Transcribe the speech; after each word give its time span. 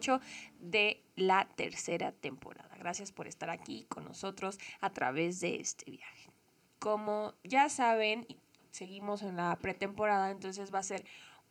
8 0.00 0.20
de 0.60 1.02
la 1.14 1.46
tercera 1.56 2.12
temporada. 2.12 2.74
Gracias 2.78 3.12
por 3.12 3.26
estar 3.26 3.50
aquí 3.50 3.84
con 3.90 4.04
nosotros 4.04 4.58
a 4.80 4.90
través 4.90 5.40
de 5.40 5.60
este 5.60 5.90
viaje. 5.90 6.30
Como 6.78 7.34
ya 7.44 7.68
saben, 7.68 8.26
seguimos 8.70 9.20
en 9.22 9.36
la 9.36 9.54
pretemporada, 9.56 10.30
entonces 10.30 10.72
va 10.72 10.78
a 10.78 10.82
ser 10.82 11.04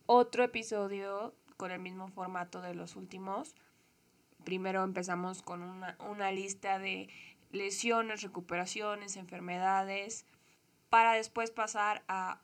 otro 0.06 0.42
episodio 0.42 1.32
con 1.56 1.70
el 1.70 1.78
mismo 1.78 2.08
formato 2.08 2.60
de 2.60 2.74
los 2.74 2.96
últimos. 2.96 3.54
Primero 4.44 4.82
empezamos 4.82 5.42
con 5.42 5.62
una 5.62 6.32
lista 6.32 6.80
de 6.80 7.08
lesiones, 7.52 8.22
recuperaciones, 8.22 9.16
enfermedades, 9.16 10.26
para 10.88 11.12
después 11.12 11.52
pasar 11.52 12.02
a 12.08 12.40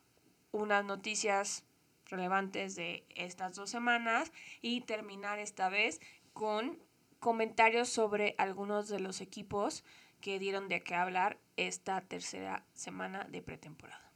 unas 0.53 0.85
noticias 0.85 1.66
relevantes 2.09 2.75
de 2.75 3.05
estas 3.15 3.55
dos 3.55 3.69
semanas 3.69 4.31
y 4.61 4.81
terminar 4.81 5.39
esta 5.39 5.69
vez 5.69 5.99
con 6.33 6.77
comentarios 7.19 7.89
sobre 7.89 8.35
algunos 8.37 8.89
de 8.89 8.99
los 8.99 9.21
equipos 9.21 9.83
que 10.21 10.39
dieron 10.39 10.67
de 10.67 10.81
qué 10.81 10.95
hablar 10.95 11.39
esta 11.57 12.01
tercera 12.01 12.65
semana 12.73 13.27
de 13.31 13.41
pretemporada. 13.41 14.11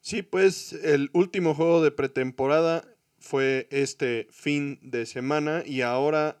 Sí, 0.00 0.22
pues 0.22 0.72
el 0.72 1.10
último 1.12 1.54
juego 1.54 1.82
de 1.82 1.90
pretemporada 1.90 2.84
fue 3.18 3.68
este 3.70 4.28
fin 4.30 4.78
de 4.82 5.06
semana 5.06 5.62
y 5.66 5.82
ahora 5.82 6.40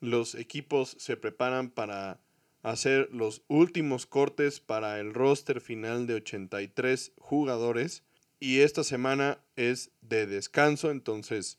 los 0.00 0.34
equipos 0.34 0.96
se 0.98 1.16
preparan 1.16 1.70
para 1.70 2.20
hacer 2.62 3.08
los 3.12 3.42
últimos 3.48 4.06
cortes 4.06 4.60
para 4.60 4.98
el 5.00 5.14
roster 5.14 5.60
final 5.60 6.06
de 6.06 6.14
83 6.14 7.12
jugadores 7.18 8.02
y 8.40 8.60
esta 8.60 8.84
semana 8.84 9.38
es 9.56 9.90
de 10.00 10.26
descanso, 10.26 10.90
entonces 10.90 11.58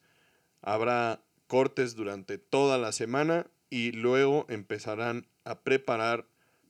habrá 0.62 1.22
cortes 1.48 1.96
durante 1.96 2.38
toda 2.38 2.78
la 2.78 2.92
semana 2.92 3.48
y 3.70 3.92
luego 3.92 4.46
empezarán 4.50 5.28
a 5.44 5.62
preparar 5.62 6.26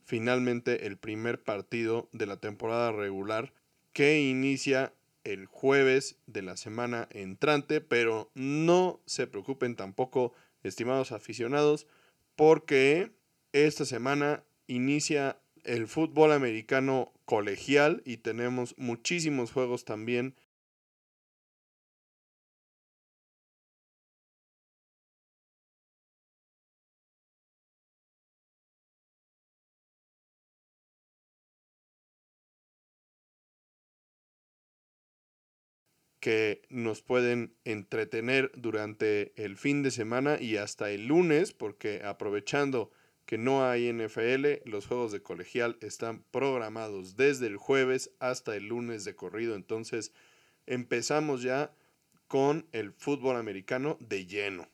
finalmente 0.05 0.87
el 0.87 0.97
primer 0.97 1.43
partido 1.43 2.09
de 2.11 2.25
la 2.25 2.37
temporada 2.37 2.91
regular 2.91 3.53
que 3.93 4.21
inicia 4.21 4.93
el 5.23 5.45
jueves 5.45 6.17
de 6.25 6.41
la 6.41 6.57
semana 6.57 7.07
entrante, 7.11 7.81
pero 7.81 8.31
no 8.33 9.01
se 9.05 9.27
preocupen 9.27 9.75
tampoco, 9.75 10.33
estimados 10.63 11.11
aficionados, 11.11 11.87
porque 12.35 13.11
esta 13.53 13.85
semana 13.85 14.43
inicia 14.67 15.37
el 15.65 15.87
fútbol 15.87 16.31
americano 16.31 17.13
colegial 17.25 18.01
y 18.05 18.17
tenemos 18.17 18.75
muchísimos 18.77 19.51
juegos 19.51 19.85
también. 19.85 20.35
Que 36.21 36.61
nos 36.69 37.01
pueden 37.01 37.55
entretener 37.63 38.51
durante 38.55 39.31
el 39.41 39.55
fin 39.55 39.83
de 39.83 39.91
semana 39.91 40.37
y 40.39 40.57
hasta 40.57 40.91
el 40.91 41.07
lunes, 41.07 41.53
porque 41.53 42.01
aprovechando 42.03 42.91
que 43.29 43.37
no 43.37 43.63
hay 43.63 43.93
NFL, 43.93 44.67
los 44.67 44.87
juegos 44.87 45.11
de 45.11 45.21
colegial 45.21 45.77
están 45.81 46.23
programados 46.31 47.15
desde 47.15 47.45
el 47.45 47.57
jueves 47.57 48.09
hasta 48.17 48.55
el 48.55 48.69
lunes 48.69 49.05
de 49.05 49.15
corrido. 49.15 49.53
Entonces 49.53 50.11
empezamos 50.65 51.43
ya 51.43 51.71
con 52.27 52.67
el 52.71 52.91
fútbol 52.91 53.35
americano 53.35 53.97
de 53.99 54.25
lleno. 54.25 54.67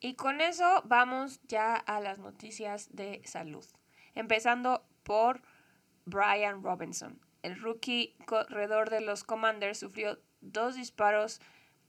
Y 0.00 0.16
con 0.16 0.42
eso 0.42 0.82
vamos 0.84 1.40
ya 1.48 1.76
a 1.76 1.98
las 2.00 2.18
noticias 2.18 2.94
de 2.94 3.22
salud. 3.24 3.64
Empezando 4.14 4.84
por 5.02 5.40
Brian 6.04 6.62
Robinson. 6.62 7.18
El 7.40 7.58
rookie 7.58 8.16
corredor 8.26 8.90
de 8.90 9.00
los 9.00 9.24
Commanders 9.24 9.78
sufrió 9.78 10.18
dos 10.42 10.76
disparos, 10.76 11.40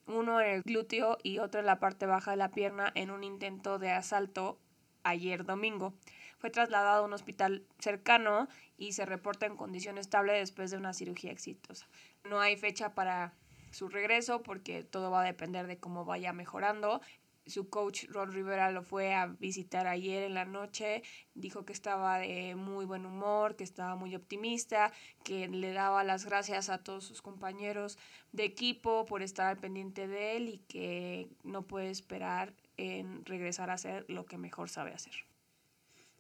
uno 0.08 0.40
en 0.40 0.50
el 0.52 0.62
glúteo 0.62 1.18
y 1.24 1.40
otro 1.40 1.60
en 1.60 1.66
la 1.66 1.82
parte 1.82 2.06
baja 2.06 2.32
de 2.32 2.38
la 2.38 2.52
pierna 2.52 2.90
en 2.96 3.12
un 3.12 3.26
intento 3.26 3.80
de 3.80 3.92
asalto 3.92 4.62
ayer 5.04 5.46
domingo. 5.46 5.94
Fue 6.40 6.50
trasladado 6.50 7.04
a 7.04 7.06
un 7.06 7.14
hospital 7.14 7.66
cercano 7.80 8.48
y 8.78 8.94
se 8.94 9.06
reporta 9.06 9.46
en 9.46 9.58
condición 9.58 9.98
estable 9.98 10.34
después 10.34 10.72
de 10.72 10.78
una 10.78 10.94
cirugía 10.94 11.32
exitosa. 11.32 11.88
No 12.24 12.40
hay 12.40 12.56
fecha 12.56 12.96
para 12.96 13.34
su 13.72 13.90
regreso 13.90 14.42
porque 14.42 14.84
todo 14.84 15.12
va 15.12 15.22
a 15.22 15.26
depender 15.26 15.68
de 15.68 15.80
cómo 15.80 16.06
vaya 16.06 16.34
mejorando. 16.34 17.02
Su 17.46 17.68
coach 17.70 18.06
Ron 18.10 18.32
Rivera 18.32 18.72
lo 18.72 18.84
fue 18.84 19.16
a 19.16 19.26
visitar 19.26 19.88
ayer 19.88 20.24
en 20.24 20.36
la 20.36 20.46
noche, 20.46 21.02
dijo 21.34 21.66
que 21.66 21.74
estaba 21.74 22.20
de 22.20 22.56
muy 22.56 22.86
buen 22.86 23.08
humor, 23.08 23.56
que 23.56 23.64
estaba 23.64 23.96
muy 23.96 24.16
optimista, 24.16 24.94
que 25.24 25.48
le 25.48 25.74
daba 25.74 26.04
las 26.04 26.26
gracias 26.26 26.70
a 26.70 26.84
todos 26.84 27.06
sus 27.06 27.24
compañeros 27.24 27.98
de 28.34 28.44
equipo 28.44 29.06
por 29.06 29.24
estar 29.24 29.48
al 29.48 29.58
pendiente 29.58 30.08
de 30.08 30.38
él 30.38 30.48
y 30.48 30.58
que 30.60 31.28
no 31.44 31.64
puede 31.64 31.90
esperar 31.90 32.54
en 32.80 33.26
regresar 33.26 33.70
a 33.70 33.74
hacer 33.74 34.06
lo 34.08 34.26
que 34.26 34.38
mejor 34.38 34.70
sabe 34.70 34.94
hacer. 34.94 35.14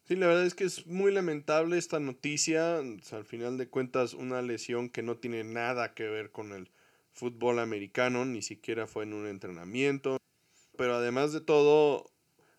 Sí, 0.03 0.15
la 0.15 0.27
verdad 0.27 0.45
es 0.45 0.55
que 0.55 0.65
es 0.65 0.87
muy 0.87 1.11
lamentable 1.11 1.77
esta 1.77 1.99
noticia. 1.99 2.77
al 2.77 3.25
final 3.25 3.57
de 3.57 3.69
cuentas, 3.69 4.13
una 4.13 4.41
lesión 4.41 4.89
que 4.89 5.03
no 5.03 5.17
tiene 5.17 5.43
nada 5.43 5.93
que 5.93 6.03
ver 6.03 6.31
con 6.31 6.51
el 6.51 6.69
fútbol 7.11 7.59
americano, 7.59 8.25
ni 8.25 8.41
siquiera 8.41 8.87
fue 8.87 9.03
en 9.03 9.13
un 9.13 9.27
entrenamiento. 9.27 10.17
Pero 10.75 10.95
además 10.95 11.31
de 11.31 11.41
todo, 11.41 12.11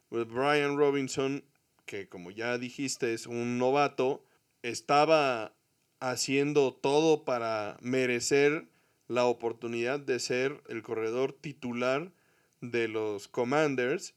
pues, 0.09 0.27
Brian 0.29 0.77
Robinson, 0.77 1.45
que 1.87 2.09
como 2.09 2.31
ya 2.31 2.57
dijiste 2.57 3.15
es 3.15 3.27
un 3.27 3.59
novato, 3.59 4.25
estaba 4.63 5.55
haciendo 5.99 6.73
todo 6.73 7.25
para 7.25 7.77
merecer 7.81 8.69
la 9.09 9.25
oportunidad 9.25 9.99
de 9.99 10.21
ser 10.21 10.63
el 10.69 10.83
corredor 10.83 11.33
titular 11.33 12.13
de 12.61 12.89
los 12.89 13.29
Commanders 13.29 14.15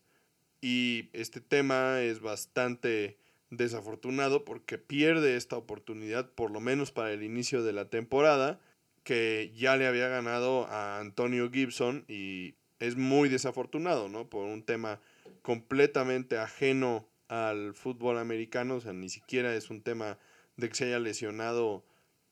y 0.62 1.10
este 1.14 1.42
tema 1.42 2.02
es 2.02 2.22
bastante 2.22 3.18
desafortunado 3.50 4.46
porque 4.46 4.78
pierde 4.78 5.36
esta 5.36 5.58
oportunidad 5.58 6.32
por 6.32 6.52
lo 6.52 6.60
menos 6.60 6.92
para 6.92 7.12
el 7.12 7.24
inicio 7.24 7.64
de 7.64 7.74
la 7.74 7.90
temporada 7.90 8.60
que 9.04 9.52
ya 9.56 9.76
le 9.76 9.88
había 9.88 10.08
ganado 10.08 10.66
a 10.68 11.00
Antonio 11.00 11.52
Gibson 11.52 12.06
y 12.08 12.56
es 12.80 12.96
muy 12.96 13.30
desafortunado, 13.30 14.10
¿no? 14.10 14.30
Por 14.30 14.46
un 14.46 14.64
tema 14.64 15.00
completamente 15.42 16.38
ajeno 16.38 17.08
al 17.28 17.74
fútbol 17.74 18.18
americano, 18.18 18.76
o 18.76 18.82
sea, 18.82 18.94
ni 18.94 19.10
siquiera 19.10 19.56
es 19.56 19.70
un 19.70 19.82
tema 19.82 20.18
de 20.58 20.70
que 20.70 20.76
se 20.76 20.86
haya 20.86 21.00
lesionado 21.00 21.84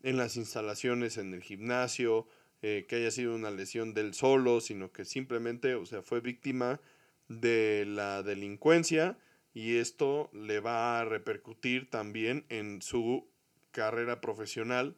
en 0.04 0.18
las 0.18 0.38
instalaciones, 0.38 1.18
en 1.18 1.34
el 1.34 1.44
gimnasio, 1.44 2.28
eh, 2.62 2.86
que 2.88 2.98
haya 2.98 3.12
sido 3.12 3.36
una 3.36 3.52
lesión 3.52 3.94
del 3.94 4.14
solo, 4.14 4.62
sino 4.62 4.92
que 4.92 5.06
simplemente, 5.06 5.76
o 5.76 5.86
sea, 5.86 6.02
fue 6.02 6.22
víctima 6.22 6.80
de 7.28 7.86
la 7.88 8.24
delincuencia 8.24 9.18
y 9.54 9.78
esto 9.78 10.30
le 10.34 10.60
va 10.60 11.00
a 11.00 11.06
repercutir 11.06 11.90
también 11.90 12.46
en 12.50 12.82
su 12.82 13.28
carrera 13.72 14.22
profesional. 14.22 14.96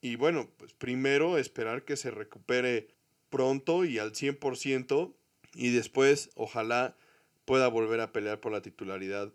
Y 0.00 0.16
bueno, 0.16 0.48
pues 0.56 0.74
primero 0.74 1.38
esperar 1.38 1.84
que 1.84 1.96
se 1.96 2.10
recupere 2.10 2.88
pronto 3.30 3.84
y 3.84 3.98
al 3.98 4.12
100% 4.12 5.14
y 5.54 5.70
después 5.70 6.30
ojalá 6.34 6.96
pueda 7.44 7.68
volver 7.68 8.00
a 8.00 8.12
pelear 8.12 8.40
por 8.40 8.52
la 8.52 8.62
titularidad 8.62 9.32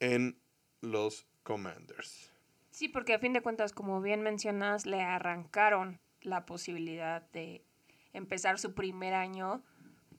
en 0.00 0.38
los 0.80 1.26
Commanders. 1.42 2.30
Sí, 2.70 2.88
porque 2.88 3.14
a 3.14 3.18
fin 3.18 3.32
de 3.32 3.40
cuentas, 3.40 3.72
como 3.72 4.00
bien 4.00 4.22
mencionas, 4.22 4.86
le 4.86 5.00
arrancaron 5.00 6.00
la 6.22 6.46
posibilidad 6.46 7.22
de 7.30 7.64
empezar 8.12 8.58
su 8.58 8.74
primer 8.74 9.14
año 9.14 9.62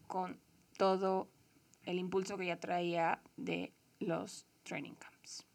con 0.07 0.39
todo 0.77 1.29
el 1.85 1.99
impulso 1.99 2.37
que 2.37 2.47
ya 2.47 2.59
traía 2.59 3.21
de 3.37 3.73
los 3.99 4.45
training 4.63 4.93
camps. 4.93 5.45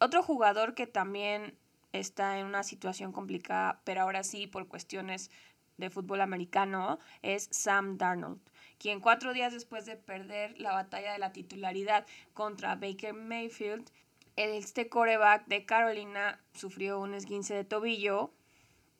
Otro 0.00 0.22
jugador 0.22 0.74
que 0.74 0.86
también 0.86 1.56
está 1.92 2.38
en 2.38 2.46
una 2.46 2.62
situación 2.62 3.12
complicada, 3.12 3.80
pero 3.84 4.02
ahora 4.02 4.24
sí 4.24 4.46
por 4.46 4.66
cuestiones 4.66 5.30
de 5.76 5.90
fútbol 5.90 6.20
americano, 6.20 6.98
es 7.22 7.48
Sam 7.50 7.98
Darnold, 7.98 8.40
quien 8.78 9.00
cuatro 9.00 9.32
días 9.32 9.52
después 9.52 9.86
de 9.86 9.96
perder 9.96 10.58
la 10.58 10.72
batalla 10.72 11.12
de 11.12 11.18
la 11.18 11.32
titularidad 11.32 12.06
contra 12.34 12.74
Baker 12.74 13.14
Mayfield, 13.14 13.90
este 14.36 14.88
coreback 14.88 15.46
de 15.46 15.64
Carolina 15.66 16.40
sufrió 16.54 17.00
un 17.00 17.14
esguince 17.14 17.54
de 17.54 17.64
tobillo 17.64 18.32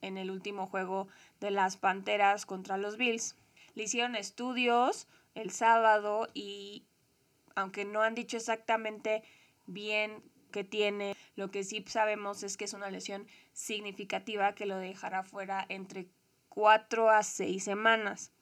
en 0.03 0.19
el 0.19 0.31
último 0.31 0.67
juego 0.67 1.09
de 1.41 1.51
las 1.51 1.77
Panteras 1.79 2.45
contra 2.45 2.77
los 2.77 2.97
Bills. 2.99 3.37
Le 3.75 3.85
hicieron 3.85 4.15
estudios 4.17 5.09
el 5.35 5.51
sábado 5.51 6.29
y 6.35 6.85
aunque 7.55 7.85
no 7.85 8.03
han 8.03 8.15
dicho 8.15 8.37
exactamente 8.37 9.23
bien 9.67 10.23
qué 10.51 10.65
tiene, 10.65 11.17
lo 11.35 11.51
que 11.51 11.65
sí 11.65 11.83
sabemos 11.87 12.43
es 12.43 12.57
que 12.57 12.67
es 12.67 12.75
una 12.75 12.91
lesión 12.91 13.27
significativa 13.53 14.55
que 14.55 14.67
lo 14.67 14.77
dejará 14.77 15.23
fuera 15.23 15.65
entre 15.69 16.09
4 16.51 17.09
a 17.09 17.23
6 17.23 17.65
semanas. 17.65 18.33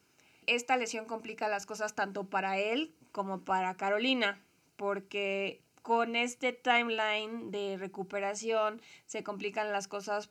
esta 0.47 0.77
lesión 0.77 1.05
complica 1.05 1.47
las 1.47 1.65
cosas 1.65 1.95
tanto 1.95 2.29
para 2.29 2.59
él 2.59 2.93
como 3.13 3.45
para 3.45 3.77
Carolina, 3.77 4.43
porque 4.77 5.63
con 5.83 6.17
este 6.17 6.53
timeline 6.53 7.51
de 7.51 7.77
recuperación 7.79 8.81
se 9.07 9.23
complican 9.23 9.71
las 9.71 9.87
cosas 9.87 10.31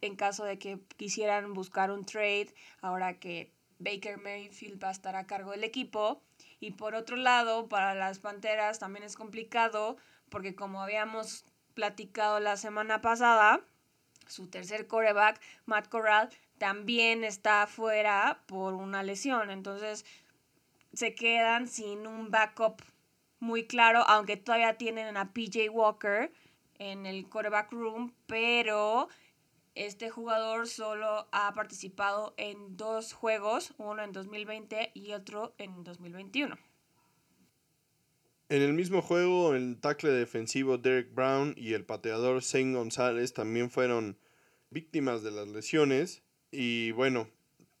en 0.00 0.16
caso 0.16 0.44
de 0.44 0.58
que 0.58 0.78
quisieran 0.96 1.54
buscar 1.54 1.90
un 1.90 2.04
trade, 2.04 2.54
ahora 2.80 3.18
que 3.18 3.52
Baker 3.78 4.18
Mayfield 4.18 4.82
va 4.82 4.88
a 4.88 4.92
estar 4.92 5.16
a 5.16 5.26
cargo 5.26 5.52
del 5.52 5.64
equipo. 5.64 6.22
Y 6.60 6.72
por 6.72 6.94
otro 6.94 7.16
lado, 7.16 7.68
para 7.68 7.94
las 7.94 8.18
Panteras 8.18 8.78
también 8.78 9.04
es 9.04 9.16
complicado, 9.16 9.96
porque 10.28 10.54
como 10.54 10.82
habíamos 10.82 11.44
platicado 11.74 12.40
la 12.40 12.56
semana 12.56 13.00
pasada, 13.00 13.60
su 14.26 14.48
tercer 14.48 14.86
coreback, 14.86 15.40
Matt 15.66 15.88
Corral, 15.88 16.28
también 16.58 17.24
está 17.24 17.66
fuera 17.66 18.42
por 18.46 18.74
una 18.74 19.02
lesión. 19.02 19.50
Entonces 19.50 20.04
se 20.92 21.14
quedan 21.14 21.68
sin 21.68 22.06
un 22.06 22.30
backup 22.30 22.82
muy 23.40 23.66
claro, 23.66 24.02
aunque 24.08 24.36
todavía 24.36 24.76
tienen 24.76 25.16
a 25.16 25.32
PJ 25.32 25.70
Walker 25.70 26.32
en 26.78 27.06
el 27.06 27.28
coreback 27.28 27.72
room, 27.72 28.12
pero 28.26 29.08
este 29.78 30.10
jugador 30.10 30.66
solo 30.66 31.28
ha 31.30 31.52
participado 31.54 32.34
en 32.36 32.76
dos 32.76 33.12
juegos, 33.12 33.74
uno 33.78 34.02
en 34.02 34.12
2020 34.12 34.90
y 34.92 35.12
otro 35.12 35.54
en 35.58 35.84
2021. 35.84 36.58
En 38.48 38.62
el 38.62 38.72
mismo 38.72 39.02
juego, 39.02 39.54
el 39.54 39.78
tackle 39.80 40.10
defensivo 40.10 40.78
Derek 40.78 41.14
Brown 41.14 41.54
y 41.56 41.74
el 41.74 41.84
pateador 41.84 42.42
Zane 42.42 42.74
González 42.74 43.34
también 43.34 43.70
fueron 43.70 44.18
víctimas 44.70 45.22
de 45.22 45.30
las 45.30 45.46
lesiones. 45.46 46.22
Y 46.50 46.90
bueno, 46.92 47.28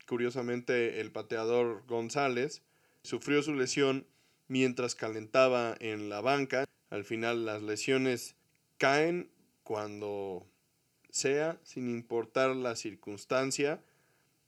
curiosamente 0.06 1.00
el 1.00 1.10
pateador 1.10 1.84
González 1.86 2.62
sufrió 3.02 3.42
su 3.42 3.54
lesión 3.54 4.06
mientras 4.46 4.94
calentaba 4.94 5.74
en 5.80 6.10
la 6.10 6.20
banca. 6.20 6.64
Al 6.90 7.04
final 7.04 7.44
las 7.44 7.62
lesiones 7.62 8.36
caen 8.76 9.30
cuando 9.64 10.46
sea, 11.10 11.58
sin 11.62 11.88
importar 11.88 12.54
la 12.56 12.76
circunstancia. 12.76 13.82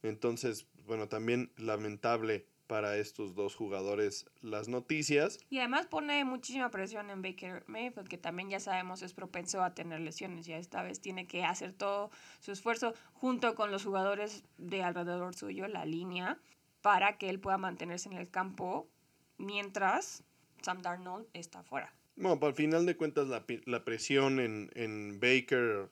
Entonces, 0.03 0.67
bueno, 0.85 1.07
también 1.07 1.51
lamentable 1.57 2.45
para 2.71 2.95
estos 2.95 3.35
dos 3.35 3.53
jugadores 3.53 4.25
las 4.39 4.69
noticias. 4.69 5.39
Y 5.49 5.59
además 5.59 5.87
pone 5.87 6.23
muchísima 6.23 6.71
presión 6.71 7.09
en 7.09 7.21
Baker 7.21 7.65
Mayfield, 7.67 8.07
que 8.07 8.17
también 8.17 8.49
ya 8.49 8.61
sabemos 8.61 9.01
es 9.01 9.13
propenso 9.13 9.61
a 9.61 9.75
tener 9.75 9.99
lesiones. 9.99 10.45
Ya 10.45 10.57
esta 10.57 10.81
vez 10.81 11.01
tiene 11.01 11.27
que 11.27 11.43
hacer 11.43 11.73
todo 11.73 12.11
su 12.39 12.53
esfuerzo 12.53 12.93
junto 13.11 13.55
con 13.55 13.71
los 13.71 13.83
jugadores 13.83 14.45
de 14.57 14.83
alrededor 14.83 15.35
suyo, 15.35 15.67
la 15.67 15.83
línea, 15.83 16.39
para 16.81 17.17
que 17.17 17.29
él 17.29 17.41
pueda 17.41 17.57
mantenerse 17.57 18.07
en 18.07 18.15
el 18.15 18.29
campo 18.29 18.87
mientras 19.37 20.23
Sam 20.61 20.81
Darnold 20.81 21.27
está 21.33 21.63
fuera. 21.63 21.93
Bueno, 22.15 22.39
al 22.41 22.53
final 22.53 22.85
de 22.85 22.95
cuentas 22.95 23.27
la, 23.27 23.43
la 23.65 23.83
presión 23.83 24.39
en, 24.39 24.71
en 24.75 25.19
Baker 25.19 25.89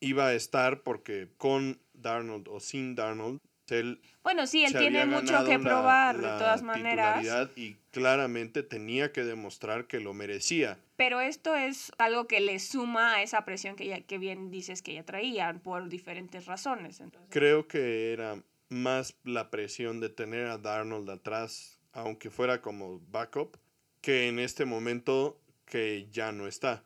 iba 0.00 0.28
a 0.28 0.34
estar 0.34 0.82
porque 0.82 1.28
con 1.36 1.80
Darnold 1.94 2.48
o 2.48 2.60
sin 2.60 2.94
Darnold, 2.94 3.40
él 3.68 4.00
bueno, 4.28 4.46
sí, 4.46 4.62
él 4.62 4.74
tiene 4.76 5.06
mucho 5.06 5.42
que 5.46 5.58
probar 5.58 6.16
de 6.16 6.28
todas 6.28 6.60
maneras. 6.60 7.24
Y 7.56 7.76
claramente 7.90 8.62
tenía 8.62 9.10
que 9.10 9.24
demostrar 9.24 9.86
que 9.86 10.00
lo 10.00 10.12
merecía. 10.12 10.78
Pero 10.96 11.22
esto 11.22 11.54
es 11.54 11.92
algo 11.96 12.26
que 12.26 12.40
le 12.40 12.58
suma 12.58 13.14
a 13.14 13.22
esa 13.22 13.46
presión 13.46 13.74
que, 13.74 13.86
ya, 13.86 14.02
que 14.02 14.18
bien 14.18 14.50
dices 14.50 14.82
que 14.82 14.92
ya 14.92 15.02
traían 15.02 15.60
por 15.60 15.88
diferentes 15.88 16.44
razones. 16.44 17.02
Creo 17.30 17.68
que 17.68 18.12
era 18.12 18.42
más 18.68 19.16
la 19.24 19.50
presión 19.50 19.98
de 20.00 20.10
tener 20.10 20.46
a 20.48 20.58
Darnold 20.58 21.08
atrás, 21.08 21.80
aunque 21.92 22.28
fuera 22.28 22.60
como 22.60 23.00
backup, 23.08 23.56
que 24.02 24.28
en 24.28 24.40
este 24.40 24.66
momento 24.66 25.40
que 25.64 26.06
ya 26.10 26.32
no 26.32 26.46
está. 26.46 26.84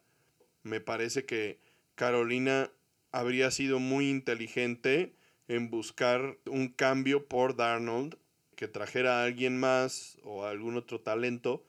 Me 0.62 0.80
parece 0.80 1.24
que 1.24 1.58
Carolina 1.96 2.70
habría 3.12 3.50
sido 3.50 3.78
muy 3.78 4.10
inteligente 4.10 5.14
en 5.48 5.70
buscar 5.70 6.38
un 6.46 6.68
cambio 6.68 7.26
por 7.28 7.56
Darnold, 7.56 8.16
que 8.56 8.68
trajera 8.68 9.20
a 9.20 9.24
alguien 9.24 9.60
más 9.60 10.18
o 10.22 10.44
algún 10.44 10.76
otro 10.76 11.00
talento, 11.00 11.64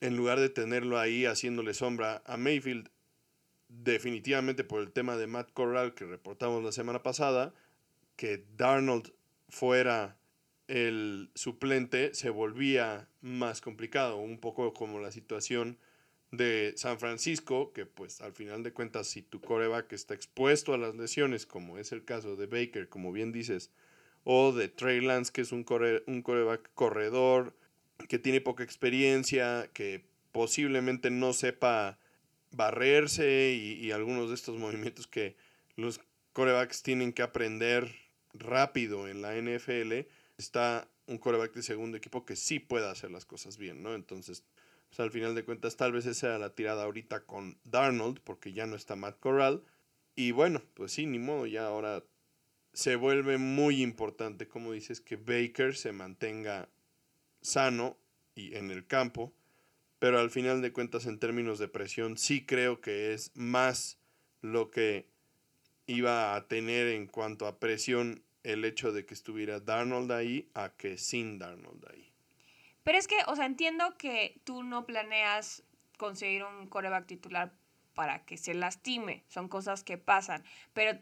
en 0.00 0.16
lugar 0.16 0.38
de 0.38 0.50
tenerlo 0.50 0.98
ahí 0.98 1.24
haciéndole 1.24 1.74
sombra 1.74 2.22
a 2.26 2.36
Mayfield. 2.36 2.90
Definitivamente 3.68 4.62
por 4.62 4.82
el 4.82 4.92
tema 4.92 5.16
de 5.16 5.26
Matt 5.26 5.52
Corral 5.52 5.94
que 5.94 6.04
reportamos 6.04 6.62
la 6.62 6.72
semana 6.72 7.02
pasada, 7.02 7.54
que 8.16 8.44
Darnold 8.56 9.12
fuera 9.48 10.18
el 10.68 11.30
suplente 11.34 12.14
se 12.14 12.30
volvía 12.30 13.08
más 13.20 13.60
complicado, 13.60 14.16
un 14.16 14.38
poco 14.38 14.72
como 14.72 14.98
la 14.98 15.10
situación 15.10 15.78
de 16.36 16.74
San 16.76 16.98
Francisco, 16.98 17.72
que 17.72 17.86
pues 17.86 18.20
al 18.20 18.32
final 18.32 18.62
de 18.62 18.72
cuentas 18.72 19.08
si 19.08 19.22
tu 19.22 19.40
coreback 19.40 19.92
está 19.92 20.14
expuesto 20.14 20.74
a 20.74 20.78
las 20.78 20.94
lesiones, 20.94 21.46
como 21.46 21.78
es 21.78 21.92
el 21.92 22.04
caso 22.04 22.36
de 22.36 22.46
Baker, 22.46 22.88
como 22.88 23.12
bien 23.12 23.32
dices, 23.32 23.70
o 24.24 24.52
de 24.52 24.68
Trey 24.68 25.00
Lance, 25.00 25.32
que 25.32 25.42
es 25.42 25.52
un, 25.52 25.66
un 26.06 26.22
coreback 26.22 26.70
corredor, 26.74 27.54
que 28.08 28.18
tiene 28.18 28.40
poca 28.40 28.64
experiencia, 28.64 29.70
que 29.72 30.04
posiblemente 30.32 31.10
no 31.10 31.32
sepa 31.32 31.98
barrerse 32.50 33.52
y, 33.52 33.90
algunos 33.92 34.28
de 34.28 34.34
estos 34.34 34.58
movimientos 34.58 35.06
que 35.06 35.36
los 35.76 36.00
corebacks 36.32 36.82
tienen 36.82 37.12
que 37.12 37.22
aprender 37.22 37.94
rápido 38.32 39.08
en 39.08 39.22
la 39.22 39.36
NFL, 39.36 40.08
está 40.38 40.88
un 41.06 41.18
coreback 41.18 41.54
de 41.54 41.62
segundo 41.62 41.96
equipo 41.96 42.24
que 42.24 42.34
sí 42.34 42.58
pueda 42.58 42.90
hacer 42.90 43.10
las 43.10 43.24
cosas 43.24 43.58
bien, 43.58 43.82
¿no? 43.82 43.94
Entonces, 43.94 44.42
al 45.00 45.10
final 45.10 45.34
de 45.34 45.44
cuentas, 45.44 45.76
tal 45.76 45.92
vez 45.92 46.06
esa 46.06 46.28
era 46.28 46.38
la 46.38 46.54
tirada 46.54 46.84
ahorita 46.84 47.24
con 47.24 47.58
Darnold, 47.64 48.20
porque 48.20 48.52
ya 48.52 48.66
no 48.66 48.76
está 48.76 48.96
Matt 48.96 49.18
Corral. 49.20 49.62
Y 50.14 50.30
bueno, 50.30 50.62
pues 50.74 50.92
sí, 50.92 51.06
ni 51.06 51.18
modo, 51.18 51.46
ya 51.46 51.66
ahora 51.66 52.04
se 52.72 52.96
vuelve 52.96 53.38
muy 53.38 53.82
importante, 53.82 54.48
como 54.48 54.72
dices, 54.72 55.00
que 55.00 55.16
Baker 55.16 55.76
se 55.76 55.92
mantenga 55.92 56.68
sano 57.40 57.96
y 58.34 58.54
en 58.56 58.70
el 58.70 58.86
campo. 58.86 59.32
Pero 59.98 60.18
al 60.18 60.30
final 60.30 60.60
de 60.60 60.72
cuentas, 60.72 61.06
en 61.06 61.18
términos 61.18 61.58
de 61.58 61.68
presión, 61.68 62.18
sí 62.18 62.44
creo 62.44 62.80
que 62.80 63.14
es 63.14 63.30
más 63.34 63.98
lo 64.42 64.70
que 64.70 65.06
iba 65.86 66.34
a 66.34 66.46
tener 66.48 66.88
en 66.88 67.06
cuanto 67.06 67.46
a 67.46 67.58
presión 67.58 68.22
el 68.42 68.64
hecho 68.64 68.92
de 68.92 69.06
que 69.06 69.14
estuviera 69.14 69.60
Darnold 69.60 70.12
ahí 70.12 70.50
a 70.54 70.74
que 70.76 70.98
sin 70.98 71.38
Darnold 71.38 71.86
ahí. 71.90 72.13
Pero 72.84 72.98
es 72.98 73.08
que, 73.08 73.16
o 73.26 73.34
sea, 73.34 73.46
entiendo 73.46 73.96
que 73.96 74.40
tú 74.44 74.62
no 74.62 74.84
planeas 74.84 75.64
conseguir 75.96 76.44
un 76.44 76.68
coreback 76.68 77.06
titular 77.06 77.52
para 77.94 78.24
que 78.24 78.36
se 78.36 78.54
lastime, 78.54 79.24
son 79.28 79.48
cosas 79.48 79.82
que 79.84 79.96
pasan, 79.98 80.44
pero 80.74 80.98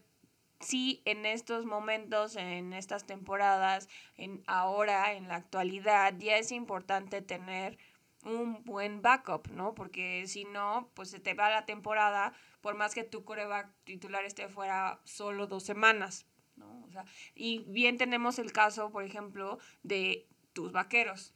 sí 0.61 1.03
en 1.05 1.27
estos 1.27 1.67
momentos, 1.67 2.37
en 2.37 2.73
estas 2.73 3.05
temporadas, 3.05 3.89
en 4.17 4.45
ahora, 4.47 5.15
en 5.15 5.27
la 5.29 5.37
actualidad, 5.37 6.15
ya 6.19 6.37
es 6.37 6.53
importante 6.53 7.21
tener 7.21 7.79
un 8.25 8.63
buen 8.63 9.03
backup, 9.03 9.49
¿no? 9.49 9.75
Porque 9.75 10.27
si 10.29 10.45
no, 10.45 10.89
pues 10.95 11.11
se 11.11 11.19
te 11.19 11.35
va 11.35 11.51
la 11.51 11.67
temporada, 11.67 12.33
por 12.61 12.77
más 12.77 12.95
que 12.95 13.03
tu 13.03 13.25
coreback 13.25 13.69
titular 13.85 14.25
esté 14.25 14.49
fuera 14.49 15.01
solo 15.03 15.49
dos 15.49 15.65
semanas, 15.65 16.27
¿no? 16.55 16.85
O 16.87 16.91
sea, 16.93 17.05
y 17.35 17.65
bien 17.67 17.99
tenemos 17.99 18.39
el 18.39 18.53
caso, 18.53 18.91
por 18.91 19.03
ejemplo, 19.03 19.59
de 19.83 20.29
tus 20.53 20.71
vaqueros 20.71 21.35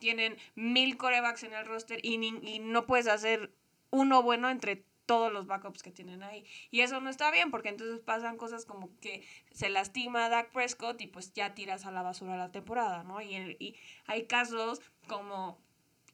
tienen 0.00 0.36
mil 0.56 0.96
corebacks 0.96 1.44
en 1.44 1.52
el 1.52 1.66
roster 1.66 2.00
y, 2.02 2.14
y 2.14 2.58
no 2.58 2.86
puedes 2.86 3.06
hacer 3.06 3.52
uno 3.90 4.22
bueno 4.22 4.50
entre 4.50 4.84
todos 5.06 5.32
los 5.32 5.46
backups 5.46 5.82
que 5.82 5.90
tienen 5.90 6.22
ahí. 6.22 6.44
Y 6.70 6.82
eso 6.82 7.00
no 7.00 7.10
está 7.10 7.30
bien 7.30 7.50
porque 7.50 7.68
entonces 7.68 8.00
pasan 8.00 8.36
cosas 8.36 8.64
como 8.64 8.90
que 9.00 9.26
se 9.50 9.68
lastima 9.68 10.28
Dak 10.28 10.52
Prescott 10.52 11.00
y 11.00 11.08
pues 11.08 11.32
ya 11.32 11.54
tiras 11.54 11.84
a 11.84 11.90
la 11.90 12.02
basura 12.02 12.36
la 12.36 12.52
temporada, 12.52 13.02
¿no? 13.02 13.20
Y, 13.20 13.34
y 13.58 13.76
hay 14.06 14.26
casos 14.26 14.80
como 15.08 15.58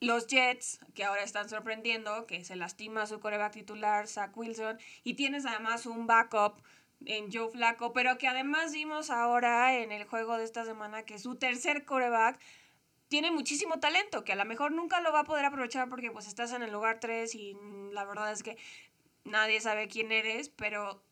los 0.00 0.26
Jets, 0.26 0.80
que 0.94 1.04
ahora 1.04 1.22
están 1.22 1.48
sorprendiendo, 1.48 2.26
que 2.26 2.44
se 2.44 2.56
lastima 2.56 3.06
su 3.06 3.20
coreback 3.20 3.52
titular, 3.52 4.08
Zach 4.08 4.36
Wilson, 4.36 4.78
y 5.04 5.14
tienes 5.14 5.46
además 5.46 5.86
un 5.86 6.06
backup 6.06 6.62
en 7.04 7.30
Joe 7.30 7.50
Flacco, 7.50 7.92
pero 7.92 8.16
que 8.16 8.28
además 8.28 8.72
vimos 8.72 9.10
ahora 9.10 9.76
en 9.78 9.92
el 9.92 10.04
juego 10.04 10.38
de 10.38 10.44
esta 10.44 10.64
semana 10.64 11.02
que 11.02 11.18
su 11.18 11.36
tercer 11.36 11.84
coreback 11.84 12.38
tiene 13.08 13.30
muchísimo 13.30 13.78
talento, 13.78 14.24
que 14.24 14.32
a 14.32 14.36
lo 14.36 14.44
mejor 14.44 14.72
nunca 14.72 15.00
lo 15.00 15.12
va 15.12 15.20
a 15.20 15.24
poder 15.24 15.44
aprovechar 15.44 15.88
porque 15.88 16.10
pues 16.10 16.26
estás 16.26 16.52
en 16.52 16.62
el 16.62 16.72
lugar 16.72 16.98
3 17.00 17.34
y 17.34 17.56
la 17.92 18.04
verdad 18.04 18.32
es 18.32 18.42
que 18.42 18.56
nadie 19.24 19.60
sabe 19.60 19.88
quién 19.88 20.12
eres, 20.12 20.48
pero 20.48 21.02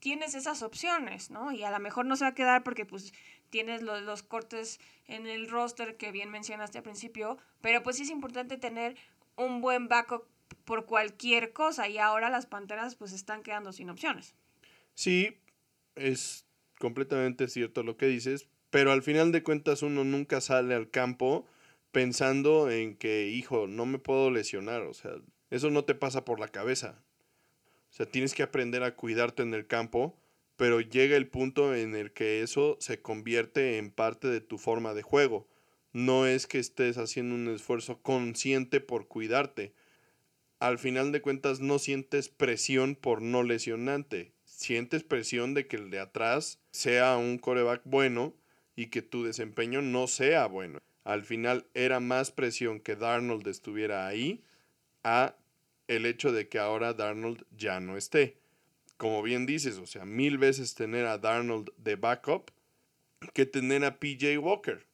tienes 0.00 0.34
esas 0.34 0.62
opciones, 0.62 1.30
¿no? 1.30 1.52
Y 1.52 1.64
a 1.64 1.70
lo 1.70 1.78
mejor 1.78 2.06
no 2.06 2.16
se 2.16 2.24
va 2.24 2.30
a 2.30 2.34
quedar 2.34 2.62
porque 2.62 2.84
pues 2.84 3.12
tienes 3.50 3.82
los, 3.82 4.02
los 4.02 4.22
cortes 4.22 4.78
en 5.06 5.26
el 5.26 5.48
roster 5.48 5.96
que 5.96 6.12
bien 6.12 6.30
mencionaste 6.30 6.78
al 6.78 6.84
principio, 6.84 7.38
pero 7.60 7.82
pues 7.82 7.96
sí 7.96 8.02
es 8.02 8.10
importante 8.10 8.58
tener 8.58 8.96
un 9.36 9.60
buen 9.60 9.88
backup 9.88 10.24
por 10.64 10.86
cualquier 10.86 11.52
cosa 11.52 11.88
y 11.88 11.98
ahora 11.98 12.30
las 12.30 12.46
Panteras 12.46 12.94
pues 12.94 13.12
están 13.12 13.42
quedando 13.42 13.72
sin 13.72 13.90
opciones. 13.90 14.34
Sí, 14.94 15.38
es 15.94 16.44
completamente 16.78 17.48
cierto 17.48 17.82
lo 17.82 17.96
que 17.96 18.06
dices, 18.06 18.48
Pero 18.70 18.92
al 18.92 19.02
final 19.02 19.32
de 19.32 19.42
cuentas 19.42 19.82
uno 19.82 20.04
nunca 20.04 20.40
sale 20.40 20.74
al 20.74 20.90
campo 20.90 21.46
pensando 21.92 22.70
en 22.70 22.96
que, 22.96 23.28
hijo, 23.28 23.66
no 23.66 23.86
me 23.86 23.98
puedo 23.98 24.30
lesionar. 24.30 24.82
O 24.82 24.94
sea, 24.94 25.12
eso 25.50 25.70
no 25.70 25.84
te 25.84 25.94
pasa 25.94 26.24
por 26.24 26.40
la 26.40 26.48
cabeza. 26.48 27.02
O 27.90 27.92
sea, 27.92 28.06
tienes 28.06 28.34
que 28.34 28.42
aprender 28.42 28.82
a 28.82 28.94
cuidarte 28.94 29.42
en 29.42 29.54
el 29.54 29.66
campo, 29.66 30.18
pero 30.56 30.80
llega 30.80 31.16
el 31.16 31.28
punto 31.28 31.74
en 31.74 31.96
el 31.96 32.12
que 32.12 32.42
eso 32.42 32.76
se 32.80 33.00
convierte 33.00 33.78
en 33.78 33.90
parte 33.90 34.28
de 34.28 34.40
tu 34.40 34.58
forma 34.58 34.92
de 34.92 35.02
juego. 35.02 35.48
No 35.92 36.26
es 36.26 36.46
que 36.46 36.58
estés 36.58 36.98
haciendo 36.98 37.34
un 37.34 37.48
esfuerzo 37.48 38.02
consciente 38.02 38.80
por 38.80 39.08
cuidarte. 39.08 39.72
Al 40.58 40.78
final 40.78 41.12
de 41.12 41.22
cuentas 41.22 41.60
no 41.60 41.78
sientes 41.78 42.28
presión 42.28 42.94
por 42.94 43.22
no 43.22 43.42
lesionante. 43.42 44.32
Sientes 44.44 45.04
presión 45.04 45.54
de 45.54 45.66
que 45.66 45.76
el 45.76 45.88
de 45.90 46.00
atrás 46.00 46.60
sea 46.70 47.16
un 47.16 47.38
coreback 47.38 47.82
bueno 47.84 48.34
y 48.78 48.90
que 48.90 49.02
tu 49.02 49.24
desempeño 49.24 49.82
no 49.82 50.06
sea 50.06 50.46
bueno. 50.46 50.78
Al 51.02 51.24
final 51.24 51.66
era 51.74 51.98
más 51.98 52.30
presión 52.30 52.78
que 52.78 52.94
Darnold 52.94 53.48
estuviera 53.48 54.06
ahí 54.06 54.44
a 55.02 55.34
el 55.88 56.06
hecho 56.06 56.30
de 56.30 56.48
que 56.48 56.60
ahora 56.60 56.94
Darnold 56.94 57.44
ya 57.50 57.80
no 57.80 57.96
esté. 57.96 58.36
Como 58.96 59.20
bien 59.24 59.46
dices, 59.46 59.78
o 59.78 59.86
sea, 59.88 60.04
mil 60.04 60.38
veces 60.38 60.76
tener 60.76 61.06
a 61.06 61.18
Darnold 61.18 61.72
de 61.76 61.96
backup 61.96 62.52
que 63.34 63.46
tener 63.46 63.84
a 63.84 63.98
PJ 63.98 64.38
Walker. 64.38 64.86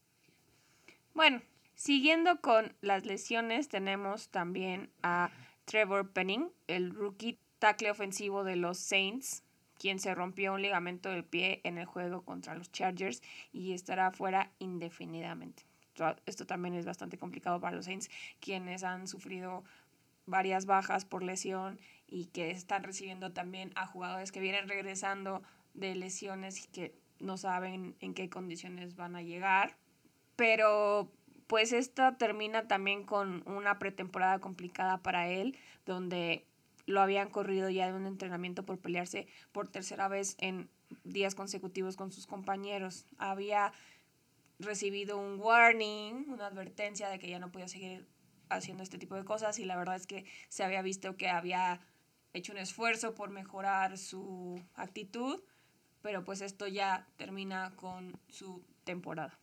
Bueno, 1.13 1.43
siguiendo 1.75 2.41
con 2.41 2.75
las 2.81 3.05
lesiones, 3.05 3.69
tenemos 3.69 4.31
también 4.31 4.89
a 5.03 5.31
Trevor 5.67 6.11
Penning, 6.11 6.51
el 6.69 6.95
rookie 6.95 7.39
tackle 7.59 7.91
ofensivo 7.91 8.45
de 8.45 8.57
los 8.57 8.79
Saints, 8.79 9.43
quien 9.79 9.99
se 9.99 10.15
rompió 10.15 10.55
un 10.55 10.63
ligamento 10.63 11.11
del 11.11 11.25
pie 11.25 11.61
en 11.65 11.79
el 11.79 11.87
juego 11.87 12.23
contra 12.23 12.55
los 12.55 12.71
Chargers 12.73 13.23
y 13.53 13.73
estará 13.73 14.11
fuera 14.11 14.51
indefinidamente. 14.59 15.65
Esto 16.27 16.47
también 16.47 16.75
es 16.75 16.87
bastante 16.87 17.19
complicado 17.19 17.61
para 17.61 17.77
los 17.77 17.85
Saints, 17.85 18.11
quienes 18.41 18.83
han 18.83 19.07
sufrido 19.07 19.63
varias 20.27 20.67
bajas 20.67 21.05
por 21.05 21.23
lesión 21.23 21.79
y 22.09 22.27
que 22.27 22.51
están 22.51 22.83
recibiendo 22.83 23.33
también 23.33 23.73
a 23.77 23.87
jugadores 23.87 24.33
que 24.33 24.41
vienen 24.41 24.69
regresando 24.69 25.43
de 25.75 25.95
lesiones 25.95 26.65
y 26.65 26.69
que 26.69 26.95
no 27.21 27.37
saben 27.37 27.95
en 28.01 28.15
qué 28.15 28.29
condiciones 28.29 28.97
van 28.97 29.17
a 29.17 29.23
llegar. 29.23 29.77
Pero 30.37 31.11
pues 31.47 31.73
esta 31.73 32.17
termina 32.17 32.67
también 32.67 33.05
con 33.05 33.43
una 33.47 33.79
pretemporada 33.79 34.39
complicada 34.41 35.03
para 35.03 35.29
él, 35.29 35.57
donde 35.85 36.45
lo 36.87 37.01
habían 37.01 37.31
corrido 37.31 37.71
ya 37.71 37.87
de 37.87 37.95
un 37.95 38.07
entrenamiento 38.07 38.65
por 38.65 38.79
pelearse 38.79 39.27
por 39.53 39.69
tercera 39.69 40.09
vez 40.09 40.37
en 40.39 40.69
días 41.05 41.35
consecutivos 41.35 41.97
con 41.97 42.13
sus 42.13 42.27
compañeros. 42.27 43.07
Había 43.19 43.73
recibido 44.59 45.19
un 45.19 45.41
warning, 45.41 46.29
una 46.29 46.47
advertencia 46.47 47.09
de 47.09 47.19
que 47.19 47.29
ya 47.29 47.39
no 47.39 47.51
podía 47.51 47.69
seguir 47.69 48.07
haciendo 48.49 48.83
este 48.83 48.99
tipo 48.99 49.15
de 49.15 49.25
cosas 49.25 49.59
y 49.59 49.65
la 49.65 49.77
verdad 49.77 49.97
es 49.97 50.07
que 50.07 50.25
se 50.49 50.63
había 50.63 50.83
visto 50.83 51.17
que 51.17 51.29
había 51.29 51.81
hecho 52.33 52.53
un 52.53 52.59
esfuerzo 52.59 53.15
por 53.15 53.31
mejorar 53.31 53.97
su 53.99 54.61
actitud, 54.75 55.43
pero 56.03 56.25
pues 56.25 56.41
esto 56.41 56.67
ya 56.67 57.07
termina 57.17 57.75
con 57.77 58.19
su 58.29 58.63
temporada. 58.85 59.39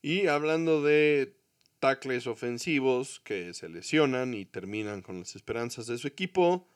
Y 0.00 0.28
hablando 0.28 0.82
de 0.82 1.37
tackles 1.78 2.26
ofensivos 2.26 3.20
que 3.20 3.54
se 3.54 3.68
lesionan 3.68 4.34
y 4.34 4.44
terminan 4.44 5.02
con 5.02 5.20
las 5.20 5.36
esperanzas 5.36 5.86
de 5.86 5.98
su 5.98 6.06
equipo, 6.08 6.66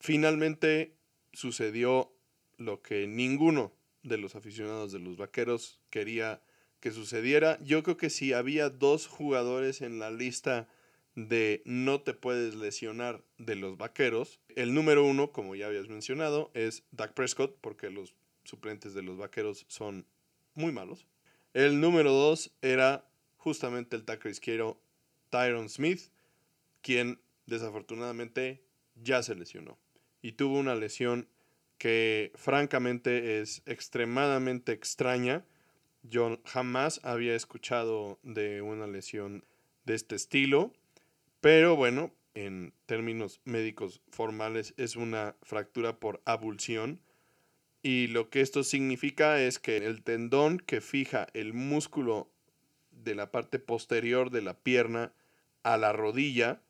finalmente 0.00 0.96
sucedió 1.32 2.12
lo 2.56 2.82
que 2.82 3.06
ninguno 3.06 3.72
de 4.02 4.18
los 4.18 4.34
aficionados 4.34 4.92
de 4.92 4.98
los 4.98 5.16
Vaqueros 5.16 5.80
quería 5.90 6.42
que 6.80 6.90
sucediera. 6.90 7.58
Yo 7.62 7.82
creo 7.82 7.96
que 7.96 8.10
si 8.10 8.32
había 8.32 8.70
dos 8.70 9.06
jugadores 9.06 9.80
en 9.80 9.98
la 9.98 10.10
lista 10.10 10.68
de 11.14 11.62
no 11.64 12.00
te 12.00 12.14
puedes 12.14 12.54
lesionar 12.54 13.24
de 13.38 13.56
los 13.56 13.76
Vaqueros, 13.76 14.40
el 14.54 14.74
número 14.74 15.04
uno, 15.04 15.32
como 15.32 15.56
ya 15.56 15.66
habías 15.66 15.88
mencionado, 15.88 16.50
es 16.54 16.84
Dak 16.92 17.14
Prescott, 17.14 17.56
porque 17.60 17.90
los 17.90 18.14
suplentes 18.44 18.94
de 18.94 19.02
los 19.02 19.16
Vaqueros 19.18 19.66
son 19.68 20.06
muy 20.54 20.72
malos. 20.72 21.06
El 21.54 21.80
número 21.80 22.12
dos 22.12 22.52
era 22.62 23.08
justamente 23.38 23.96
el 23.96 24.04
tackle 24.04 24.30
izquierdo 24.30 24.78
Tyron 25.30 25.68
Smith, 25.68 26.10
quien 26.82 27.20
desafortunadamente 27.46 28.62
ya 28.94 29.22
se 29.22 29.34
lesionó 29.34 29.78
y 30.22 30.32
tuvo 30.32 30.58
una 30.58 30.74
lesión 30.74 31.28
que 31.78 32.32
francamente 32.34 33.40
es 33.40 33.62
extremadamente 33.66 34.72
extraña. 34.72 35.44
Yo 36.02 36.40
jamás 36.44 37.00
había 37.04 37.34
escuchado 37.34 38.18
de 38.22 38.62
una 38.62 38.86
lesión 38.86 39.44
de 39.84 39.94
este 39.94 40.16
estilo, 40.16 40.72
pero 41.40 41.76
bueno, 41.76 42.12
en 42.34 42.72
términos 42.86 43.40
médicos 43.44 44.00
formales 44.10 44.74
es 44.76 44.96
una 44.96 45.36
fractura 45.42 45.98
por 45.98 46.20
abulsión 46.24 47.00
y 47.82 48.08
lo 48.08 48.28
que 48.28 48.40
esto 48.40 48.64
significa 48.64 49.40
es 49.40 49.58
que 49.58 49.76
el 49.76 50.02
tendón 50.02 50.58
que 50.58 50.80
fija 50.80 51.28
el 51.32 51.52
músculo 51.52 52.28
de 53.04 53.14
la 53.14 53.30
parte 53.30 53.58
posterior 53.58 54.30
de 54.30 54.42
la 54.42 54.54
pierna 54.54 55.12
a 55.62 55.76
la 55.76 55.92
rodilla 55.92 56.60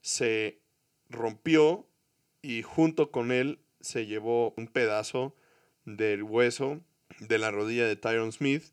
se 0.00 0.60
rompió 1.08 1.86
y 2.42 2.62
junto 2.62 3.10
con 3.10 3.32
él 3.32 3.58
se 3.80 4.06
llevó 4.06 4.54
un 4.56 4.68
pedazo 4.68 5.34
del 5.84 6.22
hueso 6.22 6.80
de 7.20 7.38
la 7.38 7.50
rodilla 7.50 7.86
de 7.86 7.96
Tyron 7.96 8.32
Smith, 8.32 8.64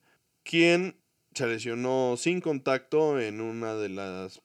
quien 0.43 0.95
se 1.33 1.47
lesionó 1.47 2.15
sin 2.17 2.41
contacto 2.41 3.19
en 3.19 3.41
una 3.41 3.75
de 3.75 3.89
las 3.89 4.41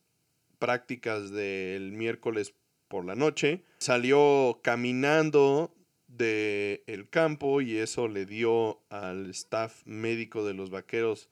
prácticas 0.58 1.30
del 1.30 1.92
miércoles 1.92 2.54
por 2.88 3.04
la 3.04 3.14
noche. 3.14 3.62
Salió 3.78 4.60
caminando 4.62 5.74
del 6.06 6.82
el 6.86 7.08
campo 7.10 7.60
y 7.60 7.76
eso 7.76 8.08
le 8.08 8.26
dio 8.26 8.80
al 8.88 9.30
staff 9.30 9.82
médico 9.84 10.44
de 10.44 10.54
los 10.54 10.70
vaqueros 10.70 11.28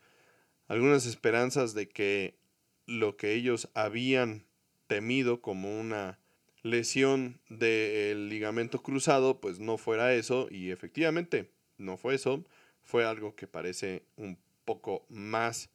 algunas 0.68 1.06
esperanzas 1.06 1.75
de 1.75 1.88
que 1.88 2.38
lo 2.87 3.16
que 3.16 3.32
ellos 3.32 3.68
habían 3.75 4.46
temido 4.87 5.40
como 5.40 5.80
una 5.80 6.18
lesión 6.62 7.40
del 7.49 8.28
ligamento 8.28 8.82
cruzado, 8.82 9.40
pues 9.40 9.58
no 9.58 9.78
fuera 9.78 10.14
eso 10.14 10.49
y 10.50 10.70
efectivamente 10.70 11.50
no 11.78 11.96
fue 11.96 12.14
eso, 12.14 12.44
fue 12.82 13.04
algo 13.04 13.35
que 13.35 13.46
parece 13.46 14.04
un 14.16 14.38
poco 14.64 15.04
más 15.08 15.70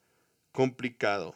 complicado. 0.51 1.35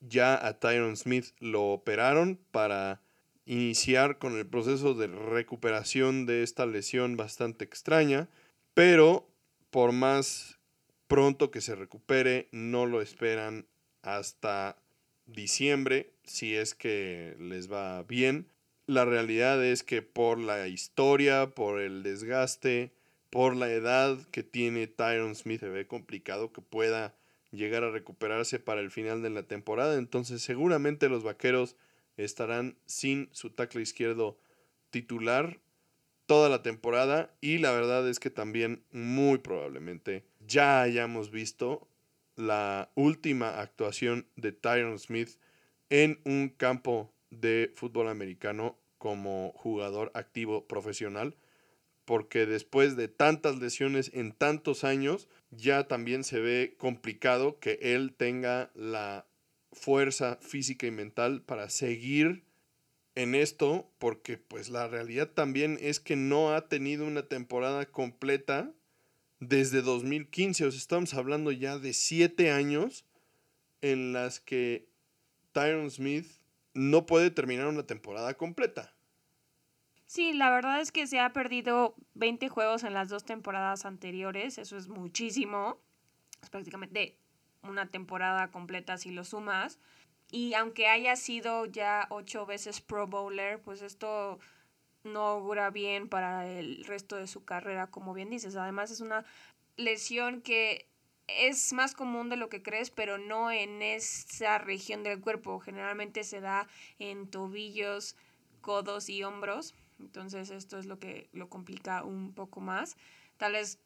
Ya 0.00 0.34
a 0.46 0.58
Tyron 0.58 0.96
Smith 0.96 1.26
lo 1.38 1.66
operaron 1.66 2.38
para 2.50 3.00
iniciar 3.44 4.18
con 4.18 4.36
el 4.36 4.46
proceso 4.46 4.94
de 4.94 5.08
recuperación 5.08 6.26
de 6.26 6.42
esta 6.42 6.66
lesión 6.66 7.16
bastante 7.16 7.64
extraña, 7.64 8.28
pero 8.74 9.28
por 9.70 9.92
más 9.92 10.58
pronto 11.12 11.50
que 11.50 11.60
se 11.60 11.74
recupere, 11.74 12.48
no 12.52 12.86
lo 12.86 13.02
esperan 13.02 13.66
hasta 14.00 14.78
diciembre, 15.26 16.14
si 16.24 16.56
es 16.56 16.74
que 16.74 17.36
les 17.38 17.70
va 17.70 18.02
bien. 18.04 18.46
La 18.86 19.04
realidad 19.04 19.62
es 19.62 19.82
que 19.82 20.00
por 20.00 20.38
la 20.38 20.68
historia, 20.68 21.50
por 21.50 21.82
el 21.82 22.02
desgaste, 22.02 22.94
por 23.28 23.54
la 23.54 23.70
edad 23.70 24.26
que 24.30 24.42
tiene 24.42 24.86
Tyron 24.86 25.34
Smith, 25.34 25.60
se 25.60 25.68
ve 25.68 25.86
complicado 25.86 26.50
que 26.50 26.62
pueda 26.62 27.14
llegar 27.50 27.84
a 27.84 27.90
recuperarse 27.90 28.58
para 28.58 28.80
el 28.80 28.90
final 28.90 29.20
de 29.20 29.28
la 29.28 29.42
temporada. 29.42 29.98
Entonces 29.98 30.40
seguramente 30.40 31.10
los 31.10 31.24
Vaqueros 31.24 31.76
estarán 32.16 32.78
sin 32.86 33.28
su 33.32 33.50
tackle 33.50 33.82
izquierdo 33.82 34.38
titular 34.88 35.60
toda 36.24 36.48
la 36.48 36.62
temporada 36.62 37.34
y 37.42 37.58
la 37.58 37.72
verdad 37.72 38.08
es 38.08 38.18
que 38.18 38.30
también 38.30 38.82
muy 38.92 39.36
probablemente 39.36 40.24
ya 40.46 40.82
hayamos 40.82 41.30
visto 41.30 41.88
la 42.36 42.90
última 42.94 43.60
actuación 43.60 44.26
de 44.36 44.52
Tyron 44.52 44.98
Smith 44.98 45.38
en 45.90 46.20
un 46.24 46.48
campo 46.48 47.12
de 47.30 47.72
fútbol 47.74 48.08
americano 48.08 48.78
como 48.98 49.52
jugador 49.56 50.10
activo 50.14 50.66
profesional, 50.66 51.36
porque 52.04 52.46
después 52.46 52.96
de 52.96 53.08
tantas 53.08 53.56
lesiones 53.56 54.10
en 54.14 54.32
tantos 54.32 54.84
años, 54.84 55.28
ya 55.50 55.88
también 55.88 56.24
se 56.24 56.40
ve 56.40 56.76
complicado 56.78 57.58
que 57.58 57.78
él 57.82 58.14
tenga 58.16 58.70
la 58.74 59.26
fuerza 59.72 60.38
física 60.40 60.86
y 60.86 60.90
mental 60.90 61.42
para 61.42 61.68
seguir 61.68 62.44
en 63.14 63.34
esto, 63.34 63.90
porque 63.98 64.38
pues 64.38 64.68
la 64.70 64.88
realidad 64.88 65.30
también 65.30 65.78
es 65.80 66.00
que 66.00 66.16
no 66.16 66.54
ha 66.54 66.68
tenido 66.68 67.06
una 67.06 67.28
temporada 67.28 67.86
completa 67.86 68.72
desde 69.42 69.82
2015. 69.82 70.66
O 70.66 70.70
sea, 70.70 70.78
estamos 70.78 71.14
hablando 71.14 71.50
ya 71.52 71.78
de 71.78 71.92
siete 71.92 72.50
años 72.50 73.04
en 73.80 74.12
las 74.12 74.40
que 74.40 74.88
Tyron 75.52 75.90
Smith 75.90 76.26
no 76.74 77.06
puede 77.06 77.30
terminar 77.30 77.66
una 77.66 77.84
temporada 77.84 78.34
completa. 78.34 78.94
Sí, 80.06 80.32
la 80.32 80.50
verdad 80.50 80.80
es 80.80 80.92
que 80.92 81.06
se 81.06 81.20
ha 81.20 81.32
perdido 81.32 81.94
20 82.14 82.48
juegos 82.48 82.84
en 82.84 82.94
las 82.94 83.08
dos 83.08 83.24
temporadas 83.24 83.84
anteriores, 83.84 84.58
eso 84.58 84.76
es 84.76 84.88
muchísimo. 84.88 85.78
es 86.42 86.50
prácticamente 86.50 87.16
una 87.62 87.86
temporada 87.86 88.50
completa 88.50 88.98
si 88.98 89.10
lo 89.10 89.24
sumas. 89.24 89.78
Y 90.30 90.54
aunque 90.54 90.88
haya 90.88 91.16
sido 91.16 91.66
ya 91.66 92.06
ocho 92.10 92.46
veces 92.46 92.80
Pro 92.80 93.06
Bowler, 93.06 93.60
pues 93.60 93.82
esto 93.82 94.38
no 95.04 95.26
augura 95.26 95.70
bien 95.70 96.08
para 96.08 96.46
el 96.46 96.84
resto 96.84 97.16
de 97.16 97.26
su 97.26 97.44
carrera, 97.44 97.88
como 97.88 98.14
bien 98.14 98.30
dices. 98.30 98.56
Además 98.56 98.90
es 98.90 99.00
una 99.00 99.24
lesión 99.76 100.42
que 100.42 100.86
es 101.26 101.72
más 101.72 101.94
común 101.94 102.28
de 102.28 102.36
lo 102.36 102.48
que 102.48 102.62
crees, 102.62 102.90
pero 102.90 103.18
no 103.18 103.50
en 103.50 103.82
esa 103.82 104.58
región 104.58 105.02
del 105.02 105.20
cuerpo. 105.20 105.60
Generalmente 105.60 106.24
se 106.24 106.40
da 106.40 106.68
en 106.98 107.28
tobillos, 107.28 108.16
codos 108.60 109.08
y 109.08 109.22
hombros. 109.22 109.74
Entonces 109.98 110.50
esto 110.50 110.78
es 110.78 110.86
lo 110.86 110.98
que 110.98 111.28
lo 111.32 111.48
complica 111.48 112.04
un 112.04 112.32
poco 112.32 112.60
más. 112.60 112.96
Tal 113.36 113.52
vez 113.52 113.78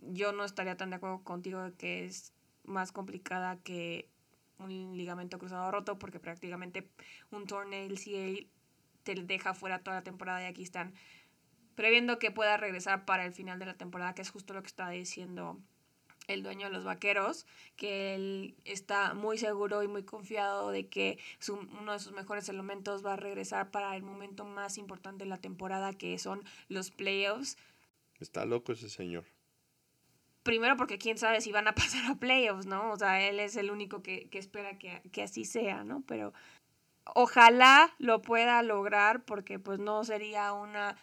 yo 0.00 0.32
no 0.32 0.44
estaría 0.44 0.76
tan 0.76 0.90
de 0.90 0.96
acuerdo 0.96 1.22
contigo 1.22 1.62
de 1.62 1.72
que 1.72 2.04
es 2.04 2.32
más 2.64 2.92
complicada 2.92 3.58
que 3.62 4.08
un 4.58 4.96
ligamento 4.96 5.38
cruzado 5.38 5.70
roto 5.70 5.98
porque 5.98 6.20
prácticamente 6.20 6.88
un 7.30 7.46
torneo 7.46 7.84
LCA 7.84 8.46
te 9.02 9.14
deja 9.14 9.54
fuera 9.54 9.80
toda 9.80 9.98
la 9.98 10.02
temporada 10.02 10.42
y 10.42 10.46
aquí 10.46 10.62
están 10.62 10.94
previendo 11.74 12.18
que 12.18 12.30
pueda 12.30 12.56
regresar 12.56 13.04
para 13.04 13.24
el 13.24 13.32
final 13.32 13.58
de 13.58 13.66
la 13.66 13.74
temporada, 13.74 14.14
que 14.14 14.22
es 14.22 14.30
justo 14.30 14.54
lo 14.54 14.62
que 14.62 14.68
está 14.68 14.88
diciendo 14.90 15.58
el 16.28 16.42
dueño 16.42 16.68
de 16.68 16.72
los 16.72 16.84
vaqueros, 16.84 17.46
que 17.76 18.14
él 18.14 18.54
está 18.64 19.14
muy 19.14 19.38
seguro 19.38 19.82
y 19.82 19.88
muy 19.88 20.04
confiado 20.04 20.70
de 20.70 20.88
que 20.88 21.18
uno 21.48 21.92
de 21.92 21.98
sus 21.98 22.12
mejores 22.12 22.48
elementos 22.48 23.04
va 23.04 23.14
a 23.14 23.16
regresar 23.16 23.70
para 23.70 23.96
el 23.96 24.02
momento 24.02 24.44
más 24.44 24.78
importante 24.78 25.24
de 25.24 25.30
la 25.30 25.38
temporada, 25.38 25.92
que 25.92 26.18
son 26.18 26.44
los 26.68 26.90
playoffs. 26.90 27.56
Está 28.20 28.44
loco 28.44 28.72
ese 28.72 28.88
señor. 28.88 29.24
Primero 30.42 30.76
porque 30.76 30.98
quién 30.98 31.18
sabe 31.18 31.40
si 31.40 31.52
van 31.52 31.68
a 31.68 31.74
pasar 31.74 32.10
a 32.10 32.16
playoffs, 32.16 32.66
¿no? 32.66 32.92
O 32.92 32.96
sea, 32.96 33.28
él 33.28 33.40
es 33.40 33.56
el 33.56 33.70
único 33.70 34.02
que, 34.02 34.28
que 34.28 34.38
espera 34.38 34.78
que, 34.78 35.02
que 35.12 35.22
así 35.22 35.44
sea, 35.44 35.84
¿no? 35.84 36.02
Pero 36.06 36.32
ojalá 37.04 37.94
lo 37.98 38.22
pueda 38.22 38.62
lograr 38.62 39.24
porque 39.24 39.58
pues 39.58 39.78
no 39.78 40.04
sería 40.04 40.52
una 40.52 40.96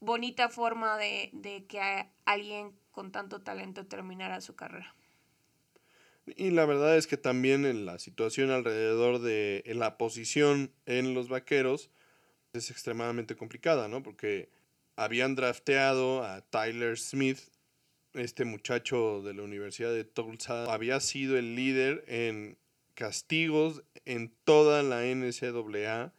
bonita 0.00 0.48
forma 0.48 0.96
de, 0.98 1.30
de 1.32 1.64
que 1.66 1.80
alguien 2.24 2.72
con 2.90 3.10
tanto 3.10 3.40
talento 3.40 3.86
terminara 3.86 4.40
su 4.40 4.54
carrera. 4.54 4.94
Y 6.26 6.50
la 6.50 6.64
verdad 6.64 6.96
es 6.96 7.06
que 7.06 7.16
también 7.16 7.66
en 7.66 7.84
la 7.84 7.98
situación 7.98 8.50
alrededor 8.50 9.20
de 9.20 9.62
la 9.74 9.98
posición 9.98 10.72
en 10.86 11.12
los 11.12 11.28
vaqueros 11.28 11.90
es 12.54 12.70
extremadamente 12.70 13.36
complicada, 13.36 13.88
¿no? 13.88 14.02
Porque 14.02 14.48
habían 14.96 15.34
drafteado 15.34 16.24
a 16.24 16.40
Tyler 16.40 16.98
Smith, 16.98 17.40
este 18.14 18.44
muchacho 18.44 19.22
de 19.22 19.34
la 19.34 19.42
Universidad 19.42 19.92
de 19.92 20.04
Tulsa, 20.04 20.72
había 20.72 21.00
sido 21.00 21.36
el 21.36 21.56
líder 21.56 22.04
en 22.06 22.56
castigos 22.94 23.82
en 24.04 24.32
toda 24.44 24.82
la 24.82 25.02
NCAA 25.04 26.12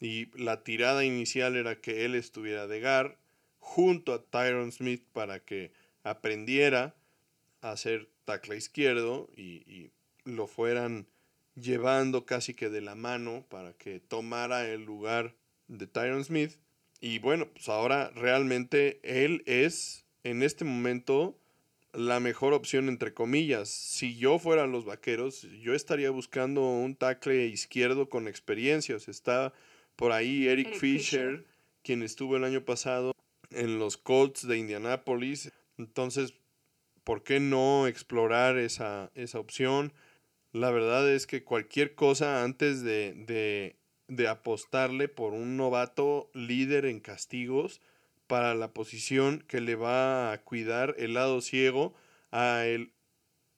y 0.00 0.26
la 0.38 0.64
tirada 0.64 1.04
inicial 1.04 1.56
era 1.56 1.80
que 1.80 2.04
él 2.04 2.14
estuviera 2.14 2.66
de 2.66 2.80
gar 2.80 3.18
junto 3.58 4.12
a 4.12 4.22
Tyron 4.22 4.72
Smith 4.72 5.04
para 5.12 5.40
que 5.40 5.72
aprendiera 6.02 6.94
a 7.60 7.72
hacer 7.72 8.10
tackle 8.24 8.56
izquierdo 8.56 9.30
y, 9.36 9.90
lo 10.24 10.46
fueran 10.46 11.06
llevando 11.54 12.24
casi 12.24 12.54
que 12.54 12.70
de 12.70 12.80
la 12.80 12.94
mano 12.94 13.44
para 13.50 13.74
que 13.74 14.00
tomara 14.00 14.66
el 14.66 14.86
lugar 14.86 15.34
de 15.68 15.86
Tyron 15.86 16.24
Smith. 16.24 16.56
Y 16.98 17.18
bueno, 17.18 17.46
pues 17.52 17.68
ahora 17.68 18.10
realmente 18.14 19.00
él 19.02 19.42
es 19.44 20.06
en 20.22 20.42
este 20.42 20.64
momento 20.64 21.38
la 21.94 22.20
mejor 22.20 22.52
opción 22.52 22.88
entre 22.88 23.14
comillas. 23.14 23.68
Si 23.68 24.16
yo 24.16 24.38
fuera 24.38 24.66
los 24.66 24.84
vaqueros, 24.84 25.42
yo 25.60 25.74
estaría 25.74 26.10
buscando 26.10 26.62
un 26.62 26.96
tackle 26.96 27.46
izquierdo 27.46 28.08
con 28.08 28.28
experiencia. 28.28 28.96
está 28.96 29.52
por 29.96 30.12
ahí 30.12 30.48
Eric, 30.48 30.74
Fisher, 30.74 31.44
quien 31.82 32.02
estuvo 32.02 32.36
el 32.36 32.44
año 32.44 32.64
pasado 32.64 33.12
en 33.50 33.78
los 33.78 33.96
Colts 33.96 34.46
de 34.46 34.58
Indianapolis. 34.58 35.52
Entonces, 35.78 36.34
¿por 37.04 37.22
qué 37.22 37.40
no 37.40 37.86
explorar 37.86 38.58
esa, 38.58 39.10
esa 39.14 39.38
opción? 39.38 39.92
La 40.52 40.70
verdad 40.70 41.10
es 41.10 41.26
que 41.26 41.44
cualquier 41.44 41.94
cosa 41.94 42.42
antes 42.42 42.82
de, 42.82 43.12
de, 43.14 43.76
de 44.08 44.28
apostarle 44.28 45.08
por 45.08 45.32
un 45.32 45.56
novato 45.56 46.30
líder 46.34 46.86
en 46.86 47.00
castigos 47.00 47.80
para 48.26 48.54
la 48.54 48.72
posición 48.72 49.44
que 49.46 49.60
le 49.60 49.74
va 49.74 50.32
a 50.32 50.42
cuidar 50.42 50.94
el 50.98 51.14
lado 51.14 51.40
ciego 51.40 51.94
a 52.30 52.64
el 52.66 52.92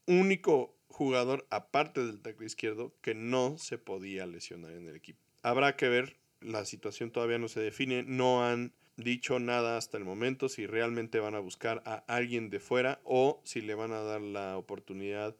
único 0.07 0.77
jugador 0.89 1.47
aparte 1.51 2.05
del 2.05 2.21
tackle 2.21 2.47
izquierdo 2.47 2.95
que 3.01 3.15
no 3.15 3.59
se 3.59 3.79
podía 3.79 4.27
lesionar 4.27 4.73
en 4.73 4.89
el 4.89 4.97
equipo. 4.97 5.21
Habrá 5.43 5.77
que 5.77 5.89
ver, 5.89 6.17
la 6.41 6.65
situación 6.65 7.11
todavía 7.11 7.39
no 7.39 7.49
se 7.49 7.61
define, 7.61 8.03
no 8.03 8.45
han 8.45 8.73
dicho 8.97 9.39
nada 9.39 9.77
hasta 9.77 9.99
el 9.99 10.05
momento 10.05 10.49
si 10.49 10.67
realmente 10.67 11.21
van 11.21 11.35
a 11.35 11.41
buscar 11.41 11.83
a 11.85 12.05
alguien 12.09 12.49
de 12.49 12.61
fuera 12.61 13.01
o 13.05 13.41
si 13.45 13.61
le 13.61 13.75
van 13.75 13.93
a 13.93 14.01
dar 14.01 14.21
la 14.21 14.57
oportunidad 14.57 15.37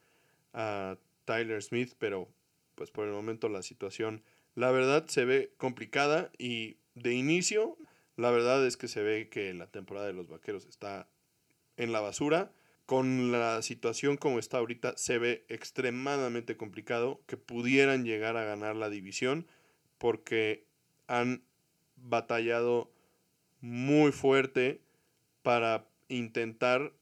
a 0.53 0.99
Tyler 1.25 1.63
Smith, 1.63 1.95
pero 1.99 2.29
pues 2.75 2.91
por 2.91 3.07
el 3.07 3.13
momento 3.13 3.49
la 3.49 3.63
situación 3.63 4.23
la 4.55 4.71
verdad 4.71 5.07
se 5.07 5.25
ve 5.25 5.53
complicada 5.57 6.31
y 6.39 6.77
de 6.95 7.15
inicio 7.15 7.77
la 8.17 8.31
verdad 8.31 8.67
es 8.67 8.77
que 8.77 8.89
se 8.89 9.03
ve 9.03 9.29
que 9.29 9.53
la 9.55 9.67
temporada 9.67 10.07
de 10.07 10.15
los 10.15 10.29
Vaqueros 10.29 10.67
está 10.67 11.09
en 11.77 11.93
la 11.93 12.01
basura. 12.01 12.53
Con 12.87 13.33
la 13.33 13.63
situación 13.63 14.17
como 14.17 14.39
está 14.39 14.59
ahorita 14.59 14.95
se 14.97 15.19
ve 15.19 15.45
extremadamente 15.49 16.57
complicado 16.57 17.21
que 17.27 17.37
pudieran 17.37 18.05
llegar 18.05 18.37
a 18.37 18.45
ganar 18.45 18.77
la 18.77 18.89
división 18.89 19.47
porque 19.99 20.67
han 21.09 21.43
batallado 21.97 22.91
muy 23.61 24.13
fuerte 24.13 24.81
para 25.43 25.89
intentar 26.09 26.93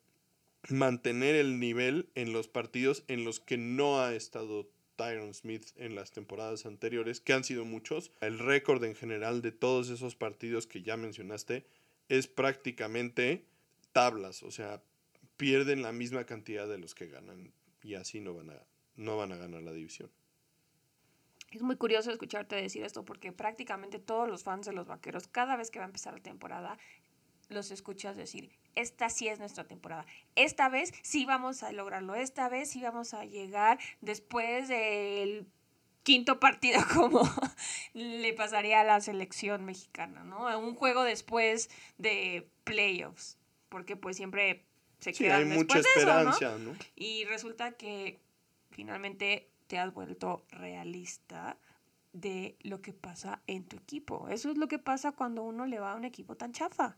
mantener 0.69 1.35
el 1.35 1.61
nivel 1.61 2.09
en 2.15 2.33
los 2.33 2.49
partidos 2.49 3.05
en 3.09 3.25
los 3.25 3.39
que 3.39 3.59
no 3.59 4.01
ha 4.01 4.15
estado 4.15 4.71
Tyron 4.97 5.35
Smith 5.35 5.67
en 5.77 5.95
las 5.95 6.13
temporadas 6.13 6.67
anteriores, 6.67 7.21
que 7.21 7.33
han 7.33 7.45
sido 7.45 7.65
muchos. 7.65 8.13
El 8.21 8.39
récord 8.39 8.83
en 8.85 8.95
general 8.95 9.43
de 9.43 9.53
todos 9.53 9.91
esos 9.91 10.15
partidos 10.15 10.67
que 10.67 10.83
ya 10.83 10.97
mencionaste 10.97 11.67
es 12.09 12.27
prácticamente 12.27 13.45
tablas, 13.93 14.43
o 14.43 14.51
sea, 14.51 14.83
pierden 15.37 15.83
la 15.83 15.93
misma 15.93 16.25
cantidad 16.25 16.69
de 16.69 16.79
los 16.79 16.95
que 16.95 17.07
ganan 17.07 17.53
y 17.83 17.95
así 17.95 18.21
no 18.21 18.35
van 18.35 18.51
a, 18.51 18.63
no 18.97 19.17
van 19.17 19.33
a 19.33 19.37
ganar 19.37 19.63
la 19.63 19.73
división. 19.73 20.11
Es 21.51 21.63
muy 21.63 21.77
curioso 21.77 22.11
escucharte 22.11 22.57
decir 22.57 22.83
esto 22.83 23.05
porque 23.05 23.33
prácticamente 23.33 24.01
todos 24.01 24.29
los 24.29 24.43
fans 24.43 24.67
de 24.67 24.73
los 24.73 24.89
Vaqueros, 24.89 25.29
cada 25.29 25.57
vez 25.57 25.71
que 25.71 25.79
va 25.79 25.85
a 25.85 25.87
empezar 25.87 26.13
la 26.13 26.21
temporada, 26.21 26.79
los 27.49 27.71
escuchas 27.71 28.17
decir, 28.17 28.51
esta 28.75 29.09
sí 29.09 29.29
es 29.29 29.39
nuestra 29.39 29.65
temporada. 29.65 30.07
Esta 30.35 30.69
vez 30.69 30.93
sí 31.03 31.25
vamos 31.25 31.63
a 31.63 31.73
lograrlo. 31.73 32.15
Esta 32.15 32.49
vez 32.49 32.71
sí 32.71 32.83
vamos 32.83 33.15
a 33.15 33.25
llegar 33.25 33.79
después 34.01 34.69
del 34.69 35.47
quinto 36.03 36.39
partido 36.39 36.81
como 36.95 37.23
le 37.95 38.33
pasaría 38.35 38.81
a 38.81 38.85
la 38.85 39.01
selección 39.01 39.65
mexicana, 39.65 40.23
¿no? 40.23 40.57
Un 40.59 40.75
juego 40.75 41.03
después 41.03 41.71
de 41.99 42.49
playoffs, 42.63 43.39
porque 43.69 43.97
pues 43.97 44.17
siempre 44.17 44.65
se 45.01 45.13
sí, 45.13 45.27
hay 45.27 45.45
mucha 45.45 45.79
esperanza, 45.79 46.57
¿no? 46.59 46.77
Y 46.95 47.25
resulta 47.25 47.73
que 47.73 48.21
finalmente 48.71 49.51
te 49.67 49.79
has 49.79 49.93
vuelto 49.93 50.45
realista 50.51 51.59
de 52.13 52.57
lo 52.61 52.81
que 52.81 52.93
pasa 52.93 53.43
en 53.47 53.65
tu 53.65 53.77
equipo. 53.77 54.29
Eso 54.29 54.51
es 54.51 54.57
lo 54.57 54.69
que 54.69 54.79
pasa 54.79 55.13
cuando 55.13 55.43
uno 55.43 55.67
le 55.67 55.81
va 55.81 55.93
a 55.93 55.97
un 55.97 56.05
equipo 56.05 56.37
tan 56.37 56.53
chafa. 56.53 56.97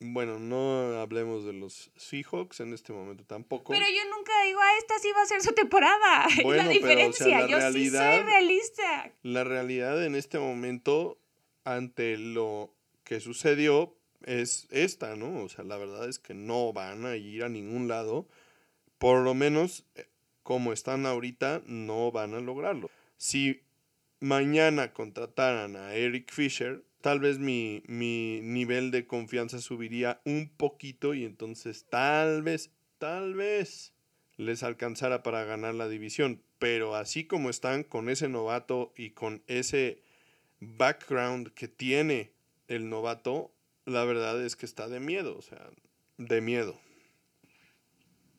Bueno, 0.00 0.38
no 0.38 1.00
hablemos 1.00 1.44
de 1.44 1.52
los 1.52 1.90
Seahawks 1.96 2.60
en 2.60 2.72
este 2.72 2.92
momento 2.92 3.24
tampoco. 3.24 3.72
Pero 3.72 3.84
yo 3.86 4.16
nunca 4.16 4.32
digo, 4.44 4.60
ah, 4.60 4.78
esta 4.78 4.98
sí 5.00 5.08
va 5.16 5.22
a 5.22 5.26
ser 5.26 5.42
su 5.42 5.52
temporada. 5.52 6.26
Bueno, 6.44 6.64
la 6.64 6.68
diferencia, 6.68 7.46
yo 7.46 7.60
sí 7.72 7.90
soy 7.90 8.20
realista. 8.20 9.12
La 9.22 9.42
realidad 9.42 10.04
en 10.04 10.14
este 10.14 10.38
momento, 10.38 11.18
ante 11.64 12.16
lo 12.16 12.72
que 13.02 13.18
sucedió, 13.20 13.96
es 14.24 14.68
esta, 14.70 15.16
¿no? 15.16 15.42
O 15.42 15.48
sea, 15.48 15.64
la 15.64 15.76
verdad 15.76 16.08
es 16.08 16.18
que 16.18 16.34
no 16.34 16.72
van 16.72 17.04
a 17.04 17.16
ir 17.16 17.42
a 17.42 17.48
ningún 17.48 17.88
lado. 17.88 18.28
Por 18.98 19.20
lo 19.20 19.34
menos, 19.34 19.84
eh, 19.96 20.06
como 20.42 20.72
están 20.72 21.06
ahorita, 21.06 21.62
no 21.66 22.12
van 22.12 22.34
a 22.34 22.40
lograrlo. 22.40 22.90
Si 23.16 23.62
mañana 24.20 24.92
contrataran 24.92 25.76
a 25.76 25.94
Eric 25.94 26.32
Fisher, 26.32 26.82
tal 27.00 27.20
vez 27.20 27.38
mi, 27.38 27.82
mi 27.86 28.40
nivel 28.42 28.90
de 28.90 29.06
confianza 29.06 29.60
subiría 29.60 30.20
un 30.24 30.48
poquito 30.48 31.14
y 31.14 31.24
entonces 31.24 31.86
tal 31.88 32.42
vez, 32.42 32.72
tal 32.98 33.34
vez 33.34 33.94
les 34.36 34.62
alcanzara 34.62 35.22
para 35.22 35.44
ganar 35.44 35.74
la 35.74 35.88
división. 35.88 36.42
Pero 36.58 36.94
así 36.94 37.24
como 37.24 37.50
están 37.50 37.84
con 37.84 38.08
ese 38.08 38.28
novato 38.28 38.92
y 38.96 39.10
con 39.10 39.42
ese 39.46 40.02
background 40.60 41.52
que 41.52 41.68
tiene 41.68 42.32
el 42.66 42.88
novato, 42.88 43.52
la 43.84 44.04
verdad 44.04 44.42
es 44.44 44.56
que 44.56 44.66
está 44.66 44.88
de 44.88 45.00
miedo, 45.00 45.36
o 45.36 45.42
sea, 45.42 45.70
de 46.16 46.40
miedo. 46.40 46.78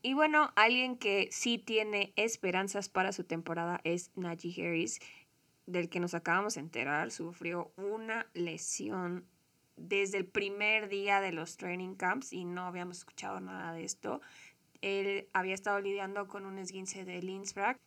Y 0.01 0.13
bueno, 0.13 0.51
alguien 0.55 0.97
que 0.97 1.27
sí 1.31 1.57
tiene 1.57 2.13
esperanzas 2.15 2.87
para 2.87 3.11
su 3.11 3.25
temporada 3.25 3.81
es 3.83 4.11
Najee 4.15 4.65
Harris, 4.65 5.01
del 5.71 5.89
que 5.89 5.99
nos 5.99 6.13
acabamos 6.13 6.55
de 6.55 6.61
enterar, 6.61 7.11
sufrió 7.11 7.71
una 7.77 8.27
lesión 8.33 9.25
desde 9.77 10.17
el 10.17 10.25
primer 10.25 10.89
día 10.89 11.21
de 11.21 11.31
los 11.31 11.57
training 11.57 11.95
camps 11.95 12.33
y 12.33 12.43
no 12.43 12.63
habíamos 12.63 12.97
escuchado 12.97 13.39
nada 13.39 13.73
de 13.73 13.83
esto. 13.83 14.21
Él 14.81 15.27
había 15.33 15.53
estado 15.53 15.79
lidiando 15.79 16.27
con 16.27 16.45
un 16.45 16.57
esguince 16.57 17.05
de 17.05 17.21
Lindsbrag. 17.21 17.77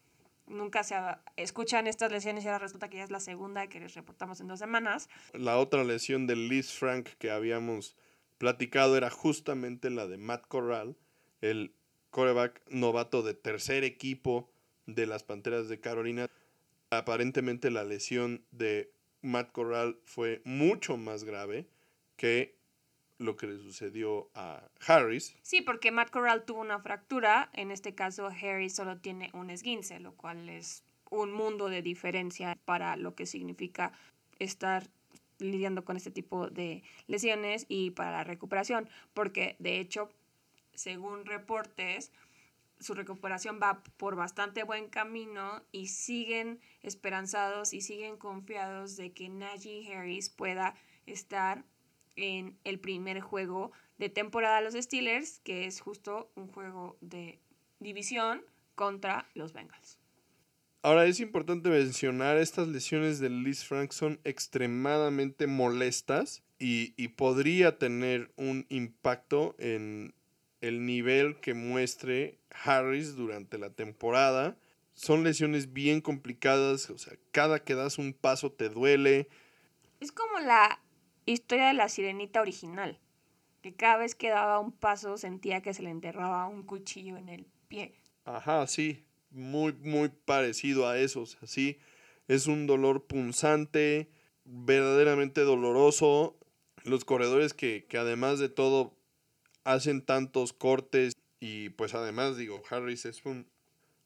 Nunca 0.47 0.83
se 0.85 0.97
escuchan 1.37 1.87
estas 1.87 2.11
lesiones 2.11 2.45
y 2.45 2.49
ahora 2.49 2.61
resulta 2.61 2.89
que 2.89 2.99
ya 2.99 3.05
es 3.05 3.11
la 3.11 3.21
segunda 3.21 3.67
que 3.69 3.81
les 3.81 3.95
reportamos 3.95 4.41
en 4.41 4.49
dos 4.49 4.59
semanas. 4.59 5.09
La 5.33 5.59
otra 5.59 5.85
lesión 5.85 6.27
de 6.27 6.37
Liz 6.37 6.73
Frank 6.73 7.09
que 7.19 7.31
habíamos 7.31 7.97
platicado 8.39 8.97
era 8.97 9.11
justamente 9.11 9.91
la 9.91 10.07
de 10.07 10.19
Matt 10.19 10.47
Corral, 10.49 10.97
el 11.41 11.75
coreback 12.11 12.63
novato 12.69 13.23
de 13.23 13.35
tercer 13.35 13.85
equipo 13.85 14.51
de 14.87 15.07
las 15.07 15.23
Panteras 15.23 15.69
de 15.69 15.81
Carolina. 15.81 16.29
Aparentemente 16.93 17.71
la 17.71 17.85
lesión 17.85 18.45
de 18.51 18.93
Matt 19.23 19.51
Corral 19.53 19.99
fue 20.05 20.43
mucho 20.45 20.99
más 20.99 21.25
grave 21.25 21.67
que 22.17 22.55
lo 23.17 23.35
que 23.39 23.47
le 23.47 23.57
sucedió 23.57 24.29
a 24.35 24.69
Harris. 24.87 25.35
Sí, 25.41 25.63
porque 25.63 25.91
Matt 25.91 26.11
Corral 26.11 26.45
tuvo 26.45 26.61
una 26.61 26.81
fractura, 26.81 27.49
en 27.55 27.71
este 27.71 27.95
caso 27.95 28.27
Harris 28.27 28.75
solo 28.75 28.99
tiene 28.99 29.31
un 29.33 29.49
esguince, 29.49 30.01
lo 30.01 30.13
cual 30.13 30.51
es 30.51 30.85
un 31.09 31.33
mundo 31.33 31.71
de 31.71 31.81
diferencia 31.81 32.59
para 32.67 32.97
lo 32.97 33.15
que 33.15 33.25
significa 33.25 33.93
estar 34.39 34.87
lidiando 35.39 35.87
con 35.87 35.97
este 35.97 36.11
tipo 36.11 36.49
de 36.49 36.83
lesiones 37.07 37.65
y 37.71 37.93
para 37.93 38.11
la 38.11 38.25
recuperación, 38.25 38.87
porque 39.15 39.57
de 39.61 39.81
hecho, 39.81 40.11
según 40.75 41.25
reportes, 41.25 42.13
su 42.83 42.95
recuperación 42.95 43.61
va 43.63 43.83
por 43.97 44.17
bastante 44.17 44.65
buen 44.65 44.89
camino 44.89 45.63
y 45.73 45.87
siguen 45.89 46.61
esperanzados 46.83 47.73
y 47.73 47.81
siguen 47.81 48.17
confiados 48.17 48.97
de 48.97 49.13
que 49.13 49.29
Najee 49.29 49.95
Harris 49.95 50.31
pueda 50.31 50.75
estar 51.07 51.65
en 52.17 52.59
el 52.65 52.79
primer 52.79 53.21
juego 53.21 53.73
de 53.99 54.09
temporada 54.09 54.59
de 54.59 54.65
los 54.65 54.75
Steelers, 54.75 55.41
que 55.41 55.67
es 55.67 55.81
justo 55.81 56.31
un 56.35 56.49
juego 56.49 56.97
de 57.01 57.39
división 57.79 58.43
contra 58.75 59.29
los 59.35 59.53
Bengals. 59.53 59.99
Ahora 60.83 61.07
es 61.07 61.21
importante 61.21 61.69
mencionar 61.69 62.37
estas 62.39 62.67
lesiones 62.67 63.21
de 63.21 63.31
Liz 63.31 63.65
Frank 63.65 63.93
son 63.93 64.21
extremadamente 64.25 65.47
molestas 65.47 66.43
y, 66.59 66.93
y 66.97 67.09
podría 67.09 67.79
tener 67.79 68.33
un 68.37 68.67
impacto 68.69 69.55
en 69.59 70.13
el 70.63 70.87
nivel 70.87 71.39
que 71.41 71.53
muestre 71.53 72.39
Harris 72.65 73.17
durante 73.17 73.59
la 73.59 73.71
temporada. 73.71 74.57
Son 74.95 75.25
lesiones 75.25 75.73
bien 75.73 76.01
complicadas, 76.01 76.89
o 76.89 76.99
sea, 76.99 77.15
cada 77.33 77.63
que 77.63 77.75
das 77.75 77.99
un 77.99 78.15
paso 78.15 78.53
te 78.53 78.69
duele. 78.69 79.29
Es 80.01 80.13
como 80.13 80.39
la 80.39 80.81
historia 81.27 81.67
de 81.67 81.75
la 81.75 81.89
sirenita 81.89 82.41
original, 82.41 82.99
que 83.61 83.75
cada 83.75 83.97
vez 83.99 84.15
que 84.15 84.31
daba 84.31 84.61
un 84.61 84.73
paso 84.73 85.19
sentía 85.19 85.63
que 85.63 85.75
se 85.75 85.83
le 85.83 85.91
enterraba 85.91 86.47
un 86.47 86.63
cuchillo 86.63 87.17
en 87.17 87.29
el 87.29 87.47
pie. 87.69 87.95
Ajá, 88.25 88.67
sí, 88.67 89.05
muy, 89.31 89.73
muy 89.73 90.11
parecido 90.11 90.89
a 90.89 90.99
eso, 90.99 91.23
o 91.23 91.27
sea, 91.27 91.47
sí, 91.47 91.79
es 92.29 92.47
un 92.47 92.69
dolor 92.69 93.07
punzante, 93.07 94.09
verdaderamente 94.45 95.41
doloroso. 95.41 96.39
Los 96.85 97.05
corredores 97.05 97.53
que, 97.53 97.87
que 97.89 97.99
además 97.99 98.39
de 98.39 98.49
todo 98.49 98.97
hacen 99.65 100.03
tantos 100.03 100.53
cortes 100.53 101.15
y 101.41 101.71
pues 101.71 101.95
además 101.95 102.37
digo, 102.37 102.63
Harris 102.71 103.05
es 103.05 103.25
un 103.25 103.47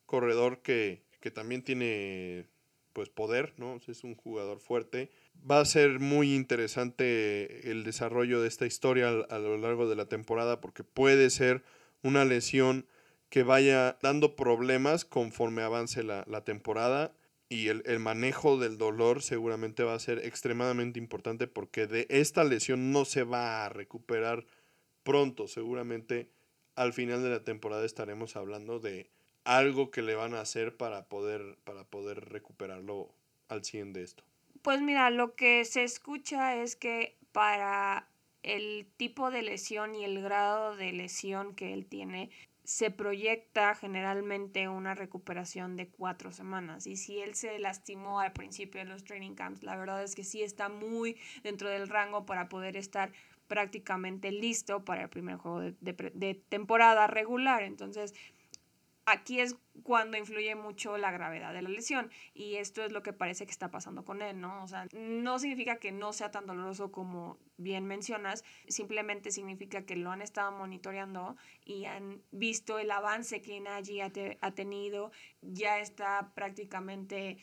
corredor 0.07 0.63
que, 0.63 1.03
que 1.21 1.31
también 1.31 1.63
tiene 1.63 2.47
pues 2.93 3.09
poder, 3.09 3.53
¿no? 3.59 3.79
Es 3.87 4.05
un 4.05 4.15
jugador 4.15 4.59
fuerte 4.59 5.11
va 5.49 5.61
a 5.61 5.65
ser 5.65 6.01
muy 6.01 6.35
interesante 6.35 7.71
el 7.71 7.85
desarrollo 7.85 8.41
de 8.41 8.49
esta 8.49 8.67
historia 8.67 9.09
a 9.09 9.39
lo 9.39 9.57
largo 9.59 9.89
de 9.89 9.97
la 9.97 10.07
temporada 10.07 10.61
porque 10.61 10.85
puede 10.85 11.31
ser 11.31 11.63
una 12.03 12.25
lesión 12.25 12.87
que 13.29 13.43
vaya 13.43 13.99
dando 14.03 14.37
problemas 14.37 15.05
conforme 15.05 15.63
avance 15.63 16.03
la, 16.03 16.25
temporada 16.45 17.13
y 17.49 17.69
el, 17.69 17.83
el, 17.87 17.99
manejo 17.99 18.59
del 18.59 18.79
dolor 18.79 19.23
seguramente 19.23 19.83
va 19.83 19.95
a 19.95 19.99
ser 19.99 20.19
extremadamente 20.25 20.99
importante 20.99 21.47
porque 21.47 21.87
de 21.87 22.07
esta 22.09 22.45
lesión 22.45 22.93
no 22.93 23.05
se 23.05 23.25
va 23.25 23.65
a 23.65 23.69
recuperar 23.69 24.47
pronto. 25.07 25.49
Seguramente 25.49 26.29
al 26.75 26.93
final 26.93 27.23
de 27.23 27.31
la 27.31 27.45
temporada 27.45 27.87
estaremos 27.87 28.37
hablando 28.37 28.81
de 28.81 29.09
algo 29.45 29.91
que 29.91 30.03
le 30.03 30.15
van 30.15 30.35
a 30.35 30.41
hacer 30.41 30.77
para 30.77 31.09
poder, 31.09 31.57
para 31.65 31.85
poder 31.85 32.29
recuperarlo 32.29 33.09
al 33.49 33.65
100 33.65 33.95
de 33.95 34.03
esto. 34.03 34.25
Pues 34.61 34.83
mira, 34.83 35.09
lo 35.11 35.35
que 35.37 35.65
se 35.65 35.85
escucha 35.85 36.57
es 36.57 36.77
que 36.77 37.17
para 37.33 38.09
el 38.43 38.87
tipo 38.97 39.31
de 39.31 39.43
lesión 39.43 39.95
y 39.95 40.05
el 40.05 40.21
grado 40.21 40.77
de 40.77 40.93
lesión 40.93 41.55
que 41.55 41.73
él 41.73 41.87
tiene, 41.87 42.31
se 42.65 42.91
proyecta 42.91 43.77
generalmente 43.77 44.69
una 44.69 44.97
recuperación 44.97 45.77
de 45.77 45.87
cuatro 45.87 46.33
semanas. 46.33 46.89
Y 46.89 46.97
si 46.97 47.21
él 47.21 47.37
se 47.37 47.61
lastimó 47.61 48.19
al 48.19 48.33
principio 48.33 48.81
de 48.81 48.87
los 48.87 49.05
training 49.05 49.35
camps, 49.37 49.63
la 49.63 49.77
verdad 49.77 50.03
es 50.03 50.17
que 50.17 50.25
sí 50.25 50.43
está 50.43 50.69
muy 50.69 51.17
dentro 51.45 51.69
del 51.69 51.89
rango 51.89 52.27
para 52.27 52.49
poder 52.49 52.77
estar 52.77 53.13
prácticamente 53.49 54.31
listo 54.33 54.85
para 54.85 55.03
el 55.03 55.09
primer 55.09 55.37
juego 55.37 55.61
de, 55.61 55.75
de 55.81 56.35
temporada 56.49 57.07
regular. 57.07 57.63
Entonces, 57.63 58.15
aquí 59.07 59.41
es 59.41 59.57
cuando 59.85 60.19
influye 60.19 60.55
mucho 60.57 60.99
la 60.99 61.13
gravedad 61.13 61.55
de 61.55 61.63
la 61.63 61.69
lesión 61.69 62.11
y 62.35 62.57
esto 62.57 62.85
es 62.85 62.91
lo 62.91 63.03
que 63.03 63.13
parece 63.13 63.47
que 63.47 63.53
está 63.53 63.71
pasando 63.71 64.05
con 64.05 64.21
él, 64.21 64.41
¿no? 64.41 64.65
O 64.65 64.67
sea, 64.67 64.87
no 64.93 65.39
significa 65.39 65.77
que 65.77 65.93
no 65.93 66.13
sea 66.13 66.33
tan 66.33 66.47
doloroso 66.47 66.91
como 66.91 67.39
bien 67.57 67.87
mencionas, 67.87 68.45
simplemente 68.67 69.31
significa 69.31 69.87
que 69.87 69.95
lo 69.95 70.11
han 70.11 70.23
estado 70.23 70.51
monitoreando 70.51 71.37
y 71.65 71.85
han 71.85 72.21
visto 72.33 72.79
el 72.81 72.91
avance 72.91 73.41
que 73.43 73.61
Nagy 73.61 74.01
ha, 74.01 74.11
ha 74.41 74.51
tenido, 74.53 75.13
ya 75.41 75.79
está 75.79 76.33
prácticamente 76.35 77.39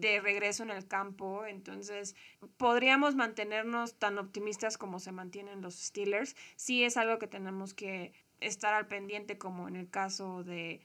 de 0.00 0.20
regreso 0.20 0.62
en 0.62 0.70
el 0.70 0.86
campo, 0.86 1.46
entonces 1.46 2.14
podríamos 2.56 3.14
mantenernos 3.14 3.94
tan 3.94 4.18
optimistas 4.18 4.78
como 4.78 5.00
se 5.00 5.12
mantienen 5.12 5.62
los 5.62 5.74
Steelers. 5.74 6.36
Sí 6.56 6.84
es 6.84 6.96
algo 6.96 7.18
que 7.18 7.26
tenemos 7.26 7.74
que 7.74 8.12
estar 8.40 8.74
al 8.74 8.86
pendiente 8.86 9.38
como 9.38 9.68
en 9.68 9.76
el 9.76 9.88
caso 9.88 10.44
de 10.44 10.80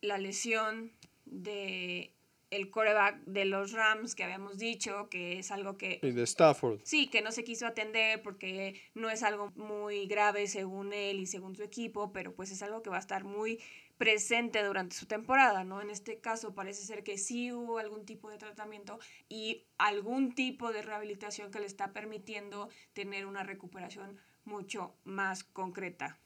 la 0.00 0.18
lesión 0.18 0.92
de 1.24 2.12
el 2.50 2.70
coreback 2.70 3.24
de 3.24 3.44
los 3.44 3.72
Rams 3.72 4.14
que 4.14 4.22
habíamos 4.22 4.58
dicho 4.58 5.08
que 5.10 5.40
es 5.40 5.50
algo 5.50 5.76
que 5.76 5.98
y 6.00 6.12
de 6.12 6.22
Stafford 6.22 6.80
sí 6.84 7.08
que 7.08 7.20
no 7.20 7.32
se 7.32 7.42
quiso 7.42 7.66
atender 7.66 8.22
porque 8.22 8.80
no 8.94 9.10
es 9.10 9.24
algo 9.24 9.50
muy 9.56 10.06
grave 10.06 10.46
según 10.46 10.92
él 10.92 11.18
y 11.18 11.26
según 11.26 11.56
su 11.56 11.64
equipo 11.64 12.12
pero 12.12 12.34
pues 12.34 12.52
es 12.52 12.62
algo 12.62 12.82
que 12.82 12.90
va 12.90 12.96
a 12.96 13.00
estar 13.00 13.24
muy 13.24 13.60
presente 13.98 14.62
durante 14.62 14.96
su 14.96 15.06
temporada 15.06 15.64
no 15.64 15.80
en 15.80 15.90
este 15.90 16.20
caso 16.20 16.54
parece 16.54 16.84
ser 16.84 17.02
que 17.02 17.18
sí 17.18 17.52
hubo 17.52 17.78
algún 17.78 18.04
tipo 18.04 18.30
de 18.30 18.38
tratamiento 18.38 18.98
y 19.28 19.64
algún 19.78 20.34
tipo 20.34 20.72
de 20.72 20.82
rehabilitación 20.82 21.50
que 21.50 21.60
le 21.60 21.66
está 21.66 21.92
permitiendo 21.92 22.68
tener 22.92 23.26
una 23.26 23.42
recuperación 23.42 24.18
mucho 24.44 24.94
más 25.04 25.44
concreta. 25.44 26.18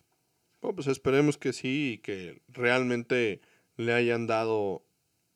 Pues 0.60 0.86
esperemos 0.86 1.38
que 1.38 1.52
sí 1.52 1.94
y 1.94 1.98
que 1.98 2.42
realmente 2.48 3.40
le 3.76 3.94
hayan 3.94 4.26
dado 4.26 4.84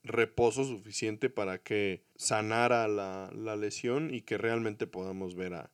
reposo 0.03 0.65
suficiente 0.65 1.31
para 1.31 1.63
que 1.63 2.05
sanara 2.15 2.87
la, 2.89 3.31
la 3.35 3.57
lesión 3.57 4.13
y 4.13 4.21
que 4.21 4.37
realmente 4.37 4.87
podamos 4.87 5.35
ver 5.35 5.55
a 5.55 5.71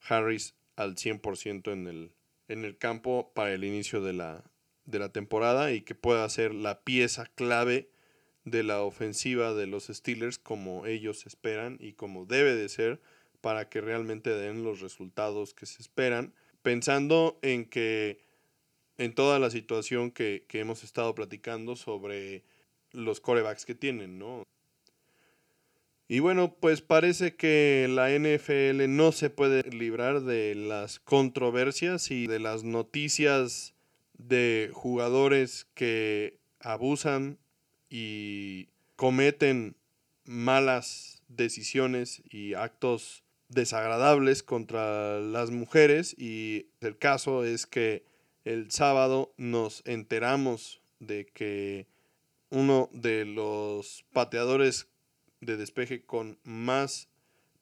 Harris 0.00 0.54
al 0.76 0.96
100% 0.96 1.72
en 1.72 1.86
el, 1.86 2.12
en 2.48 2.64
el 2.64 2.78
campo 2.78 3.32
para 3.34 3.52
el 3.52 3.64
inicio 3.64 4.00
de 4.00 4.14
la, 4.14 4.44
de 4.86 4.98
la 4.98 5.10
temporada 5.10 5.72
y 5.72 5.82
que 5.82 5.94
pueda 5.94 6.28
ser 6.28 6.54
la 6.54 6.80
pieza 6.82 7.26
clave 7.34 7.90
de 8.44 8.62
la 8.62 8.82
ofensiva 8.82 9.52
de 9.52 9.66
los 9.66 9.88
Steelers 9.88 10.38
como 10.38 10.86
ellos 10.86 11.26
esperan 11.26 11.76
y 11.80 11.92
como 11.92 12.24
debe 12.24 12.54
de 12.54 12.68
ser 12.68 13.00
para 13.40 13.68
que 13.68 13.80
realmente 13.80 14.30
den 14.30 14.64
los 14.64 14.80
resultados 14.80 15.54
que 15.54 15.66
se 15.66 15.82
esperan, 15.82 16.32
pensando 16.62 17.38
en 17.42 17.64
que 17.64 18.24
en 18.98 19.14
toda 19.14 19.38
la 19.38 19.50
situación 19.50 20.10
que, 20.10 20.44
hemos 20.52 20.82
estado 20.82 21.14
platicando 21.14 21.76
sobre 21.76 22.44
los 22.92 23.20
corebacks 23.20 23.66
que 23.66 23.74
tienen, 23.74 24.18
¿no? 24.18 24.42
Y 26.08 26.20
bueno, 26.20 26.56
pues 26.58 26.82
parece 26.82 27.34
que 27.34 27.88
la 27.90 28.10
NFL 28.10 28.88
no 28.88 29.12
se 29.12 29.28
puede 29.28 29.62
librar 29.70 30.22
de 30.22 30.54
las 30.54 31.00
controversias 31.00 32.10
y 32.10 32.26
de 32.26 32.38
las 32.38 32.62
noticias 32.62 33.75
de 34.18 34.70
jugadores 34.72 35.66
que 35.74 36.38
abusan 36.60 37.38
y 37.88 38.68
cometen 38.96 39.76
malas 40.24 41.22
decisiones 41.28 42.22
y 42.30 42.54
actos 42.54 43.22
desagradables 43.48 44.42
contra 44.42 45.20
las 45.20 45.50
mujeres 45.50 46.14
y 46.18 46.66
el 46.80 46.98
caso 46.98 47.44
es 47.44 47.66
que 47.66 48.04
el 48.44 48.70
sábado 48.70 49.32
nos 49.36 49.82
enteramos 49.86 50.80
de 50.98 51.26
que 51.26 51.86
uno 52.50 52.88
de 52.92 53.24
los 53.24 54.04
pateadores 54.12 54.88
de 55.40 55.56
despeje 55.56 56.04
con 56.04 56.38
más 56.44 57.08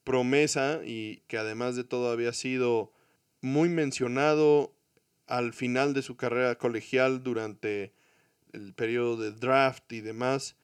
promesa 0.04 0.80
y 0.84 1.22
que 1.26 1.38
además 1.38 1.76
de 1.76 1.84
todo 1.84 2.10
había 2.10 2.32
sido 2.32 2.92
muy 3.40 3.68
mencionado 3.68 4.73
al 5.26 5.52
final 5.52 5.94
de 5.94 6.02
su 6.02 6.16
carrera 6.16 6.56
colegial 6.56 7.22
durante 7.22 7.92
el 8.52 8.74
periodo 8.74 9.16
de 9.16 9.32
draft 9.32 9.92
y 9.92 10.00
demás. 10.00 10.56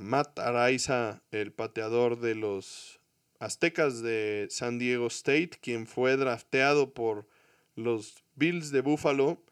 Matt 0.00 0.38
Araiza, 0.38 1.22
el 1.30 1.52
pateador 1.52 2.18
de 2.20 2.34
los 2.34 3.00
Aztecas 3.38 4.00
de 4.00 4.46
San 4.50 4.78
Diego 4.78 5.08
State, 5.08 5.50
quien 5.60 5.86
fue 5.86 6.16
drafteado 6.16 6.94
por 6.94 7.28
los 7.74 8.24
Bills 8.34 8.70
de 8.70 8.80
Buffalo, 8.80 9.42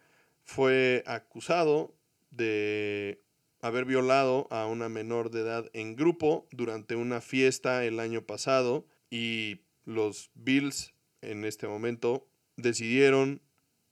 fue 0.44 1.04
acusado 1.06 1.94
de 2.30 3.20
haber 3.60 3.84
violado 3.84 4.46
a 4.50 4.66
una 4.66 4.88
menor 4.88 5.30
de 5.30 5.40
edad 5.40 5.70
en 5.72 5.96
grupo 5.96 6.46
durante 6.50 6.96
una 6.96 7.20
fiesta 7.20 7.84
el 7.84 8.00
año 8.00 8.22
pasado 8.22 8.86
y 9.10 9.60
los 9.84 10.30
Bills 10.34 10.94
en 11.22 11.44
este 11.44 11.66
momento 11.66 12.26
decidieron 12.56 13.40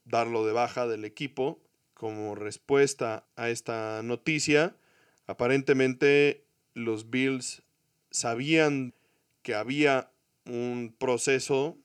darlo 0.05 0.45
de 0.45 0.53
baja 0.53 0.87
del 0.87 1.05
equipo 1.05 1.61
como 1.93 2.35
respuesta 2.35 3.25
a 3.35 3.49
esta 3.49 4.01
noticia. 4.03 4.75
Aparentemente 5.27 6.45
los 6.73 7.09
Bills 7.09 7.63
sabían 8.11 8.93
que 9.41 9.55
había 9.55 10.11
un 10.45 10.95
proceso 10.97 11.77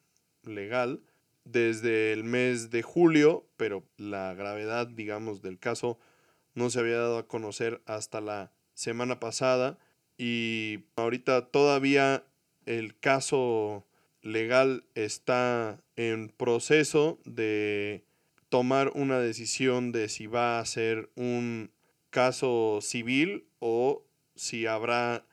legal 0.42 1.02
desde 1.44 2.12
el 2.12 2.24
mes 2.24 2.70
de 2.70 2.82
julio, 2.82 3.46
pero 3.56 3.84
la 3.96 4.34
gravedad, 4.34 4.86
digamos, 4.86 5.40
del 5.42 5.58
caso 5.58 5.98
no 6.54 6.70
se 6.70 6.80
había 6.80 6.98
dado 6.98 7.18
a 7.18 7.28
conocer 7.28 7.80
hasta 7.86 8.20
la 8.20 8.52
semana 8.74 9.20
pasada 9.20 9.78
y 10.16 10.84
ahorita 10.96 11.46
todavía 11.46 12.24
el 12.66 12.98
caso 12.98 13.86
legal 14.20 14.84
está 14.94 15.80
en 15.96 16.28
proceso 16.28 17.18
de 17.24 18.04
tomar 18.48 18.92
una 18.94 19.18
decisión 19.18 19.92
de 19.92 20.08
si 20.08 20.26
va 20.26 20.58
a 20.58 20.66
ser 20.66 21.10
un 21.14 21.70
caso 22.10 22.80
civil 22.80 23.46
o 23.58 24.04
si 24.34 24.66
habrá 24.66 25.26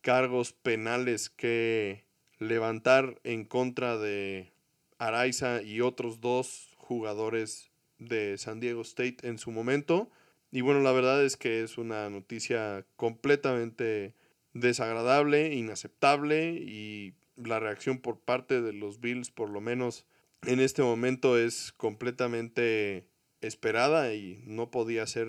cargos 0.00 0.52
penales 0.52 1.30
que 1.30 2.04
levantar 2.38 3.20
en 3.24 3.44
contra 3.44 3.96
de 3.98 4.52
Araiza 4.98 5.62
y 5.62 5.80
otros 5.80 6.20
dos 6.20 6.74
jugadores 6.76 7.70
de 7.98 8.38
San 8.38 8.60
Diego 8.60 8.82
State 8.82 9.16
en 9.22 9.38
su 9.38 9.50
momento. 9.50 10.10
Y 10.50 10.60
bueno, 10.60 10.80
la 10.80 10.92
verdad 10.92 11.24
es 11.24 11.36
que 11.36 11.62
es 11.62 11.78
una 11.78 12.08
noticia 12.10 12.86
completamente 12.96 14.14
desagradable, 14.54 15.54
inaceptable 15.54 16.52
y 16.52 17.14
la 17.36 17.60
reacción 17.60 17.98
por 17.98 18.18
parte 18.18 18.60
de 18.60 18.72
los 18.72 19.00
Bills 19.00 19.30
por 19.30 19.50
lo 19.50 19.60
menos 19.60 20.06
en 20.42 20.60
este 20.60 20.82
momento 20.82 21.38
es 21.38 21.72
completamente 21.72 23.08
esperada 23.40 24.14
y 24.14 24.42
no 24.46 24.70
podía 24.70 25.06
ser 25.06 25.28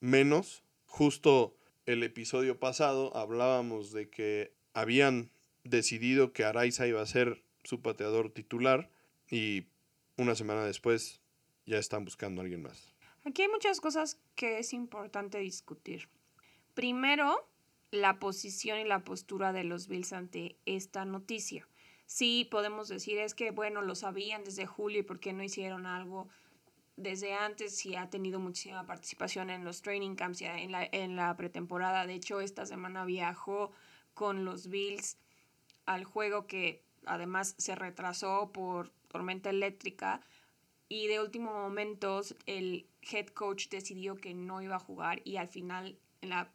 menos. 0.00 0.62
Justo 0.86 1.56
el 1.84 2.02
episodio 2.02 2.58
pasado 2.58 3.16
hablábamos 3.16 3.92
de 3.92 4.08
que 4.08 4.52
habían 4.74 5.30
decidido 5.64 6.32
que 6.32 6.44
Araiza 6.44 6.86
iba 6.86 7.00
a 7.00 7.06
ser 7.06 7.42
su 7.64 7.80
pateador 7.80 8.30
titular 8.30 8.90
y 9.30 9.66
una 10.16 10.34
semana 10.34 10.64
después 10.64 11.20
ya 11.66 11.78
están 11.78 12.04
buscando 12.04 12.40
a 12.40 12.44
alguien 12.44 12.62
más. 12.62 12.94
Aquí 13.24 13.42
hay 13.42 13.48
muchas 13.48 13.80
cosas 13.80 14.20
que 14.36 14.58
es 14.58 14.72
importante 14.72 15.38
discutir. 15.38 16.08
Primero, 16.74 17.48
la 17.90 18.18
posición 18.18 18.78
y 18.78 18.84
la 18.84 19.04
postura 19.04 19.52
de 19.52 19.64
los 19.64 19.88
Bills 19.88 20.12
ante 20.12 20.56
esta 20.64 21.04
noticia. 21.04 21.66
Sí, 22.06 22.46
podemos 22.50 22.88
decir 22.88 23.18
es 23.18 23.34
que, 23.34 23.50
bueno, 23.50 23.82
lo 23.82 23.94
sabían 23.94 24.44
desde 24.44 24.66
julio 24.66 25.00
y 25.00 25.02
por 25.02 25.20
qué 25.20 25.32
no 25.32 25.42
hicieron 25.42 25.86
algo 25.86 26.28
desde 26.96 27.34
antes 27.34 27.76
sí 27.76 27.94
ha 27.94 28.08
tenido 28.08 28.40
muchísima 28.40 28.86
participación 28.86 29.50
en 29.50 29.64
los 29.64 29.82
training 29.82 30.14
camps 30.14 30.40
y 30.40 30.46
en 30.46 30.72
la, 30.72 30.88
en 30.90 31.14
la 31.14 31.36
pretemporada. 31.36 32.06
De 32.06 32.14
hecho, 32.14 32.40
esta 32.40 32.66
semana 32.66 33.04
viajó 33.04 33.72
con 34.14 34.44
los 34.44 34.68
Bills 34.68 35.18
al 35.84 36.04
juego 36.04 36.46
que 36.46 36.82
además 37.04 37.54
se 37.58 37.74
retrasó 37.74 38.50
por 38.52 38.90
tormenta 39.08 39.50
eléctrica 39.50 40.22
y 40.88 41.06
de 41.06 41.20
último 41.20 41.52
momento 41.52 42.22
el 42.46 42.86
head 43.02 43.26
coach 43.28 43.68
decidió 43.68 44.16
que 44.16 44.34
no 44.34 44.62
iba 44.62 44.76
a 44.76 44.80
jugar 44.80 45.20
y 45.24 45.36
al 45.36 45.48
final 45.48 45.98
en 46.22 46.30
la 46.30 46.50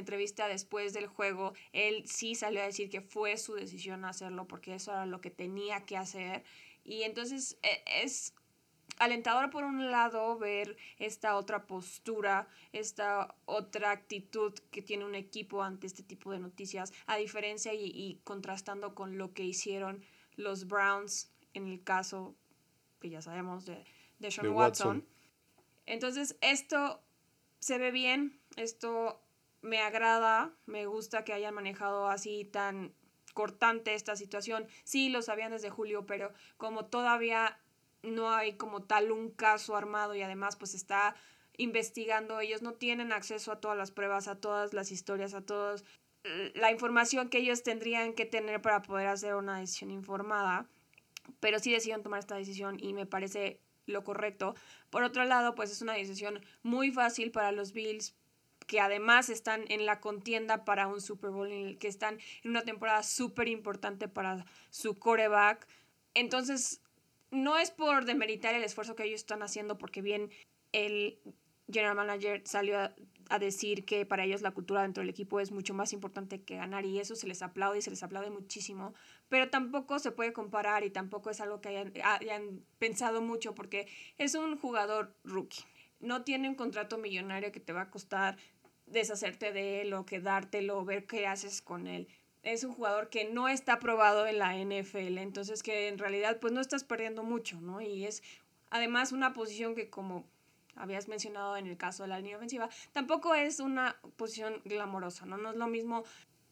entrevista 0.00 0.48
después 0.48 0.92
del 0.92 1.06
juego 1.06 1.54
él 1.72 2.04
sí 2.06 2.34
salió 2.34 2.60
a 2.62 2.66
decir 2.66 2.90
que 2.90 3.00
fue 3.00 3.36
su 3.36 3.54
decisión 3.54 4.04
hacerlo 4.04 4.48
porque 4.48 4.74
eso 4.74 4.92
era 4.92 5.06
lo 5.06 5.20
que 5.20 5.30
tenía 5.30 5.84
que 5.84 5.96
hacer 5.96 6.44
y 6.84 7.02
entonces 7.02 7.58
e, 7.62 8.02
es 8.02 8.34
alentador 8.98 9.50
por 9.50 9.64
un 9.64 9.90
lado 9.90 10.38
ver 10.38 10.76
esta 10.98 11.36
otra 11.36 11.66
postura, 11.66 12.48
esta 12.72 13.34
otra 13.44 13.90
actitud 13.90 14.52
que 14.70 14.82
tiene 14.82 15.04
un 15.04 15.14
equipo 15.14 15.62
ante 15.62 15.86
este 15.86 16.02
tipo 16.02 16.32
de 16.32 16.38
noticias, 16.38 16.92
a 17.06 17.16
diferencia 17.16 17.72
y, 17.74 18.20
contrastando 18.24 18.94
con 18.94 19.18
lo 19.18 19.32
que 19.32 19.44
hicieron 19.44 20.04
los 20.36 20.66
Browns 20.66 21.32
en 21.54 21.68
el 21.68 21.82
caso 21.82 22.34
que 23.00 23.10
ya 23.10 23.22
sabemos 23.22 23.66
de, 23.66 23.84
de 24.18 24.30
Sean 24.30 24.50
Watson. 24.50 25.06
Entonces, 25.86 26.36
esto 26.40 27.02
se 27.58 27.78
ve 27.78 27.90
bien, 27.90 28.40
esto 28.56 29.20
me 29.62 29.80
agrada, 29.80 30.52
me 30.66 30.86
gusta 30.86 31.24
que 31.24 31.32
hayan 31.32 31.54
manejado 31.54 32.08
así 32.08 32.44
tan 32.44 32.92
cortante 33.32 33.94
esta 33.94 34.16
situación. 34.16 34.66
Sí, 34.84 35.08
lo 35.08 35.22
sabían 35.22 35.52
desde 35.52 35.70
julio, 35.70 36.04
pero 36.04 36.32
como 36.56 36.86
todavía 36.86 37.58
no 38.02 38.30
hay 38.30 38.54
como 38.54 38.82
tal 38.82 39.12
un 39.12 39.30
caso 39.30 39.76
armado 39.76 40.14
y 40.14 40.22
además 40.22 40.56
pues 40.56 40.74
está 40.74 41.14
investigando, 41.56 42.40
ellos 42.40 42.62
no 42.62 42.74
tienen 42.74 43.12
acceso 43.12 43.52
a 43.52 43.60
todas 43.60 43.76
las 43.76 43.90
pruebas, 43.90 44.26
a 44.26 44.40
todas 44.40 44.72
las 44.72 44.90
historias, 44.90 45.34
a 45.34 45.42
toda 45.42 45.76
la 46.54 46.70
información 46.70 47.28
que 47.28 47.38
ellos 47.38 47.62
tendrían 47.62 48.14
que 48.14 48.26
tener 48.26 48.62
para 48.62 48.82
poder 48.82 49.08
hacer 49.08 49.34
una 49.34 49.58
decisión 49.58 49.90
informada, 49.90 50.66
pero 51.40 51.58
sí 51.58 51.72
decidieron 51.72 52.02
tomar 52.02 52.20
esta 52.20 52.36
decisión 52.36 52.78
y 52.80 52.92
me 52.92 53.06
parece 53.06 53.60
lo 53.86 54.04
correcto. 54.04 54.54
Por 54.90 55.02
otro 55.02 55.24
lado, 55.24 55.54
pues 55.54 55.70
es 55.70 55.82
una 55.82 55.94
decisión 55.94 56.40
muy 56.62 56.90
fácil 56.90 57.32
para 57.32 57.52
los 57.52 57.72
Bills 57.72 58.14
que 58.66 58.80
además 58.80 59.28
están 59.28 59.64
en 59.68 59.86
la 59.86 60.00
contienda 60.00 60.64
para 60.64 60.86
un 60.86 61.00
Super 61.00 61.30
Bowl, 61.30 61.76
que 61.78 61.88
están 61.88 62.18
en 62.42 62.50
una 62.50 62.62
temporada 62.62 63.02
súper 63.02 63.48
importante 63.48 64.08
para 64.08 64.44
su 64.70 64.98
coreback. 64.98 65.66
Entonces, 66.14 66.80
no 67.30 67.58
es 67.58 67.70
por 67.70 68.04
demeritar 68.04 68.54
el 68.54 68.62
esfuerzo 68.62 68.94
que 68.94 69.04
ellos 69.04 69.20
están 69.20 69.42
haciendo, 69.42 69.78
porque 69.78 70.02
bien 70.02 70.30
el 70.72 71.18
general 71.72 71.96
manager 71.96 72.42
salió 72.44 72.78
a, 72.78 72.94
decir 73.38 73.86
que 73.86 74.04
para 74.04 74.24
ellos 74.24 74.42
la 74.42 74.50
cultura 74.50 74.82
dentro 74.82 75.00
del 75.00 75.08
equipo 75.08 75.40
es 75.40 75.52
mucho 75.52 75.72
más 75.72 75.94
importante 75.94 76.42
que 76.42 76.56
ganar 76.56 76.84
y 76.84 76.98
eso 76.98 77.16
se 77.16 77.26
les 77.26 77.40
aplaude 77.40 77.78
y 77.78 77.82
se 77.82 77.88
les 77.88 78.02
aplaude 78.02 78.28
muchísimo, 78.28 78.92
pero 79.30 79.48
tampoco 79.48 79.98
se 79.98 80.12
puede 80.12 80.34
comparar 80.34 80.84
y 80.84 80.90
tampoco 80.90 81.30
es 81.30 81.40
algo 81.40 81.62
que 81.62 81.90
hayan 82.04 82.62
pensado 82.78 83.22
mucho 83.22 83.54
porque 83.54 83.88
es 84.18 84.34
un 84.34 84.58
jugador 84.58 85.16
rookie. 85.24 85.64
No 86.02 86.22
tiene 86.22 86.48
un 86.48 86.54
contrato 86.54 86.98
millonario 86.98 87.50
que 87.50 87.60
te 87.60 87.72
va 87.72 87.82
a 87.82 87.90
costar 87.90 88.36
deshacerte 88.84 89.52
de 89.52 89.80
él 89.80 89.94
o 89.94 90.04
quedártelo, 90.04 90.84
ver 90.84 91.06
qué 91.06 91.26
haces 91.26 91.62
con 91.62 91.86
él 91.86 92.08
es 92.42 92.64
un 92.64 92.72
jugador 92.72 93.08
que 93.08 93.24
no 93.24 93.48
está 93.48 93.78
probado 93.78 94.26
en 94.26 94.38
la 94.38 94.56
NFL, 94.56 95.18
entonces 95.18 95.62
que 95.62 95.88
en 95.88 95.98
realidad 95.98 96.38
pues 96.40 96.52
no 96.52 96.60
estás 96.60 96.84
perdiendo 96.84 97.22
mucho, 97.22 97.60
¿no? 97.60 97.80
Y 97.80 98.04
es 98.04 98.22
además 98.70 99.12
una 99.12 99.32
posición 99.32 99.74
que 99.74 99.90
como 99.90 100.26
habías 100.74 101.06
mencionado 101.06 101.56
en 101.56 101.66
el 101.66 101.76
caso 101.76 102.02
de 102.02 102.08
la 102.08 102.18
línea 102.18 102.36
ofensiva, 102.36 102.68
tampoco 102.92 103.34
es 103.34 103.60
una 103.60 103.96
posición 104.16 104.60
glamorosa, 104.64 105.26
¿no? 105.26 105.36
No 105.36 105.50
es 105.50 105.56
lo 105.56 105.68
mismo 105.68 106.04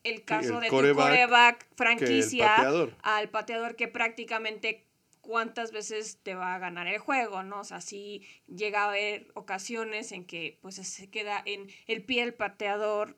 el 0.05 0.25
caso 0.25 0.61
de 0.61 0.69
tu 0.69 0.77
coreback 0.95 1.67
franquicia 1.75 2.57
al 3.03 3.29
pateador 3.31 3.77
que 3.77 3.89
prácticamente 3.89 4.87
cuántas 5.31 5.71
veces 5.71 6.19
te 6.25 6.35
va 6.35 6.57
a 6.57 6.59
ganar 6.59 6.89
el 6.89 6.99
juego, 6.99 7.45
¿no? 7.45 7.61
O 7.61 7.65
sea, 7.65 7.81
sí 7.81 8.23
llega 8.49 8.83
a 8.83 8.89
haber 8.89 9.29
ocasiones 9.35 10.11
en 10.11 10.25
que 10.25 10.59
pues 10.61 10.75
se 10.75 11.09
queda 11.09 11.41
en 11.47 11.69
el 11.87 12.03
pie 12.03 12.23
del 12.23 12.35
pateador 12.35 13.17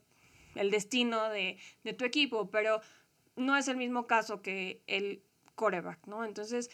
el 0.54 0.70
destino 0.70 1.30
de, 1.30 1.56
tu 1.96 2.04
equipo, 2.04 2.50
pero 2.50 2.82
no 3.34 3.56
es 3.56 3.66
el 3.68 3.78
mismo 3.78 4.06
caso 4.06 4.42
que 4.42 4.82
el 4.86 5.22
coreback, 5.54 6.06
¿no? 6.06 6.26
Entonces, 6.26 6.68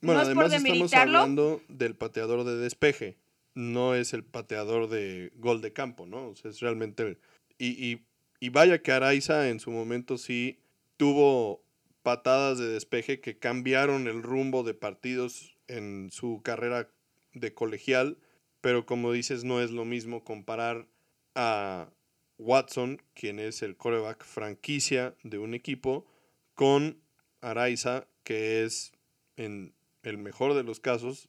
bueno, 0.00 0.22
además 0.22 0.52
estamos 0.52 0.92
hablando 0.92 1.62
del 1.68 1.94
pateador 1.94 2.42
de 2.42 2.56
despeje, 2.56 3.16
no 3.54 3.94
es 3.94 4.12
el 4.12 4.24
pateador 4.24 4.88
de 4.88 5.30
gol 5.36 5.60
de 5.60 5.72
campo, 5.72 6.04
¿no? 6.04 6.30
O 6.30 6.34
sea, 6.34 6.50
es 6.50 6.58
realmente... 6.58 7.16
Y, 7.58 8.00
y 8.40 8.48
vaya 8.48 8.82
que 8.82 8.90
Araiza 8.90 9.50
en 9.50 9.60
su 9.60 9.70
momento 9.70 10.18
sí 10.18 10.58
tuvo 10.96 11.62
patadas 12.08 12.56
de 12.58 12.68
despeje 12.68 13.20
que 13.20 13.38
cambiaron 13.38 14.08
el 14.08 14.22
rumbo 14.22 14.62
de 14.62 14.72
partidos 14.72 15.58
en 15.66 16.08
su 16.10 16.40
carrera 16.42 16.88
de 17.34 17.52
colegial 17.52 18.16
pero 18.60 18.86
como 18.86 19.12
dices, 19.12 19.44
no 19.44 19.60
es 19.60 19.70
lo 19.70 19.84
mismo 19.84 20.24
comparar 20.24 20.86
a 21.34 21.90
Watson, 22.38 23.00
quien 23.14 23.38
es 23.38 23.62
el 23.62 23.76
coreback 23.76 24.24
franquicia 24.24 25.14
de 25.22 25.38
un 25.38 25.54
equipo, 25.54 26.06
con 26.54 27.00
Araiza, 27.40 28.06
que 28.24 28.64
es 28.64 28.92
en 29.36 29.74
el 30.02 30.18
mejor 30.18 30.54
de 30.54 30.64
los 30.64 30.80
casos, 30.80 31.28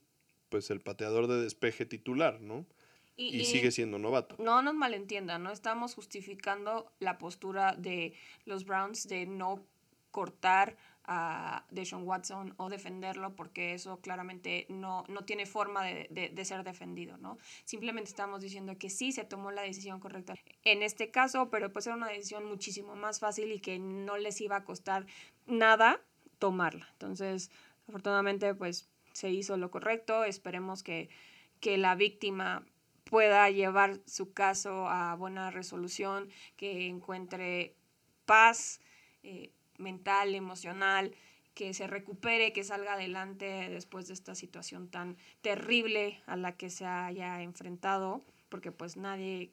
pues 0.49 0.71
el 0.71 0.81
pateador 0.81 1.27
de 1.27 1.41
despeje 1.41 1.85
titular, 1.85 2.41
¿no? 2.41 2.65
Y, 3.15 3.43
sigue 3.43 3.71
siendo 3.71 3.99
novato. 3.99 4.37
No 4.39 4.61
nos 4.61 4.73
malentiendan, 4.73 5.43
no 5.43 5.51
estamos 5.51 5.93
justificando 5.93 6.89
la 6.99 7.17
postura 7.17 7.75
de 7.75 8.13
los 8.45 8.63
Browns 8.63 9.09
de 9.09 9.25
no 9.25 9.67
cortar 10.11 10.75
a 11.11 11.65
Deshaun 11.71 12.03
Watson 12.03 12.53
o 12.57 12.69
defenderlo 12.69 13.35
porque 13.35 13.73
eso 13.73 13.99
claramente 13.99 14.67
no, 14.69 15.03
no 15.07 15.25
tiene 15.25 15.47
forma 15.47 15.83
de, 15.83 16.29
de, 16.31 16.45
ser 16.45 16.63
defendido, 16.63 17.17
¿no? 17.17 17.39
Simplemente 17.65 18.09
estamos 18.09 18.41
diciendo 18.41 18.77
que 18.77 18.91
sí 18.91 19.11
se 19.11 19.23
tomó 19.23 19.49
la 19.49 19.63
decisión 19.63 19.99
correcta 19.99 20.35
en 20.63 20.83
este 20.83 21.09
caso, 21.09 21.49
pero 21.49 21.73
pues 21.73 21.87
era 21.87 21.95
una 21.95 22.09
decisión 22.09 22.45
muchísimo 22.45 22.95
más 22.95 23.19
fácil 23.19 23.51
y 23.51 23.59
que 23.59 23.79
no 23.79 24.17
les 24.17 24.39
iba 24.39 24.57
a 24.57 24.65
costar 24.65 25.07
nada 25.47 25.99
tomarla. 26.37 26.87
Entonces, 26.93 27.49
afortunadamente, 27.87 28.53
pues 28.53 28.87
se 29.13 29.31
hizo 29.31 29.57
lo 29.57 29.71
correcto. 29.71 30.23
Esperemos 30.23 30.83
que, 30.83 31.09
que 31.59 31.77
la 31.77 31.95
víctima 31.95 32.63
pueda 33.03 33.49
llevar 33.49 33.99
su 34.05 34.33
caso 34.33 34.87
a 34.87 35.15
buena 35.15 35.49
resolución, 35.51 36.29
que 36.55 36.87
encuentre 36.87 37.75
paz 38.25 38.79
eh, 39.23 39.51
mental, 39.79 40.35
emocional, 40.35 41.15
que 41.53 41.73
se 41.73 41.87
recupere, 41.87 42.53
que 42.53 42.63
salga 42.63 42.93
adelante 42.93 43.69
después 43.69 44.07
de 44.07 44.13
esta 44.13 44.35
situación 44.35 44.89
tan 44.89 45.17
terrible 45.41 46.21
a 46.25 46.37
la 46.37 46.55
que 46.55 46.69
se 46.69 46.85
haya 46.85 47.41
enfrentado, 47.41 48.23
porque 48.49 48.71
pues 48.71 48.95
nadie 48.95 49.51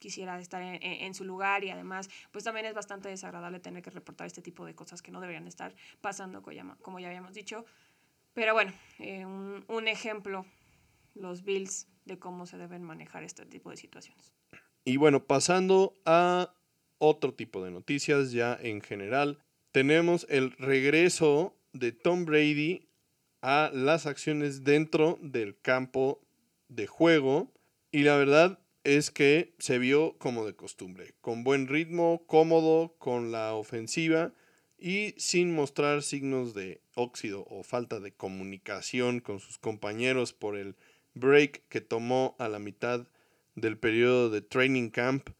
quisiera 0.00 0.40
estar 0.40 0.62
en, 0.62 1.14
su 1.14 1.24
lugar 1.24 1.62
y 1.62 1.70
además 1.70 2.08
pues 2.32 2.42
también 2.42 2.64
es 2.64 2.74
bastante 2.74 3.10
desagradable 3.10 3.60
tener 3.60 3.82
que 3.82 3.90
reportar 3.90 4.26
este 4.26 4.40
tipo 4.40 4.64
de 4.64 4.74
cosas 4.74 5.02
que 5.02 5.12
no 5.12 5.20
deberían 5.20 5.46
estar 5.46 5.74
pasando 6.00 6.42
como 6.80 6.98
ya 6.98 7.08
habíamos 7.08 7.34
dicho. 7.34 7.64
Pero 8.32 8.54
bueno, 8.54 8.72
eh, 8.98 9.26
un, 9.26 9.64
un 9.68 9.88
ejemplo, 9.88 10.46
los 11.14 11.44
Bills 11.44 11.86
de 12.06 12.18
cómo 12.18 12.46
se 12.46 12.56
deben 12.56 12.82
manejar 12.82 13.22
este 13.22 13.44
tipo 13.44 13.70
de 13.70 13.76
situaciones. 13.76 14.32
Y 14.84 14.96
bueno, 14.96 15.24
pasando 15.24 15.94
a 16.06 16.54
otro 17.00 17.34
tipo 17.34 17.64
de 17.64 17.72
noticias 17.72 18.30
ya 18.30 18.56
en 18.62 18.80
general, 18.80 19.38
tenemos 19.72 20.26
el 20.28 20.52
regreso 20.52 21.56
de 21.72 21.90
Tom 21.90 22.24
Brady 22.24 22.86
a 23.42 23.70
las 23.72 24.06
acciones 24.06 24.62
dentro 24.62 25.18
del 25.20 25.58
campo 25.60 26.20
de 26.68 26.86
juego. 26.86 27.52
Y 27.90 28.02
la 28.02 28.16
verdad 28.16 28.60
es 28.84 29.10
que 29.10 29.54
se 29.58 29.78
vio 29.78 30.16
como 30.18 30.46
de 30.46 30.54
costumbre, 30.54 31.14
con 31.20 31.42
buen 31.42 31.66
ritmo, 31.66 32.22
cómodo, 32.26 32.94
con 32.98 33.32
la 33.32 33.54
ofensiva 33.54 34.32
y 34.78 35.14
sin 35.18 35.54
mostrar 35.54 36.02
signos 36.02 36.54
de 36.54 36.80
óxido 36.94 37.46
o 37.50 37.62
falta 37.62 38.00
de 38.00 38.12
comunicación 38.12 39.20
con 39.20 39.40
sus 39.40 39.58
compañeros 39.58 40.32
por 40.32 40.56
el 40.56 40.76
break 41.14 41.62
que 41.68 41.80
tomó 41.80 42.36
a 42.38 42.48
la 42.48 42.58
mitad 42.58 43.06
del 43.54 43.76
periodo 43.76 44.30
de 44.30 44.40
training 44.40 44.88
camp 44.88 45.30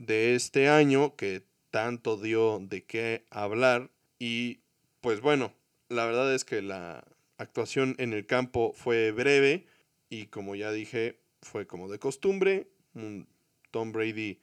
de 0.00 0.34
este 0.34 0.68
año 0.68 1.14
que 1.14 1.44
tanto 1.70 2.16
dio 2.16 2.58
de 2.58 2.84
qué 2.84 3.26
hablar 3.30 3.90
y 4.18 4.60
pues 5.02 5.20
bueno, 5.20 5.52
la 5.88 6.06
verdad 6.06 6.34
es 6.34 6.44
que 6.44 6.62
la 6.62 7.04
actuación 7.36 7.94
en 7.98 8.14
el 8.14 8.26
campo 8.26 8.72
fue 8.74 9.12
breve 9.12 9.66
y 10.08 10.26
como 10.26 10.54
ya 10.54 10.72
dije, 10.72 11.20
fue 11.42 11.66
como 11.66 11.88
de 11.88 11.98
costumbre, 11.98 12.66
Tom 13.70 13.92
Brady 13.92 14.40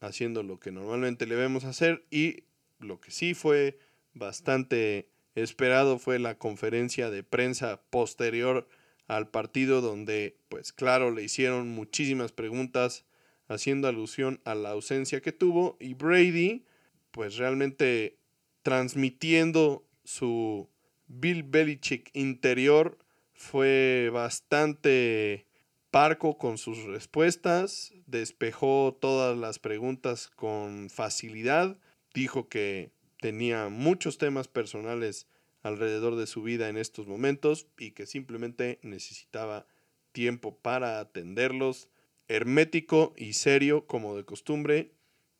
haciendo 0.00 0.42
lo 0.42 0.58
que 0.58 0.72
normalmente 0.72 1.26
le 1.26 1.36
vemos 1.36 1.64
hacer 1.64 2.04
y 2.10 2.44
lo 2.80 3.00
que 3.00 3.12
sí 3.12 3.34
fue 3.34 3.78
bastante 4.12 5.08
esperado 5.36 6.00
fue 6.00 6.18
la 6.18 6.36
conferencia 6.36 7.10
de 7.10 7.22
prensa 7.22 7.80
posterior 7.90 8.68
al 9.06 9.28
partido 9.28 9.80
donde, 9.80 10.36
pues 10.48 10.72
claro, 10.72 11.12
le 11.12 11.22
hicieron 11.22 11.68
muchísimas 11.68 12.32
preguntas 12.32 13.04
haciendo 13.48 13.88
alusión 13.88 14.40
a 14.44 14.54
la 14.54 14.70
ausencia 14.70 15.20
que 15.20 15.32
tuvo 15.32 15.76
y 15.80 15.94
Brady, 15.94 16.64
pues 17.10 17.36
realmente 17.36 18.18
transmitiendo 18.62 19.86
su 20.04 20.68
Bill 21.06 21.42
Belichick 21.42 22.10
interior 22.14 22.98
fue 23.32 24.10
bastante 24.12 25.46
parco 25.90 26.36
con 26.36 26.58
sus 26.58 26.84
respuestas, 26.84 27.92
despejó 28.06 28.96
todas 29.00 29.36
las 29.36 29.58
preguntas 29.58 30.28
con 30.28 30.90
facilidad, 30.90 31.78
dijo 32.12 32.48
que 32.48 32.90
tenía 33.20 33.68
muchos 33.68 34.18
temas 34.18 34.48
personales 34.48 35.26
alrededor 35.62 36.16
de 36.16 36.26
su 36.26 36.42
vida 36.42 36.68
en 36.68 36.76
estos 36.76 37.06
momentos 37.06 37.66
y 37.78 37.92
que 37.92 38.06
simplemente 38.06 38.78
necesitaba 38.82 39.66
tiempo 40.12 40.56
para 40.58 41.00
atenderlos. 41.00 41.88
Hermético 42.28 43.14
y 43.16 43.34
serio 43.34 43.86
como 43.86 44.16
de 44.16 44.24
costumbre, 44.24 44.92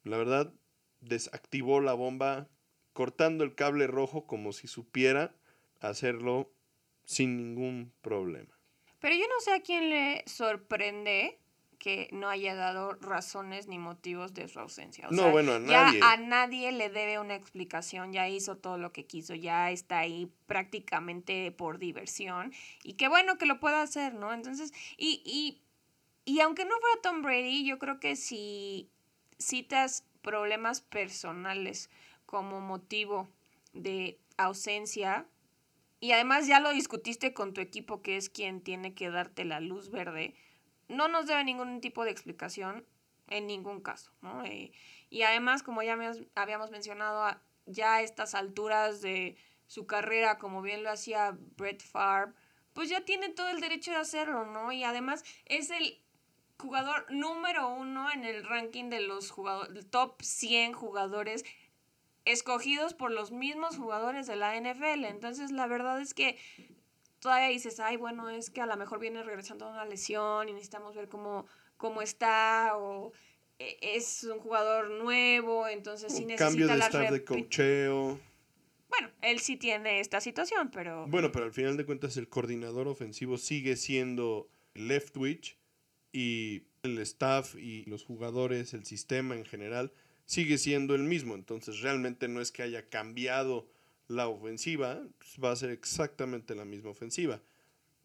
la 0.04 0.16
verdad, 0.16 0.54
desactivó 1.00 1.80
la 1.80 1.94
bomba 1.94 2.48
cortando 2.92 3.44
el 3.44 3.54
cable 3.54 3.86
rojo 3.86 4.26
como 4.26 4.52
si 4.52 4.68
supiera 4.68 5.34
hacerlo 5.80 6.52
sin 7.04 7.36
ningún 7.36 7.92
problema. 8.00 8.58
Pero 9.00 9.14
yo 9.14 9.24
no 9.28 9.40
sé 9.40 9.52
a 9.52 9.60
quién 9.60 9.90
le 9.90 10.22
sorprende 10.26 11.38
que 11.78 12.08
no 12.10 12.28
haya 12.28 12.54
dado 12.54 12.94
razones 12.94 13.68
ni 13.68 13.78
motivos 13.78 14.34
de 14.34 14.48
su 14.48 14.58
ausencia. 14.58 15.06
no, 15.10 15.30
bueno, 15.30 15.52
a 15.52 15.58
nadie. 15.58 16.00
Ya 16.00 16.12
a 16.12 16.16
nadie 16.16 16.72
le 16.72 16.88
debe 16.88 17.18
una 17.18 17.34
explicación, 17.34 18.12
ya 18.12 18.28
hizo 18.28 18.56
todo 18.56 18.78
lo 18.78 18.92
que 18.92 19.06
quiso, 19.06 19.34
ya 19.34 19.70
está 19.70 19.98
ahí 19.98 20.32
prácticamente 20.46 21.52
por 21.52 21.78
diversión. 21.78 22.52
Y 22.82 22.94
qué 22.94 23.08
bueno 23.08 23.38
que 23.38 23.46
lo 23.46 23.60
pueda 23.60 23.82
hacer, 23.82 24.14
¿no? 24.14 24.32
Entonces, 24.32 24.72
y, 24.96 25.22
y, 25.24 25.62
y 26.26 26.40
aunque 26.40 26.64
no 26.64 26.78
fuera 26.80 27.00
Tom 27.02 27.22
Brady, 27.22 27.64
yo 27.64 27.78
creo 27.78 28.00
que 28.00 28.16
si 28.16 28.90
citas 29.38 30.04
problemas 30.22 30.80
personales 30.80 31.88
como 32.26 32.60
motivo 32.60 33.28
de 33.72 34.18
ausencia, 34.36 35.24
y 36.00 36.10
además 36.10 36.48
ya 36.48 36.58
lo 36.58 36.70
discutiste 36.70 37.32
con 37.32 37.54
tu 37.54 37.60
equipo, 37.60 38.02
que 38.02 38.16
es 38.16 38.28
quien 38.28 38.60
tiene 38.60 38.92
que 38.92 39.08
darte 39.08 39.44
la 39.44 39.60
luz 39.60 39.90
verde, 39.90 40.34
no 40.88 41.06
nos 41.06 41.26
debe 41.26 41.44
ningún 41.44 41.80
tipo 41.80 42.04
de 42.04 42.10
explicación 42.10 42.84
en 43.28 43.46
ningún 43.46 43.80
caso, 43.80 44.10
¿no? 44.20 44.44
Eh, 44.44 44.72
y 45.10 45.22
además, 45.22 45.62
como 45.62 45.82
ya 45.84 45.96
habíamos 46.34 46.70
mencionado, 46.72 47.40
ya 47.66 47.94
a 47.94 48.02
estas 48.02 48.34
alturas 48.34 49.00
de 49.00 49.36
su 49.68 49.86
carrera, 49.86 50.38
como 50.38 50.60
bien 50.60 50.82
lo 50.82 50.90
hacía 50.90 51.38
Brett 51.56 51.82
Favre, 51.82 52.32
pues 52.72 52.88
ya 52.88 53.04
tiene 53.04 53.28
todo 53.28 53.48
el 53.48 53.60
derecho 53.60 53.92
de 53.92 53.98
hacerlo, 53.98 54.44
¿no? 54.44 54.72
Y 54.72 54.82
además 54.84 55.24
es 55.46 55.70
el 55.70 56.02
jugador 56.58 57.06
número 57.10 57.68
uno 57.68 58.10
en 58.12 58.24
el 58.24 58.44
ranking 58.44 58.90
de 58.90 59.00
los 59.00 59.30
jugadores, 59.30 59.88
top 59.90 60.22
100 60.22 60.72
jugadores 60.72 61.44
escogidos 62.24 62.94
por 62.94 63.10
los 63.10 63.30
mismos 63.30 63.76
jugadores 63.76 64.26
de 64.26 64.36
la 64.36 64.58
NFL. 64.60 65.04
Entonces, 65.04 65.52
la 65.52 65.66
verdad 65.66 66.00
es 66.00 66.12
que 66.12 66.36
todavía 67.20 67.48
dices, 67.48 67.80
ay, 67.80 67.96
bueno, 67.96 68.28
es 68.28 68.50
que 68.50 68.60
a 68.60 68.66
lo 68.66 68.76
mejor 68.76 68.98
viene 68.98 69.22
regresando 69.22 69.66
a 69.66 69.70
una 69.70 69.84
lesión 69.84 70.48
y 70.48 70.52
necesitamos 70.52 70.94
ver 70.94 71.08
cómo, 71.08 71.46
cómo 71.76 72.02
está 72.02 72.76
o 72.76 73.12
e, 73.58 73.78
es 73.80 74.24
un 74.24 74.40
jugador 74.40 74.90
nuevo, 74.90 75.68
entonces 75.68 76.12
sí 76.14 76.24
necesita 76.24 76.46
cambio 76.46 76.66
de 76.66 76.78
staff 76.78 77.10
de 77.10 77.24
cocheo. 77.24 78.20
Bueno, 78.88 79.10
él 79.20 79.40
sí 79.40 79.56
tiene 79.56 80.00
esta 80.00 80.20
situación, 80.20 80.70
pero... 80.70 81.06
Bueno, 81.08 81.32
pero 81.32 81.44
al 81.44 81.52
final 81.52 81.76
de 81.76 81.84
cuentas 81.84 82.16
el 82.16 82.28
coordinador 82.28 82.88
ofensivo 82.88 83.36
sigue 83.38 83.76
siendo 83.76 84.48
Leftwich 84.74 85.58
y 86.16 86.62
el 86.82 86.96
staff 87.00 87.56
y 87.56 87.84
los 87.84 88.02
jugadores, 88.02 88.72
el 88.72 88.86
sistema 88.86 89.36
en 89.36 89.44
general, 89.44 89.92
sigue 90.24 90.56
siendo 90.56 90.94
el 90.94 91.02
mismo. 91.02 91.34
Entonces 91.34 91.80
realmente 91.80 92.26
no 92.26 92.40
es 92.40 92.52
que 92.52 92.62
haya 92.62 92.88
cambiado 92.88 93.68
la 94.08 94.26
ofensiva, 94.26 95.02
pues, 95.18 95.36
va 95.44 95.52
a 95.52 95.56
ser 95.56 95.68
exactamente 95.68 96.54
la 96.54 96.64
misma 96.64 96.88
ofensiva. 96.88 97.42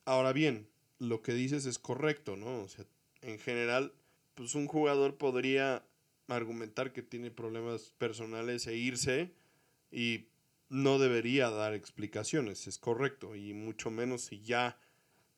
Ahora 0.04 0.34
bien, 0.34 0.68
lo 1.00 1.22
que 1.22 1.34
dices 1.34 1.66
es 1.66 1.80
correcto, 1.80 2.36
¿no? 2.36 2.64
O 2.64 2.68
sea, 2.68 2.86
en 3.22 3.40
general, 3.40 3.94
pues 4.36 4.56
un 4.56 4.68
jugador 4.68 5.16
podría 5.16 5.86
argumentar 6.28 6.92
que 6.92 7.04
tiene 7.04 7.32
problemas 7.32 7.94
personales 7.98 8.68
e 8.68 8.76
irse 8.76 9.32
y 9.90 10.26
no 10.68 11.00
debería 11.00 11.50
dar 11.50 11.74
explicaciones, 11.74 12.68
es 12.68 12.78
correcto, 12.78 13.38
y 13.38 13.54
mucho 13.54 13.90
menos 13.90 14.24
si 14.24 14.42
ya 14.42 14.78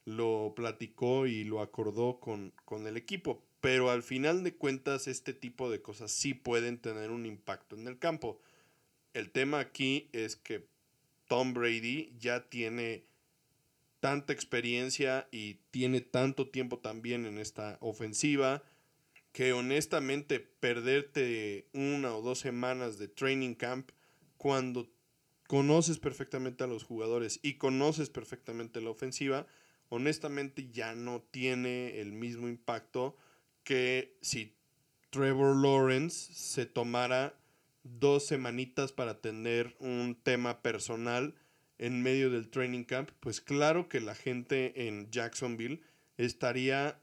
lo 0.06 0.54
platicó 0.56 1.28
y 1.28 1.44
lo 1.44 1.62
acordó 1.62 2.20
con, 2.20 2.54
con 2.66 2.88
el 2.88 2.98
equipo. 2.98 3.44
Pero 3.62 3.90
al 3.90 4.04
final 4.04 4.44
de 4.44 4.56
cuentas, 4.56 5.08
este 5.08 5.34
tipo 5.34 5.70
de 5.70 5.82
cosas 5.82 6.12
sí 6.12 6.34
pueden 6.34 6.80
tener 6.80 7.12
un 7.12 7.26
impacto 7.26 7.76
en 7.76 7.88
el 7.88 7.98
campo. 7.98 8.42
El 9.14 9.32
tema 9.32 9.60
aquí 9.60 10.10
es 10.12 10.36
que 10.36 10.68
Tom 11.28 11.54
Brady 11.54 12.14
ya 12.20 12.50
tiene 12.50 13.06
tanta 14.00 14.34
experiencia 14.34 15.28
y 15.32 15.56
tiene 15.72 16.02
tanto 16.02 16.50
tiempo 16.50 16.80
también 16.80 17.26
en 17.26 17.38
esta 17.38 17.78
ofensiva 17.80 18.62
que 19.32 19.54
honestamente 19.54 20.40
perderte 20.40 21.68
una 21.74 22.16
o 22.16 22.22
dos 22.22 22.40
semanas 22.40 22.98
de 22.98 23.08
training 23.08 23.56
camp 23.56 23.92
cuando 24.38 24.92
conoces 25.48 26.00
perfectamente 26.00 26.64
a 26.64 26.68
los 26.68 26.84
jugadores 26.84 27.40
y 27.42 27.56
conoces 27.56 28.10
perfectamente 28.10 28.82
la 28.82 28.92
ofensiva, 28.92 29.48
honestamente 29.90 30.70
ya 30.72 30.96
no 30.96 31.22
tiene 31.22 32.00
el 32.00 32.12
mismo 32.12 32.48
impacto 32.48 33.16
que 33.64 34.18
si 34.22 34.56
Trevor 35.10 35.56
Lawrence 35.56 36.34
se 36.34 36.66
tomara 36.66 37.36
dos 37.84 38.26
semanitas 38.26 38.92
para 38.92 39.22
tener 39.22 39.76
un 39.80 40.18
tema 40.22 40.62
personal 40.62 41.36
en 41.78 42.02
medio 42.02 42.30
del 42.30 42.50
training 42.50 42.84
camp, 42.84 43.12
pues 43.20 43.42
claro 43.42 43.90
que 43.90 44.00
la 44.00 44.16
gente 44.16 44.88
en 44.88 45.12
Jacksonville 45.12 45.82
estaría 46.18 47.00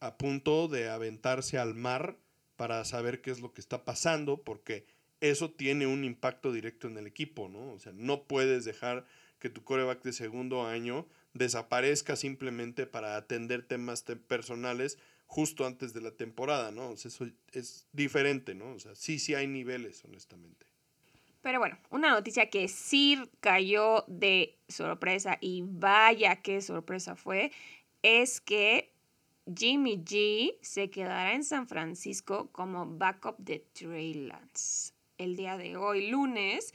a 0.00 0.16
punto 0.16 0.68
de 0.68 0.88
aventarse 0.88 1.58
al 1.58 1.74
mar 1.74 2.16
para 2.56 2.84
saber 2.84 3.20
qué 3.20 3.30
es 3.30 3.40
lo 3.40 3.52
que 3.52 3.60
está 3.60 3.84
pasando, 3.84 4.42
porque 4.42 4.84
eso 5.20 5.50
tiene 5.50 5.86
un 5.86 6.04
impacto 6.04 6.52
directo 6.52 6.88
en 6.88 6.96
el 6.96 7.06
equipo, 7.06 7.48
¿no? 7.48 7.72
O 7.72 7.78
sea, 7.78 7.92
no 7.94 8.24
puedes 8.24 8.64
dejar 8.64 9.06
que 9.38 9.50
tu 9.50 9.64
coreback 9.64 10.02
de 10.02 10.12
segundo 10.12 10.66
año 10.66 11.06
desaparezca 11.34 12.16
simplemente 12.16 12.86
para 12.86 13.16
atender 13.16 13.66
temas 13.66 14.02
personales 14.02 14.98
justo 15.26 15.64
antes 15.64 15.92
de 15.92 16.00
la 16.00 16.10
temporada, 16.10 16.72
¿no? 16.72 16.90
O 16.90 16.96
sea, 16.96 17.08
eso 17.08 17.26
es 17.52 17.86
diferente, 17.92 18.54
¿no? 18.54 18.72
O 18.72 18.78
sea, 18.80 18.94
sí, 18.94 19.18
sí 19.18 19.34
hay 19.34 19.46
niveles, 19.46 20.04
honestamente. 20.04 20.66
Pero 21.40 21.58
bueno, 21.58 21.78
una 21.90 22.10
noticia 22.10 22.50
que 22.50 22.68
sí 22.68 23.18
cayó 23.40 24.04
de 24.08 24.58
sorpresa 24.68 25.38
y 25.40 25.62
vaya 25.64 26.36
qué 26.36 26.60
sorpresa 26.60 27.16
fue, 27.16 27.52
es 28.02 28.40
que 28.40 28.92
Jimmy 29.56 29.98
G 30.04 30.56
se 30.60 30.90
quedará 30.90 31.34
en 31.34 31.44
San 31.44 31.66
Francisco 31.66 32.50
como 32.52 32.86
backup 32.86 33.38
de 33.38 33.60
Trey 33.72 34.14
Lance. 34.14 34.92
El 35.16 35.36
día 35.36 35.56
de 35.56 35.76
hoy, 35.76 36.10
lunes, 36.10 36.74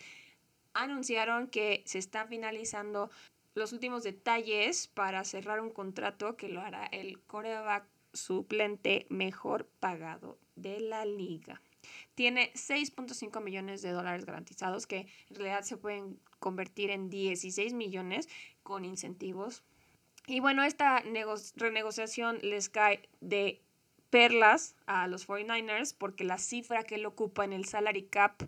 anunciaron 0.74 1.47
que 1.47 1.84
se 1.86 1.99
están 1.99 2.28
finalizando 2.28 3.10
los 3.56 3.74
últimos 3.74 4.03
detalles 4.03 4.88
para 4.88 5.24
cerrar 5.24 5.62
un 5.62 5.72
contrato 5.72 6.38
que 6.38 6.49
lo 6.49 6.62
hará 6.62 6.86
el 6.88 7.20
coreback 7.22 7.88
suplente 8.14 9.08
mejor 9.10 9.66
pagado 9.80 10.38
de 10.56 10.80
la 10.80 11.06
liga. 11.06 11.62
Tiene 12.16 12.51
6.5 12.53 13.41
millones 13.41 13.82
de 13.82 13.91
dólares 13.91 14.26
garantizados 14.26 14.88
que 14.88 15.08
en 15.30 15.36
realidad 15.36 15.64
se 15.64 15.78
pueden 15.78 16.20
convertir 16.39 16.89
en 16.89 17.10
16 17.10 17.74
millones 17.74 18.28
con 18.64 18.86
incentivos. 18.86 19.64
Y 20.28 20.39
bueno, 20.39 20.64
esta 20.64 21.03
renegociación 21.56 22.39
les 22.41 22.70
cae 22.70 23.08
de 23.22 23.62
perlas 24.10 24.76
a 24.86 25.08
los 25.08 25.28
49ers 25.28 25.95
porque 25.97 26.24
la 26.24 26.38
cifra 26.38 26.84
que 26.84 26.95
él 26.95 27.06
ocupa 27.06 27.45
en 27.45 27.53
el 27.53 27.66
salary 27.66 28.03
cap 28.03 28.43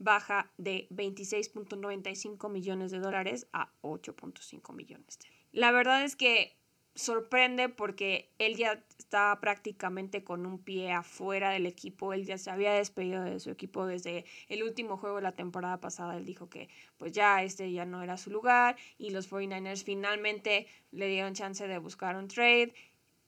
baja 0.00 0.50
de 0.56 0.88
26.95 0.90 2.50
millones 2.50 2.90
de 2.90 2.98
dólares 2.98 3.46
a 3.52 3.70
8.5 3.82 4.72
millones. 4.72 5.18
La 5.52 5.70
verdad 5.70 6.02
es 6.02 6.16
que 6.16 6.56
sorprende 6.94 7.68
porque 7.68 8.32
él 8.38 8.56
ya 8.56 8.82
estaba 8.98 9.40
prácticamente 9.40 10.24
con 10.24 10.44
un 10.44 10.58
pie 10.58 10.92
afuera 10.92 11.50
del 11.50 11.66
equipo, 11.66 12.12
él 12.12 12.24
ya 12.24 12.36
se 12.36 12.50
había 12.50 12.72
despedido 12.72 13.22
de 13.22 13.38
su 13.40 13.50
equipo 13.50 13.86
desde 13.86 14.24
el 14.48 14.62
último 14.62 14.96
juego 14.96 15.16
de 15.16 15.22
la 15.22 15.32
temporada 15.32 15.80
pasada, 15.80 16.16
él 16.16 16.24
dijo 16.24 16.48
que 16.48 16.68
pues 16.96 17.12
ya 17.12 17.42
este 17.42 17.70
ya 17.70 17.84
no 17.84 18.02
era 18.02 18.16
su 18.16 18.30
lugar 18.30 18.76
y 18.98 19.10
los 19.10 19.30
49ers 19.30 19.84
finalmente 19.84 20.66
le 20.90 21.06
dieron 21.06 21.34
chance 21.34 21.66
de 21.66 21.78
buscar 21.78 22.16
un 22.16 22.26
trade. 22.26 22.74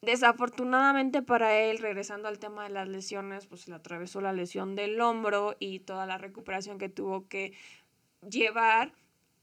Desafortunadamente 0.03 1.23
para 1.23 1.61
él, 1.61 1.79
regresando 1.79 2.27
al 2.27 2.41
tema 2.41 2.65
de 2.65 2.71
las 2.71 2.89
lesiones, 2.89 3.47
pues 3.47 3.69
le 3.69 3.77
atravesó 3.77 4.21
la 4.21 4.33
lesión 4.33 4.75
del 4.75 5.01
hombro 5.01 5.55
y 5.61 5.79
toda 5.79 6.07
la 6.07 6.19
recuperación 6.19 6.77
que 6.77 6.89
tuvo 6.89 7.29
que 7.29 7.53
llevar 8.29 8.93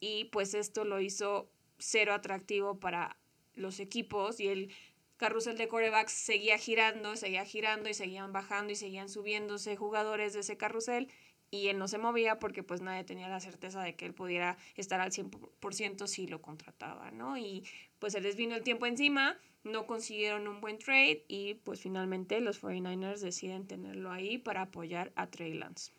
y 0.02 0.26
pues 0.26 0.54
esto 0.54 0.84
lo 0.84 1.00
hizo 1.00 1.50
cero 1.78 2.14
atractivo 2.14 2.78
para 2.78 3.16
los 3.56 3.80
equipos 3.80 4.42
y 4.42 4.50
el 4.50 4.74
carrusel 5.16 5.58
de 5.58 5.70
corebacks 5.70 6.12
seguía 6.12 6.58
girando, 6.58 7.16
seguía 7.16 7.46
girando 7.46 7.90
y 7.90 7.94
seguían 7.94 8.34
bajando 8.34 8.74
y 8.74 8.76
seguían 8.76 9.08
subiéndose 9.08 9.78
jugadores 9.78 10.34
de 10.34 10.42
ese 10.42 10.58
carrusel 10.58 11.10
y 11.52 11.68
él 11.68 11.78
no 11.78 11.88
se 11.88 11.98
movía 11.98 12.40
porque 12.40 12.64
pues 12.64 12.82
nadie 12.82 13.04
tenía 13.04 13.28
la 13.30 13.40
certeza 13.40 13.82
de 13.82 13.96
que 13.96 14.06
él 14.06 14.14
pudiera 14.14 14.58
estar 14.76 15.00
al 15.00 15.12
100% 15.12 16.08
si 16.08 16.28
lo 16.28 16.42
contrataba, 16.42 17.12
¿no? 17.12 17.38
Y 17.38 17.64
pues 18.00 18.14
se 18.14 18.22
les 18.22 18.36
vino 18.36 18.56
el 18.56 18.64
tiempo 18.64 18.86
encima, 18.86 19.38
no 19.64 19.86
consiguieron 19.88 20.48
un 20.48 20.62
buen 20.62 20.78
trade 20.78 21.26
y 21.28 21.56
pues 21.56 21.82
finalmente 21.82 22.40
los 22.40 22.62
49ers 22.62 23.20
deciden 23.20 23.68
tenerlo 23.68 24.12
ahí 24.12 24.38
para 24.38 24.64
apoyar 24.64 25.12
a 25.16 25.28
Trey 25.28 25.54
Lance. 25.54 25.92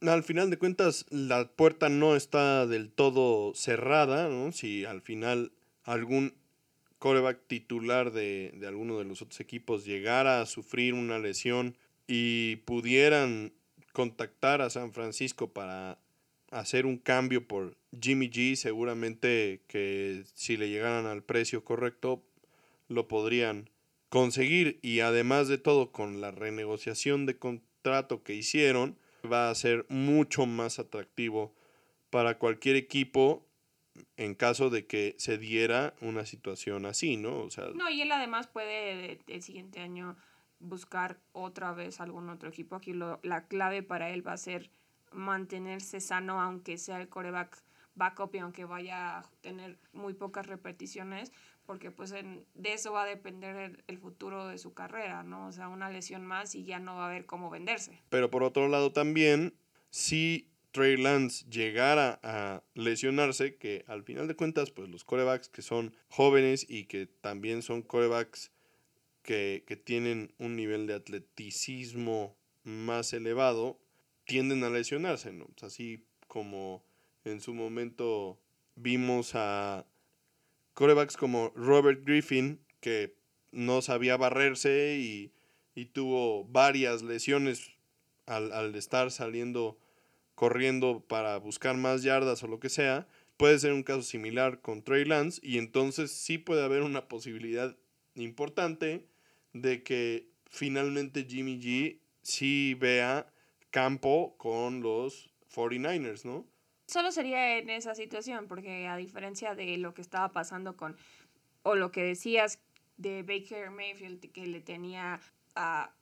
Al 0.00 0.22
final 0.22 0.48
de 0.48 0.58
cuentas, 0.58 1.04
la 1.10 1.46
puerta 1.46 1.90
no 1.90 2.16
está 2.16 2.66
del 2.66 2.90
todo 2.90 3.54
cerrada, 3.54 4.28
¿no? 4.28 4.50
Si 4.50 4.86
al 4.86 5.02
final 5.02 5.52
algún 5.84 6.34
coreback 6.98 7.46
titular 7.46 8.10
de, 8.10 8.52
de 8.56 8.66
alguno 8.66 8.98
de 8.98 9.04
los 9.04 9.20
otros 9.20 9.40
equipos 9.40 9.84
llegara 9.84 10.40
a 10.40 10.46
sufrir 10.46 10.94
una 10.94 11.18
lesión 11.18 11.76
y 12.06 12.56
pudieran 12.56 13.52
contactar 13.92 14.62
a 14.62 14.70
San 14.70 14.92
Francisco 14.92 15.52
para 15.52 15.98
hacer 16.50 16.86
un 16.86 16.98
cambio 16.98 17.46
por 17.46 17.76
Jimmy 18.00 18.28
G, 18.28 18.56
seguramente 18.56 19.62
que 19.68 20.24
si 20.34 20.56
le 20.56 20.68
llegaran 20.68 21.06
al 21.06 21.22
precio 21.22 21.64
correcto 21.64 22.22
lo 22.88 23.06
podrían 23.06 23.70
conseguir 24.08 24.80
y 24.82 25.00
además 25.00 25.46
de 25.48 25.58
todo 25.58 25.92
con 25.92 26.20
la 26.20 26.32
renegociación 26.32 27.26
de 27.26 27.38
contrato 27.38 28.22
que 28.24 28.34
hicieron 28.34 28.98
va 29.30 29.50
a 29.50 29.54
ser 29.54 29.86
mucho 29.88 30.46
más 30.46 30.78
atractivo 30.78 31.54
para 32.10 32.38
cualquier 32.38 32.76
equipo 32.76 33.46
en 34.16 34.34
caso 34.34 34.70
de 34.70 34.86
que 34.86 35.14
se 35.18 35.38
diera 35.38 35.94
una 36.00 36.26
situación 36.26 36.86
así, 36.86 37.16
¿no? 37.16 37.40
O 37.40 37.50
sea, 37.50 37.66
no, 37.74 37.88
y 37.90 38.02
él 38.02 38.10
además 38.10 38.46
puede 38.48 39.20
el 39.26 39.42
siguiente 39.42 39.80
año 39.80 40.16
buscar 40.60 41.18
otra 41.32 41.72
vez 41.72 42.00
algún 42.00 42.28
otro 42.28 42.48
equipo. 42.48 42.76
Aquí 42.76 42.92
lo, 42.92 43.18
la 43.22 43.46
clave 43.46 43.82
para 43.82 44.10
él 44.10 44.26
va 44.26 44.34
a 44.34 44.36
ser 44.36 44.70
mantenerse 45.12 46.00
sano, 46.00 46.40
aunque 46.40 46.78
sea 46.78 47.00
el 47.00 47.08
coreback 47.08 47.62
backup 47.94 48.34
y 48.34 48.38
aunque 48.38 48.64
vaya 48.64 49.18
a 49.18 49.30
tener 49.40 49.78
muy 49.92 50.14
pocas 50.14 50.46
repeticiones, 50.46 51.32
porque 51.66 51.90
pues 51.90 52.12
en, 52.12 52.44
de 52.54 52.74
eso 52.74 52.92
va 52.92 53.02
a 53.02 53.06
depender 53.06 53.56
el, 53.56 53.84
el, 53.88 53.98
futuro 53.98 54.46
de 54.46 54.58
su 54.58 54.72
carrera, 54.72 55.22
¿no? 55.22 55.48
O 55.48 55.52
sea, 55.52 55.68
una 55.68 55.90
lesión 55.90 56.24
más 56.24 56.54
y 56.54 56.64
ya 56.64 56.78
no 56.78 56.94
va 56.96 57.06
a 57.06 57.08
haber 57.08 57.26
cómo 57.26 57.50
venderse. 57.50 58.00
Pero 58.08 58.30
por 58.30 58.42
otro 58.42 58.68
lado 58.68 58.92
también, 58.92 59.54
si 59.90 60.50
Trey 60.72 60.96
Lance 60.96 61.44
llegara 61.50 62.20
a 62.22 62.62
lesionarse, 62.74 63.56
que 63.56 63.84
al 63.88 64.04
final 64.04 64.28
de 64.28 64.36
cuentas, 64.36 64.70
pues 64.70 64.88
los 64.88 65.04
corebacks 65.04 65.48
que 65.48 65.62
son 65.62 65.94
jóvenes 66.08 66.64
y 66.68 66.84
que 66.84 67.06
también 67.06 67.62
son 67.62 67.82
corebacks 67.82 68.52
que, 69.22 69.64
que 69.66 69.76
tienen 69.76 70.32
un 70.38 70.56
nivel 70.56 70.86
de 70.86 70.94
atleticismo 70.94 72.36
más 72.62 73.12
elevado, 73.12 73.78
tienden 74.24 74.64
a 74.64 74.70
lesionarse, 74.70 75.32
¿no? 75.32 75.48
Así 75.62 76.04
como 76.26 76.84
en 77.24 77.40
su 77.40 77.54
momento 77.54 78.40
vimos 78.76 79.32
a 79.34 79.86
corebacks 80.74 81.16
como 81.16 81.52
Robert 81.54 82.04
Griffin, 82.04 82.60
que 82.80 83.14
no 83.52 83.82
sabía 83.82 84.16
barrerse 84.16 84.96
y, 84.98 85.32
y 85.74 85.86
tuvo 85.86 86.44
varias 86.44 87.02
lesiones 87.02 87.72
al, 88.26 88.52
al 88.52 88.74
estar 88.74 89.10
saliendo 89.10 89.78
corriendo 90.34 91.04
para 91.06 91.36
buscar 91.36 91.76
más 91.76 92.02
yardas 92.02 92.42
o 92.42 92.46
lo 92.46 92.60
que 92.60 92.70
sea, 92.70 93.06
puede 93.36 93.58
ser 93.58 93.72
un 93.72 93.82
caso 93.82 94.02
similar 94.02 94.60
con 94.60 94.82
Trey 94.82 95.04
Lance 95.04 95.40
y 95.42 95.58
entonces 95.58 96.10
sí 96.12 96.38
puede 96.38 96.64
haber 96.64 96.82
una 96.82 97.08
posibilidad 97.08 97.76
importante 98.14 99.06
de 99.52 99.82
que 99.82 100.28
finalmente 100.48 101.24
Jimmy 101.28 101.60
G 101.60 102.00
sí 102.22 102.74
vea 102.74 103.32
campo 103.70 104.36
con 104.36 104.82
los 104.82 105.30
49ers, 105.54 106.24
¿no? 106.24 106.46
Solo 106.86 107.12
sería 107.12 107.58
en 107.58 107.70
esa 107.70 107.94
situación, 107.94 108.48
porque 108.48 108.88
a 108.88 108.96
diferencia 108.96 109.54
de 109.54 109.76
lo 109.78 109.94
que 109.94 110.02
estaba 110.02 110.32
pasando 110.32 110.76
con, 110.76 110.96
o 111.62 111.76
lo 111.76 111.92
que 111.92 112.02
decías 112.02 112.58
de 112.96 113.22
Baker 113.22 113.70
Mayfield, 113.70 114.32
que 114.32 114.46
le 114.46 114.60
tenía 114.60 115.20
a 115.54 115.94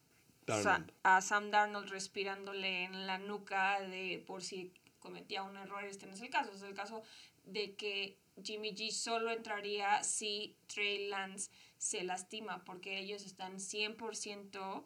a 1.02 1.20
Sam 1.20 1.50
Darnold 1.50 1.90
respirándole 1.90 2.84
en 2.84 3.06
la 3.06 3.18
nuca 3.18 3.80
de 3.80 4.22
por 4.26 4.42
si 4.42 4.72
cometía 4.98 5.42
un 5.42 5.56
error, 5.56 5.84
este 5.84 6.06
no 6.06 6.14
es 6.14 6.20
el 6.20 6.30
caso, 6.30 6.52
es 6.52 6.62
el 6.62 6.74
caso 6.74 7.02
de 7.44 7.74
que 7.74 8.16
Jimmy 8.42 8.74
G 8.74 8.90
solo 8.90 9.30
entraría 9.30 10.02
si 10.02 10.56
Trey 10.66 11.08
Lance 11.08 11.50
se 11.78 12.02
lastima, 12.02 12.64
porque 12.64 12.98
ellos 12.98 13.24
están 13.24 13.58
100% 13.58 14.84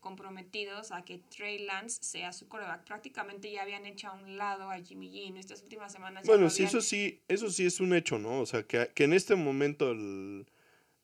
comprometidos 0.00 0.90
a 0.90 1.04
que 1.04 1.18
Trey 1.18 1.60
Lance 1.60 1.98
sea 2.02 2.32
su 2.32 2.48
coreback. 2.48 2.84
Prácticamente 2.84 3.50
ya 3.50 3.62
habían 3.62 3.86
hecho 3.86 4.08
a 4.08 4.12
un 4.14 4.36
lado 4.36 4.68
a 4.68 4.78
Jimmy 4.80 5.08
G 5.08 5.28
en 5.28 5.36
estas 5.36 5.62
últimas 5.62 5.92
semanas. 5.92 6.26
Bueno, 6.26 6.50
sí, 6.50 6.64
eso 6.64 6.80
sí, 6.80 7.22
eso 7.28 7.50
sí 7.50 7.64
es 7.64 7.78
un 7.80 7.94
hecho, 7.94 8.18
¿no? 8.18 8.40
O 8.40 8.46
sea, 8.46 8.64
que, 8.64 8.90
que 8.94 9.04
en 9.04 9.12
este 9.12 9.36
momento 9.36 9.92
el, 9.92 10.46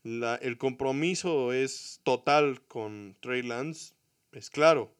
la, 0.02 0.34
el 0.34 0.58
compromiso 0.58 1.52
es 1.52 2.00
total 2.02 2.60
con 2.66 3.16
Trey 3.20 3.42
Lance, 3.42 3.94
es 4.32 4.50
claro, 4.50 4.92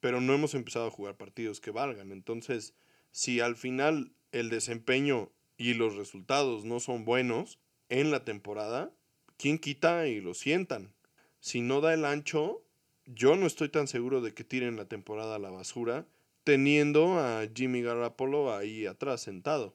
pero 0.00 0.20
no 0.20 0.34
hemos 0.34 0.54
empezado 0.54 0.88
a 0.88 0.90
jugar 0.90 1.16
partidos 1.16 1.60
que 1.60 1.70
valgan. 1.70 2.12
Entonces, 2.12 2.74
si 3.10 3.40
al 3.40 3.56
final 3.56 4.12
el 4.32 4.50
desempeño 4.50 5.32
y 5.56 5.74
los 5.74 5.96
resultados 5.96 6.64
no 6.64 6.78
son 6.78 7.06
buenos 7.06 7.58
en 7.88 8.10
la 8.10 8.24
temporada, 8.24 8.92
¿quién 9.40 9.58
quita 9.58 10.06
y 10.06 10.20
lo 10.20 10.34
sientan? 10.34 10.92
Si 11.40 11.62
no 11.62 11.80
da 11.80 11.94
el 11.94 12.04
ancho, 12.04 12.62
yo 13.06 13.36
no 13.36 13.46
estoy 13.46 13.70
tan 13.70 13.88
seguro 13.88 14.20
de 14.20 14.34
que 14.34 14.44
tiren 14.44 14.76
la 14.76 14.84
temporada 14.84 15.36
a 15.36 15.38
la 15.38 15.48
basura, 15.48 16.06
teniendo 16.44 17.18
a 17.18 17.48
Jimmy 17.54 17.80
Garoppolo 17.80 18.54
ahí 18.54 18.84
atrás 18.84 19.22
sentado. 19.22 19.74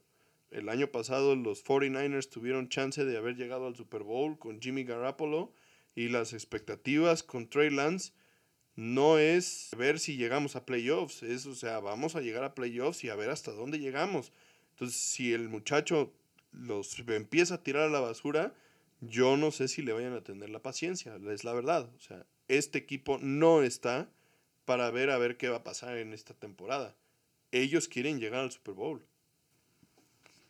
El 0.51 0.70
año 0.70 0.91
pasado 0.91 1.36
los 1.36 1.66
49ers 1.66 2.30
tuvieron 2.30 2.70
chance 2.70 3.03
de 3.03 3.18
haber 3.18 3.38
llegado 3.38 3.66
al 3.66 3.76
Super 3.76 4.03
Bowl 4.03 4.38
con 4.38 4.61
Jimmy 4.61 4.84
Garoppolo 4.84 5.51
y 5.95 6.09
las 6.09 6.34
expectativas 6.34 7.24
con 7.24 7.49
Trey 7.49 7.72
Lance 7.72 8.13
no 8.76 9.18
es 9.18 9.72
ver 9.76 9.99
si 9.99 10.16
llegamos 10.16 10.55
a 10.55 10.66
playoffs, 10.66 11.24
es, 11.24 11.47
o 11.47 11.55
sea, 11.55 11.80
vamos 11.80 12.16
a 12.16 12.22
llegar 12.22 12.43
a 12.43 12.53
playoffs 12.53 13.03
y 13.03 13.09
a 13.09 13.16
ver 13.16 13.32
hasta 13.32 13.51
dónde 13.51 13.80
llegamos. 13.80 14.32
Entonces, 14.74 14.99
si 14.99 15.34
el 15.34 15.49
muchacho 15.49 16.13
los 16.51 16.99
empieza 16.99 17.55
a 17.55 17.63
tirar 17.63 17.84
a 17.88 17.89
la 17.89 17.99
basura, 17.99 18.53
yo 19.02 19.38
no 19.38 19.52
sé 19.52 19.68
si 19.68 19.82
le 19.82 19.93
vayan 19.93 20.14
a 20.14 20.24
tener 20.24 20.50
la 20.50 20.62
paciencia, 20.62 21.18
es 21.30 21.43
la 21.43 21.54
verdad. 21.54 21.89
O 21.96 22.00
sea, 22.00 22.26
este 22.48 22.78
equipo 22.78 23.18
no 23.20 23.62
está 23.62 24.10
para 24.66 24.89
ver 24.91 25.10
a 25.10 25.18
ver 25.18 25.38
qué 25.38 25.50
va 25.50 25.58
a 25.58 25.64
pasar 25.64 25.98
en 25.98 26.14
esta 26.14 26.34
temporada. 26.34 26.96
Ellos 27.52 27.88
quieren 27.88 28.20
llegar 28.20 28.41
al 28.41 28.52
Super 28.52 28.74
Bowl. 28.74 29.06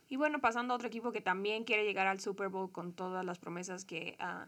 Y 0.08 0.18
bueno, 0.18 0.40
pasando 0.40 0.74
a 0.74 0.78
otro 0.78 0.88
equipo 0.88 1.12
que 1.12 1.22
también 1.22 1.64
quiere 1.64 1.84
llegar 1.84 2.08
al 2.08 2.20
Super 2.20 2.50
Bowl 2.50 2.72
con 2.72 2.94
todas 2.94 3.26
las 3.26 3.40
promesas 3.40 3.86
que 3.86 4.16
uh, 4.20 4.48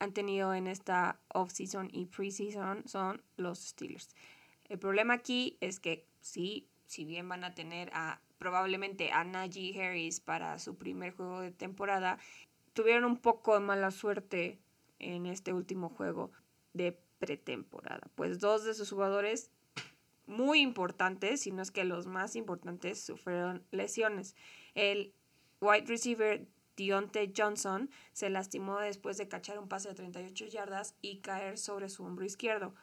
han 0.00 0.12
tenido 0.12 0.52
en 0.54 0.66
esta 0.66 1.20
off-season 1.28 1.88
y 1.92 2.06
pre-season 2.06 2.86
son 2.86 3.22
los 3.36 3.60
Steelers. 3.60 4.14
El 4.68 4.78
problema 4.78 5.14
aquí 5.14 5.56
es 5.60 5.80
que 5.80 6.06
sí, 6.20 6.68
si 6.86 7.04
bien 7.04 7.28
van 7.28 7.44
a 7.44 7.54
tener 7.54 7.90
a 7.92 8.20
probablemente 8.38 9.10
a 9.10 9.24
Najee 9.24 9.80
Harris 9.80 10.20
para 10.20 10.58
su 10.58 10.76
primer 10.76 11.12
juego 11.12 11.40
de 11.40 11.50
temporada, 11.50 12.18
tuvieron 12.78 13.04
un 13.04 13.16
poco 13.16 13.54
de 13.54 13.60
mala 13.60 13.90
suerte 13.90 14.60
en 15.00 15.26
este 15.26 15.52
último 15.52 15.88
juego 15.88 16.30
de 16.74 16.96
pretemporada. 17.18 18.08
Pues 18.14 18.38
dos 18.38 18.62
de 18.62 18.72
sus 18.72 18.90
jugadores 18.90 19.50
muy 20.28 20.60
importantes, 20.60 21.40
si 21.40 21.50
no 21.50 21.60
es 21.60 21.72
que 21.72 21.82
los 21.82 22.06
más 22.06 22.36
importantes, 22.36 23.02
sufrieron 23.02 23.66
lesiones. 23.72 24.36
El 24.76 25.12
wide 25.60 25.86
receiver 25.86 26.46
Deontay 26.76 27.32
Johnson 27.36 27.90
se 28.12 28.30
lastimó 28.30 28.78
después 28.78 29.18
de 29.18 29.26
cachar 29.26 29.58
un 29.58 29.66
pase 29.66 29.88
de 29.88 29.96
38 29.96 30.46
yardas 30.46 30.94
y 31.02 31.18
caer 31.18 31.58
sobre 31.58 31.88
su 31.88 32.04
hombro 32.04 32.26
izquierdo. 32.26 32.76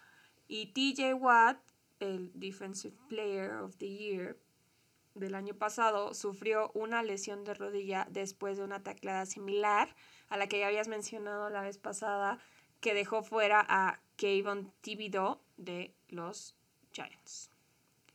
Y 0.50 0.74
TJ 0.74 1.14
Watt, 1.14 1.58
el 2.02 2.34
Defensive 2.34 2.98
Player 3.08 3.54
of 3.62 3.78
the 3.78 3.88
Year 3.88 4.38
del 5.16 5.36
año 5.36 5.56
pasado, 5.56 6.14
sufrió 6.14 6.72
una 6.74 7.02
lesión 7.04 7.44
de 7.44 7.54
rodilla 7.54 8.08
después 8.10 8.58
de 8.58 8.64
una 8.64 8.84
tacleada 8.84 9.26
similar 9.26 9.96
a 10.30 10.38
la 10.38 10.48
que 10.48 10.60
ya 10.60 10.68
habías 10.68 10.88
mencionado 10.88 11.50
la 11.50 11.62
vez 11.62 11.78
pasada, 11.78 12.40
que 12.82 12.94
dejó 12.94 13.24
fuera 13.24 13.66
a 13.68 14.00
Kayvon 14.18 14.72
Thibodeau 14.82 15.40
de 15.58 15.94
los 16.10 16.56
Giants. 16.92 17.50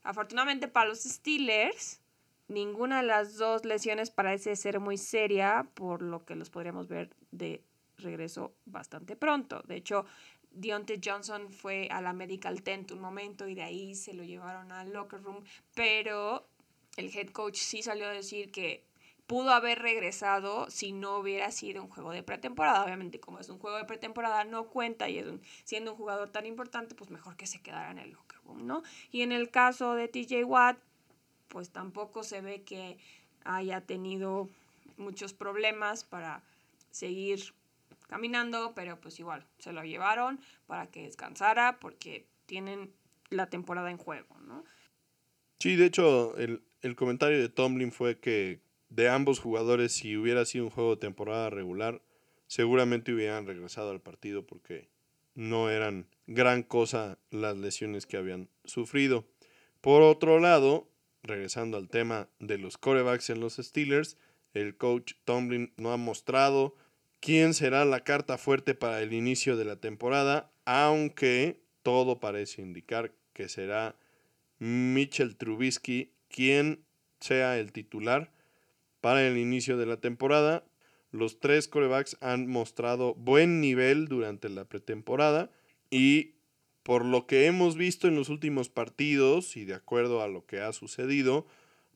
Afortunadamente 0.02 0.68
para 0.68 0.88
los 0.88 1.00
Steelers, 1.00 2.00
ninguna 2.48 3.00
de 3.00 3.06
las 3.06 3.36
dos 3.36 3.64
lesiones 3.64 4.10
parece 4.10 4.56
ser 4.56 4.80
muy 4.80 4.96
seria, 4.96 5.68
por 5.74 6.02
lo 6.02 6.24
que 6.24 6.36
los 6.36 6.50
podríamos 6.50 6.88
ver 6.88 7.14
de 7.30 7.62
regreso 7.96 8.54
bastante 8.64 9.16
pronto. 9.16 9.62
De 9.66 9.76
hecho, 9.76 10.06
Deontay 10.52 11.00
Johnson 11.04 11.50
fue 11.50 11.88
a 11.90 12.00
la 12.00 12.12
medical 12.12 12.62
tent 12.62 12.90
un 12.90 13.00
momento 13.00 13.46
y 13.46 13.54
de 13.54 13.62
ahí 13.62 13.94
se 13.94 14.14
lo 14.14 14.24
llevaron 14.24 14.72
al 14.72 14.92
locker 14.92 15.22
room, 15.22 15.44
pero 15.74 16.48
el 16.96 17.16
head 17.16 17.28
coach 17.30 17.56
sí 17.56 17.82
salió 17.82 18.06
a 18.06 18.12
decir 18.12 18.50
que 18.50 18.84
pudo 19.30 19.50
haber 19.50 19.78
regresado 19.78 20.68
si 20.70 20.90
no 20.90 21.18
hubiera 21.18 21.52
sido 21.52 21.84
un 21.84 21.88
juego 21.88 22.10
de 22.10 22.24
pretemporada. 22.24 22.84
Obviamente, 22.84 23.20
como 23.20 23.38
es 23.38 23.48
un 23.48 23.60
juego 23.60 23.76
de 23.76 23.84
pretemporada, 23.84 24.42
no 24.42 24.66
cuenta 24.66 25.08
y 25.08 25.18
es 25.18 25.26
siendo 25.62 25.92
un 25.92 25.96
jugador 25.96 26.30
tan 26.30 26.46
importante, 26.46 26.96
pues 26.96 27.10
mejor 27.10 27.36
que 27.36 27.46
se 27.46 27.62
quedara 27.62 27.92
en 27.92 27.98
el 27.98 28.10
locker 28.10 28.40
room, 28.44 28.66
¿no? 28.66 28.82
Y 29.12 29.22
en 29.22 29.30
el 29.30 29.48
caso 29.50 29.94
de 29.94 30.08
TJ 30.08 30.44
Watt, 30.44 30.78
pues 31.46 31.70
tampoco 31.70 32.24
se 32.24 32.40
ve 32.40 32.62
que 32.62 32.98
haya 33.44 33.80
tenido 33.80 34.48
muchos 34.96 35.32
problemas 35.32 36.02
para 36.02 36.42
seguir 36.90 37.54
caminando, 38.08 38.72
pero 38.74 39.00
pues 39.00 39.20
igual 39.20 39.46
se 39.58 39.72
lo 39.72 39.84
llevaron 39.84 40.40
para 40.66 40.90
que 40.90 41.04
descansara 41.04 41.78
porque 41.78 42.26
tienen 42.46 42.92
la 43.28 43.48
temporada 43.48 43.92
en 43.92 43.96
juego, 43.96 44.36
¿no? 44.40 44.64
Sí, 45.60 45.76
de 45.76 45.86
hecho, 45.86 46.36
el, 46.36 46.64
el 46.82 46.96
comentario 46.96 47.38
de 47.38 47.48
Tomlin 47.48 47.92
fue 47.92 48.18
que 48.18 48.60
de 48.88 49.08
ambos 49.08 49.38
jugadores, 49.38 49.92
si 49.92 50.16
hubiera 50.16 50.44
sido 50.44 50.64
un 50.64 50.70
juego 50.70 50.96
de 50.96 51.00
temporada 51.00 51.50
regular, 51.50 52.02
seguramente 52.46 53.12
hubieran 53.12 53.46
regresado 53.46 53.90
al 53.90 54.00
partido 54.00 54.46
porque 54.46 54.88
no 55.34 55.70
eran 55.70 56.08
gran 56.26 56.62
cosa 56.62 57.18
las 57.30 57.56
lesiones 57.56 58.06
que 58.06 58.16
habían 58.16 58.48
sufrido. 58.64 59.26
Por 59.80 60.02
otro 60.02 60.40
lado, 60.40 60.88
regresando 61.22 61.76
al 61.76 61.88
tema 61.88 62.28
de 62.40 62.58
los 62.58 62.78
corebacks 62.78 63.30
en 63.30 63.40
los 63.40 63.56
Steelers, 63.56 64.16
el 64.52 64.76
coach 64.76 65.14
Tomlin 65.24 65.72
no 65.76 65.92
ha 65.92 65.96
mostrado 65.96 66.74
quién 67.20 67.54
será 67.54 67.84
la 67.84 68.02
carta 68.02 68.38
fuerte 68.38 68.74
para 68.74 69.00
el 69.02 69.12
inicio 69.12 69.56
de 69.56 69.64
la 69.64 69.76
temporada, 69.76 70.52
aunque 70.64 71.62
todo 71.82 72.18
parece 72.18 72.62
indicar 72.62 73.12
que 73.32 73.48
será 73.48 73.96
Mitchell 74.58 75.36
Trubisky 75.36 76.12
quien 76.30 76.84
sea 77.20 77.58
el 77.58 77.72
titular 77.72 78.32
para 79.00 79.26
el 79.26 79.36
inicio 79.36 79.76
de 79.76 79.86
la 79.86 79.98
temporada. 79.98 80.64
Los 81.10 81.40
tres 81.40 81.68
corebacks 81.68 82.16
han 82.20 82.46
mostrado 82.46 83.14
buen 83.14 83.60
nivel 83.60 84.08
durante 84.08 84.48
la 84.48 84.64
pretemporada 84.64 85.50
y 85.90 86.34
por 86.82 87.04
lo 87.04 87.26
que 87.26 87.46
hemos 87.46 87.76
visto 87.76 88.08
en 88.08 88.14
los 88.14 88.28
últimos 88.28 88.68
partidos 88.68 89.56
y 89.56 89.64
de 89.64 89.74
acuerdo 89.74 90.22
a 90.22 90.28
lo 90.28 90.46
que 90.46 90.60
ha 90.60 90.72
sucedido, 90.72 91.46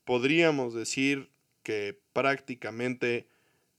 podríamos 0.03 0.73
decir 0.73 1.31
que 1.63 1.99
prácticamente 2.13 3.27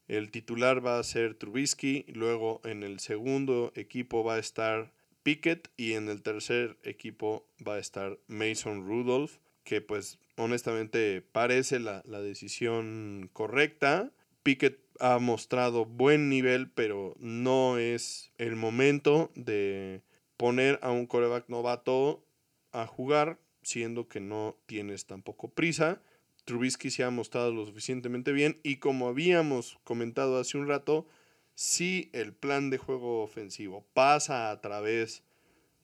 el 0.08 0.30
titular 0.30 0.84
va 0.84 0.98
a 0.98 1.04
ser 1.04 1.34
Trubisky, 1.34 2.04
luego 2.08 2.60
en 2.64 2.82
el 2.82 3.00
segundo 3.00 3.72
equipo 3.74 4.24
va 4.24 4.34
a 4.34 4.38
estar 4.38 4.92
Pickett 5.22 5.70
y 5.76 5.94
en 5.94 6.08
el 6.08 6.22
tercer 6.22 6.78
equipo 6.84 7.48
va 7.66 7.74
a 7.74 7.78
estar 7.78 8.18
Mason 8.28 8.86
Rudolph, 8.86 9.38
que 9.66 9.80
pues 9.80 10.20
honestamente 10.36 11.20
parece 11.20 11.80
la, 11.80 12.00
decisión 12.02 13.28
correcta. 13.32 14.12
Pickett 14.44 14.78
ha 15.00 15.18
mostrado 15.18 15.84
buen 15.84 16.28
nivel, 16.28 16.70
pero 16.70 17.16
no 17.18 17.76
es 17.76 18.30
el 18.38 18.54
momento 18.54 19.32
de 19.34 20.02
poner 20.36 20.78
a 20.82 20.92
un 20.92 21.06
coreback 21.06 21.48
novato 21.48 22.24
a 22.70 22.86
jugar, 22.86 23.40
siendo 23.62 24.06
que 24.08 24.20
no 24.20 24.56
tienes 24.66 25.06
tampoco 25.06 25.48
prisa. 25.48 26.00
Trubisky 26.44 26.90
se 26.90 27.02
ha 27.02 27.10
mostrado 27.10 27.52
lo 27.52 27.66
suficientemente 27.66 28.30
bien 28.30 28.60
y 28.62 28.76
como 28.76 29.08
habíamos 29.08 29.80
comentado 29.82 30.38
hace 30.38 30.56
un 30.56 30.68
rato, 30.68 31.08
si 31.56 32.08
el 32.12 32.32
plan 32.32 32.70
de 32.70 32.78
juego 32.78 33.24
ofensivo 33.24 33.84
pasa 33.94 34.52
a 34.52 34.60
través 34.60 35.24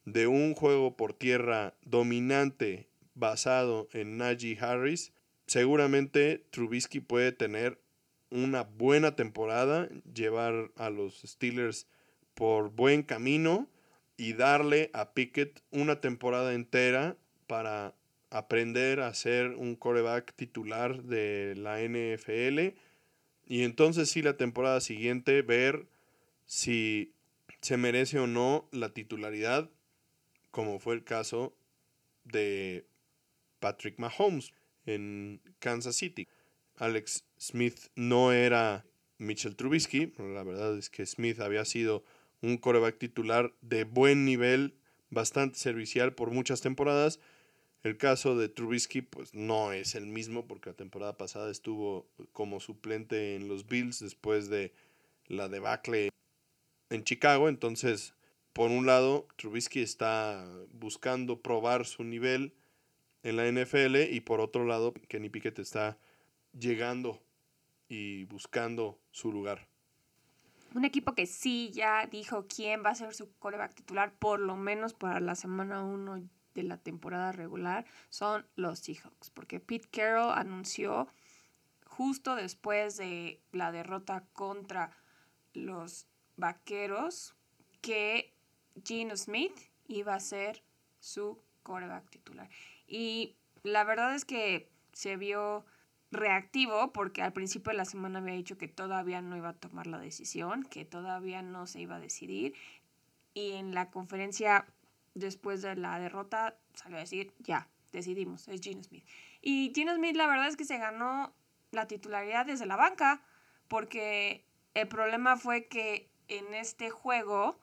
de 0.05 0.29
un 0.29 0.55
juego 0.55 0.97
por 0.97 1.15
tierra 1.15 1.75
dominante 1.85 2.92
basado 3.15 3.89
en 3.93 4.19
Najee 4.19 4.59
Harris, 4.61 5.13
seguramente 5.47 6.45
Trubisky 6.51 7.01
puede 7.01 7.33
tener 7.33 7.79
una 8.31 8.63
buena 8.63 9.15
temporada, 9.15 9.89
llevar 10.15 10.71
a 10.77 10.91
los 10.91 11.21
Steelers 11.23 11.87
por 12.35 12.71
buen 12.71 13.03
camino 13.03 13.69
y 14.17 14.33
darle 14.33 14.91
a 14.95 15.13
Pickett 15.13 15.63
una 15.71 16.01
temporada 16.01 16.55
entera 16.55 17.17
para 17.47 17.95
aprender 18.31 19.01
a 19.01 19.13
ser 19.13 19.49
un 19.49 19.77
coreback 19.77 20.35
titular 20.35 21.03
de 21.03 21.55
la 21.57 21.81
NFL 21.81 22.75
y 23.47 23.65
entonces 23.65 24.09
sí 24.09 24.23
la 24.23 24.39
temporada 24.39 24.81
siguiente 24.81 25.43
ver 25.43 25.87
si 26.47 27.13
se 27.61 27.77
merece 27.77 28.19
o 28.19 28.27
no 28.27 28.69
la 28.73 28.89
titularidad 28.89 29.69
como 30.51 30.79
fue 30.79 30.95
el 30.95 31.05
caso 31.05 31.55
de 32.25 32.87
Patrick 33.63 33.99
Mahomes 33.99 34.53
en 34.85 35.41
Kansas 35.61 35.97
City. 35.97 36.29
Alex 36.77 37.25
Smith 37.39 37.91
no 37.95 38.33
era 38.33 38.85
Mitchell 39.19 39.55
Trubisky, 39.55 40.13
la 40.19 40.43
verdad 40.43 40.77
es 40.77 40.91
que 40.91 41.07
Smith 41.07 41.39
había 41.41 41.65
sido 41.65 42.05
un 42.41 42.59
coreback 42.59 42.99
titular 42.99 43.55
de 43.61 43.85
buen 43.85 44.25
nivel 44.25 44.75
bastante 45.11 45.59
servicial 45.59 46.13
por 46.15 46.33
muchas 46.33 46.61
temporadas. 46.61 47.21
El 47.85 47.97
caso 47.99 48.37
de 48.37 48.49
Trubisky 48.49 49.03
pues 49.03 49.33
no 49.33 49.73
es 49.73 49.95
el 49.95 50.07
mismo 50.07 50.49
porque 50.49 50.71
la 50.71 50.77
temporada 50.77 51.17
pasada 51.17 51.51
estuvo 51.51 52.09
como 52.33 52.59
suplente 52.59 53.37
en 53.37 53.47
los 53.47 53.67
Bills 53.69 54.01
después 54.01 54.49
de 54.49 54.73
la 55.27 55.49
debacle 55.49 56.11
en 56.91 57.05
Chicago. 57.05 57.49
Entonces, 57.49 58.15
por 58.53 58.71
un 58.71 58.87
lado, 58.87 59.29
Trubisky 59.37 59.81
está 59.81 60.45
buscando 60.73 61.43
probar 61.43 61.87
su 61.87 62.03
nivel 62.03 62.55
en 63.23 63.37
la 63.37 63.51
NFL 63.51 63.97
y 64.11 64.21
por 64.21 64.41
otro 64.41 64.65
lado, 64.65 64.93
Kenny 65.09 65.29
Pickett 65.29 65.59
está 65.59 65.99
llegando 66.53 67.23
y 67.89 68.25
buscando 68.25 68.99
su 69.11 69.33
lugar. 69.33 69.69
Un 70.75 70.85
equipo 70.85 71.15
que 71.15 71.27
sí 71.27 71.71
ya 71.73 72.07
dijo 72.07 72.47
quién 72.47 72.83
va 72.85 72.91
a 72.91 72.95
ser 72.95 73.13
su 73.15 73.33
coreback 73.35 73.75
titular, 73.75 74.15
por 74.19 74.41
lo 74.41 74.57
menos 74.57 74.95
para 74.95 75.21
la 75.21 75.35
semana 75.35 75.85
1 75.85 76.29
de 76.55 76.63
la 76.63 76.79
temporada 76.79 77.33
regular, 77.33 77.85
son 78.09 78.47
los 78.57 78.79
Seahawks. 78.79 79.31
Porque 79.31 79.61
Pete 79.61 79.89
Carroll 79.91 80.33
anunció 80.33 81.09
justo 81.85 82.35
después 82.37 82.97
de 82.97 83.43
la 83.53 83.71
derrota 83.71 84.25
contra 84.33 84.91
los 85.53 86.07
Vaqueros 86.37 87.35
que 87.83 88.33
Gino 88.83 89.17
Smith 89.17 89.53
iba 89.87 90.15
a 90.15 90.21
ser 90.21 90.63
su 91.01 91.39
coreback 91.63 92.09
titular. 92.09 92.49
Y 92.87 93.37
la 93.63 93.85
verdad 93.85 94.15
es 94.15 94.25
que 94.25 94.69
se 94.93 95.17
vio 95.17 95.65
reactivo 96.11 96.93
porque 96.93 97.23
al 97.23 97.33
principio 97.33 97.71
de 97.71 97.79
la 97.79 97.85
semana 97.85 98.19
había 98.19 98.35
dicho 98.35 98.59
que 98.59 98.69
todavía 98.69 99.23
no 99.23 99.37
iba 99.37 99.51
a 99.51 99.55
tomar 99.55 99.87
la 99.87 99.99
decisión, 99.99 100.63
que 100.65 100.85
todavía 100.85 101.43
no 101.43 101.67
se 101.67 101.81
iba 101.81 101.97
a 101.97 102.01
decidir. 102.01 102.55
Y 103.35 103.53
en 103.53 103.75
la 103.75 103.91
conferencia 103.91 104.67
después 105.15 105.63
de 105.63 105.77
la 105.77 105.99
derrota 105.99 106.57
salió 106.75 106.99
a 106.99 107.01
decir, 107.01 107.33
ya, 107.39 107.69
decidimos, 107.93 108.49
es 108.49 108.61
Gino 108.61 108.83
Smith. 108.83 109.05
Y 109.41 109.73
Gino 109.75 109.95
Smith 109.95 110.17
la 110.17 110.27
verdad 110.27 110.49
es 110.49 110.57
que 110.57 110.65
se 110.65 110.79
ganó 110.79 111.35
la 111.71 111.87
titularidad 111.87 112.47
desde 112.47 112.67
la 112.67 112.77
banca 112.77 113.23
porque 113.69 114.45
el 114.75 114.89
problema 114.89 115.37
fue 115.37 115.67
que 115.67 116.11
en 116.29 116.53
este 116.55 116.91
juego 116.91 117.59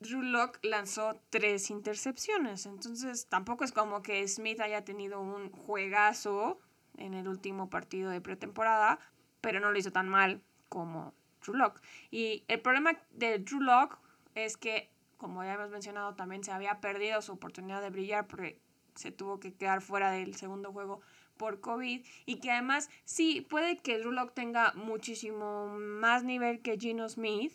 Drew 0.00 0.22
Locke 0.22 0.60
lanzó 0.62 1.20
tres 1.30 1.70
intercepciones. 1.70 2.66
Entonces 2.66 3.26
tampoco 3.26 3.64
es 3.64 3.72
como 3.72 4.00
que 4.02 4.26
Smith 4.28 4.60
haya 4.60 4.84
tenido 4.84 5.20
un 5.20 5.50
juegazo 5.50 6.60
en 6.96 7.14
el 7.14 7.26
último 7.26 7.68
partido 7.68 8.10
de 8.10 8.20
pretemporada, 8.20 9.00
pero 9.40 9.58
no 9.58 9.72
lo 9.72 9.78
hizo 9.78 9.90
tan 9.90 10.08
mal 10.08 10.40
como 10.68 11.14
Drew 11.42 11.56
Locke. 11.56 11.80
Y 12.10 12.44
el 12.46 12.60
problema 12.60 12.96
de 13.10 13.38
Drew 13.40 13.60
Locke 13.60 13.98
es 14.34 14.56
que, 14.56 14.88
como 15.16 15.42
ya 15.42 15.54
hemos 15.54 15.70
mencionado, 15.70 16.14
también 16.14 16.44
se 16.44 16.52
había 16.52 16.80
perdido 16.80 17.20
su 17.20 17.32
oportunidad 17.32 17.82
de 17.82 17.90
brillar 17.90 18.28
porque 18.28 18.60
se 18.94 19.10
tuvo 19.10 19.40
que 19.40 19.54
quedar 19.54 19.80
fuera 19.80 20.12
del 20.12 20.36
segundo 20.36 20.72
juego 20.72 21.00
por 21.36 21.60
COVID 21.60 22.04
y 22.26 22.40
que 22.40 22.50
además 22.50 22.88
sí 23.04 23.40
puede 23.40 23.78
que 23.78 23.98
Drew 23.98 24.12
Locke 24.12 24.34
tenga 24.34 24.72
muchísimo 24.74 25.68
más 25.76 26.22
nivel 26.22 26.60
que 26.62 26.78
Gino 26.78 27.08
Smith, 27.08 27.52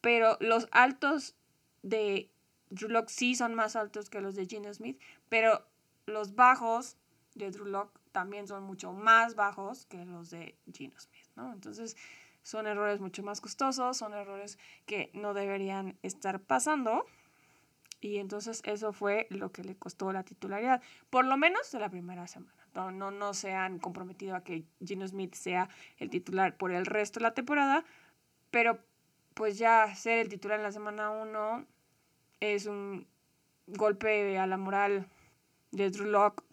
pero 0.00 0.36
los 0.40 0.68
altos 0.70 1.34
de 1.82 2.30
Drew 2.70 2.90
Locke 2.90 3.10
sí 3.10 3.34
son 3.34 3.54
más 3.54 3.76
altos 3.76 4.10
que 4.10 4.20
los 4.20 4.34
de 4.34 4.46
Gino 4.46 4.72
Smith, 4.72 5.00
pero 5.28 5.66
los 6.06 6.34
bajos 6.34 6.96
de 7.34 7.50
Drew 7.50 7.66
Locke 7.66 7.98
también 8.12 8.46
son 8.46 8.64
mucho 8.64 8.92
más 8.92 9.34
bajos 9.34 9.86
que 9.86 10.04
los 10.04 10.30
de 10.30 10.56
Gino 10.72 10.98
Smith, 10.98 11.26
¿no? 11.36 11.52
Entonces 11.52 11.96
son 12.42 12.66
errores 12.66 13.00
mucho 13.00 13.22
más 13.22 13.40
costosos, 13.40 13.96
son 13.96 14.14
errores 14.14 14.58
que 14.86 15.10
no 15.14 15.34
deberían 15.34 15.98
estar 16.02 16.40
pasando. 16.40 17.06
Y 18.00 18.16
entonces 18.16 18.62
eso 18.64 18.92
fue 18.92 19.26
lo 19.28 19.52
que 19.52 19.62
le 19.62 19.76
costó 19.76 20.10
la 20.12 20.24
titularidad, 20.24 20.82
por 21.10 21.26
lo 21.26 21.36
menos 21.36 21.70
de 21.70 21.80
la 21.80 21.90
primera 21.90 22.26
semana. 22.26 22.54
No, 22.74 22.90
no, 22.90 23.10
no 23.10 23.34
se 23.34 23.52
han 23.52 23.78
comprometido 23.78 24.36
a 24.36 24.42
que 24.42 24.64
Gino 24.82 25.06
Smith 25.06 25.34
sea 25.34 25.68
el 25.98 26.08
titular 26.08 26.56
por 26.56 26.72
el 26.72 26.86
resto 26.86 27.20
de 27.20 27.24
la 27.24 27.34
temporada, 27.34 27.84
pero 28.50 28.80
pues 29.40 29.56
ya 29.56 29.94
ser 29.94 30.18
el 30.18 30.28
titular 30.28 30.58
en 30.58 30.64
la 30.64 30.70
semana 30.70 31.08
1 31.08 31.64
es 32.40 32.66
un 32.66 33.06
golpe 33.68 34.38
a 34.38 34.46
la 34.46 34.58
moral 34.58 35.06
de 35.70 35.88
Drew 35.88 36.10
Locke 36.10 36.44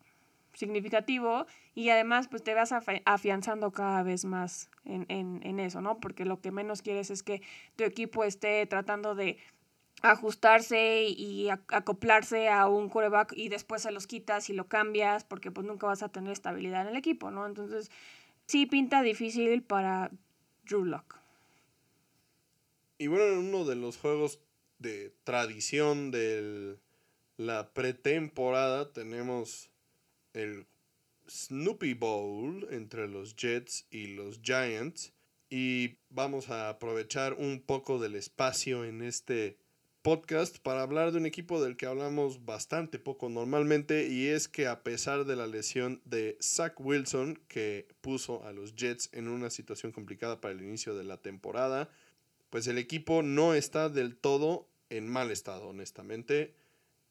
significativo 0.54 1.48
y 1.76 1.90
además 1.90 2.30
pues 2.30 2.46
te 2.46 2.54
vas 2.54 2.74
afianzando 3.04 3.74
cada 3.74 4.04
vez 4.04 4.24
más 4.24 4.70
en, 4.86 5.06
en, 5.10 5.42
en, 5.44 5.60
eso, 5.60 5.82
¿no? 5.82 6.00
Porque 6.00 6.24
lo 6.24 6.40
que 6.40 6.52
menos 6.52 6.82
quieres 6.82 7.12
es 7.12 7.24
que 7.24 7.42
tu 7.76 7.84
equipo 7.84 8.24
esté 8.24 8.66
tratando 8.68 9.16
de 9.16 9.38
ajustarse 10.02 11.08
y 11.10 11.50
acoplarse 11.50 12.48
a 12.48 12.70
un 12.70 12.88
coreback 12.88 13.34
y 13.36 13.50
después 13.50 13.82
se 13.82 13.92
los 13.92 14.08
quitas 14.08 14.50
y 14.50 14.54
lo 14.54 14.70
cambias 14.70 15.26
porque 15.26 15.52
pues 15.52 15.68
nunca 15.68 15.88
vas 15.88 16.04
a 16.04 16.10
tener 16.10 16.32
estabilidad 16.32 16.84
en 16.84 16.88
el 16.88 16.96
equipo, 16.96 17.32
¿no? 17.32 17.48
Entonces 17.48 17.92
sí 18.46 18.66
pinta 18.66 19.02
difícil 19.02 19.62
para 19.62 20.10
Drew 20.64 20.86
Lock. 20.86 21.26
Y 23.00 23.08
bueno, 23.08 23.26
en 23.26 23.38
uno 23.38 23.64
de 23.64 23.76
los 23.76 23.98
juegos 23.98 24.39
de 24.80 25.14
tradición 25.24 26.10
de 26.10 26.78
la 27.38 27.72
pretemporada 27.74 28.91
tenemos 28.91 29.70
el 30.34 30.66
Snoopy 31.30 31.93
Bowl 31.93 32.68
entre 32.72 33.08
los 33.08 33.36
Jets 33.36 33.86
y 33.91 34.08
los 34.08 34.41
Giants. 34.41 35.14
Y 35.50 35.98
vamos 36.10 36.50
a 36.50 36.70
aprovechar 36.70 37.34
un 37.34 37.62
poco 37.62 38.00
del 38.00 38.16
espacio 38.16 38.84
en 38.84 39.04
este 39.04 39.58
podcast 40.02 40.58
para 40.58 40.82
hablar 40.82 41.12
de 41.12 41.20
un 41.20 41.26
equipo 41.26 41.62
del 41.62 41.78
que 41.78 41.86
hablamos 41.86 42.45
bastante 42.45 42.98
poco 42.98 43.30
normalmente 43.30 44.08
y 44.08 44.28
es 44.28 44.48
que 44.48 44.66
a 44.66 44.82
pesar 44.82 45.26
de 45.26 45.36
la 45.36 45.48
lesión 45.48 46.02
de 46.06 46.38
Zach 46.41 46.80
Wilson 46.80 47.39
que 47.48 47.88
puso 48.02 48.43
a 48.45 48.54
los 48.54 48.76
Jets 48.76 49.10
en 49.12 49.28
una 49.28 49.50
situación 49.50 49.91
complicada 49.91 50.39
para 50.39 50.54
el 50.54 50.62
inicio 50.62 50.95
de 50.95 51.04
la 51.04 51.18
temporada, 51.18 51.89
pues 52.50 52.68
el 52.68 52.78
equipo 52.78 53.24
no 53.24 53.54
está 53.54 53.89
del 53.89 54.18
todo 54.18 54.70
en 54.89 55.08
mal 55.08 55.32
estado, 55.32 55.68
honestamente 55.68 56.56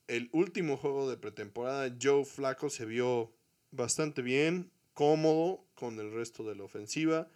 el 0.08 0.28
último 0.32 0.76
juego 0.76 1.10
de 1.10 1.16
pretemporada, 1.16 1.94
Joe 2.00 2.24
Flaco 2.24 2.70
se 2.70 2.86
vio 2.86 3.32
bastante 3.70 4.22
bien, 4.22 4.70
cómodo 4.94 5.64
con 5.74 5.98
el 5.98 6.12
resto 6.12 6.44
de 6.44 6.54
la 6.54 6.64
ofensiva. 6.64 7.28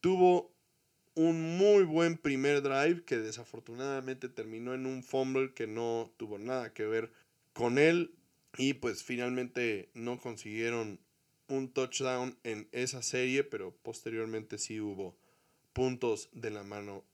Tuvo 0.00 0.52
un 1.14 1.58
muy 1.58 1.84
buen 1.84 2.16
primer 2.16 2.62
drive 2.62 3.04
que 3.04 3.18
desafortunadamente 3.18 4.28
terminó 4.28 4.72
en 4.72 4.86
un 4.86 5.02
fumble 5.02 5.52
que 5.52 5.66
no 5.66 6.12
tuvo 6.16 6.38
nada 6.38 6.72
que 6.72 6.86
ver 6.86 7.12
con 7.52 7.78
él. 7.78 8.14
Y 8.56 8.74
pues 8.74 9.02
finalmente 9.02 9.90
no 9.94 10.20
consiguieron 10.20 11.00
un 11.48 11.72
touchdown 11.72 12.38
en 12.44 12.68
esa 12.72 13.02
serie, 13.02 13.44
pero 13.44 13.74
posteriormente 13.82 14.58
sí 14.58 14.80
hubo 14.80 15.16
puntos 15.72 16.28
de 16.32 16.50
la 16.50 16.62
mano 16.62 17.04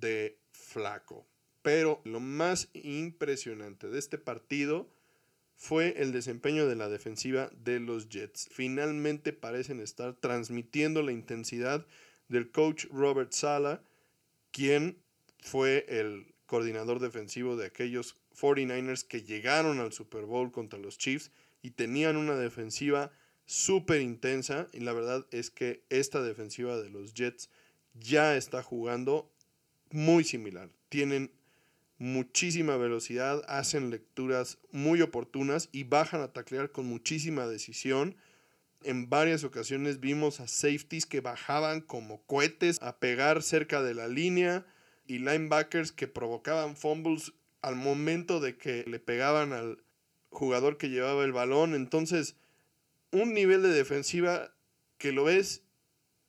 de 0.00 0.38
Flaco. 0.50 1.26
Pero 1.62 2.00
lo 2.04 2.20
más 2.20 2.68
impresionante 2.72 3.88
de 3.88 3.98
este 3.98 4.18
partido 4.18 4.88
fue 5.56 6.00
el 6.00 6.12
desempeño 6.12 6.66
de 6.66 6.76
la 6.76 6.88
defensiva 6.88 7.50
de 7.64 7.80
los 7.80 8.08
Jets. 8.08 8.48
Finalmente 8.52 9.32
parecen 9.32 9.80
estar 9.80 10.14
transmitiendo 10.14 11.02
la 11.02 11.12
intensidad 11.12 11.84
del 12.28 12.50
coach 12.50 12.86
Robert 12.92 13.32
Sala, 13.32 13.82
quien 14.52 14.98
fue 15.40 15.84
el 15.88 16.34
coordinador 16.46 17.00
defensivo 17.00 17.56
de 17.56 17.66
aquellos 17.66 18.16
49ers 18.40 19.04
que 19.04 19.22
llegaron 19.22 19.80
al 19.80 19.92
Super 19.92 20.24
Bowl 20.24 20.52
contra 20.52 20.78
los 20.78 20.96
Chiefs 20.96 21.32
y 21.60 21.72
tenían 21.72 22.16
una 22.16 22.36
defensiva 22.36 23.10
súper 23.44 24.00
intensa 24.00 24.68
y 24.72 24.80
la 24.80 24.92
verdad 24.92 25.26
es 25.30 25.50
que 25.50 25.82
esta 25.88 26.22
defensiva 26.22 26.76
de 26.76 26.90
los 26.90 27.14
Jets 27.14 27.50
ya 27.94 28.36
está 28.36 28.62
jugando 28.62 29.30
muy 29.90 30.24
similar. 30.24 30.70
Tienen 30.88 31.30
muchísima 31.98 32.76
velocidad, 32.76 33.42
hacen 33.48 33.90
lecturas 33.90 34.58
muy 34.70 35.02
oportunas 35.02 35.68
y 35.72 35.84
bajan 35.84 36.20
a 36.20 36.32
taclear 36.32 36.70
con 36.70 36.86
muchísima 36.86 37.46
decisión. 37.46 38.16
En 38.84 39.10
varias 39.10 39.42
ocasiones 39.42 40.00
vimos 40.00 40.40
a 40.40 40.46
safeties 40.46 41.06
que 41.06 41.20
bajaban 41.20 41.80
como 41.80 42.22
cohetes 42.26 42.80
a 42.80 42.98
pegar 42.98 43.42
cerca 43.42 43.82
de 43.82 43.94
la 43.94 44.06
línea 44.06 44.64
y 45.06 45.18
linebackers 45.18 45.90
que 45.90 46.06
provocaban 46.06 46.76
fumbles 46.76 47.32
al 47.60 47.74
momento 47.74 48.38
de 48.40 48.56
que 48.56 48.84
le 48.86 49.00
pegaban 49.00 49.52
al 49.52 49.82
jugador 50.30 50.76
que 50.78 50.90
llevaba 50.90 51.24
el 51.24 51.32
balón. 51.32 51.74
Entonces, 51.74 52.36
un 53.10 53.34
nivel 53.34 53.62
de 53.62 53.70
defensiva 53.70 54.54
que 54.98 55.12
lo 55.12 55.24
ves 55.24 55.62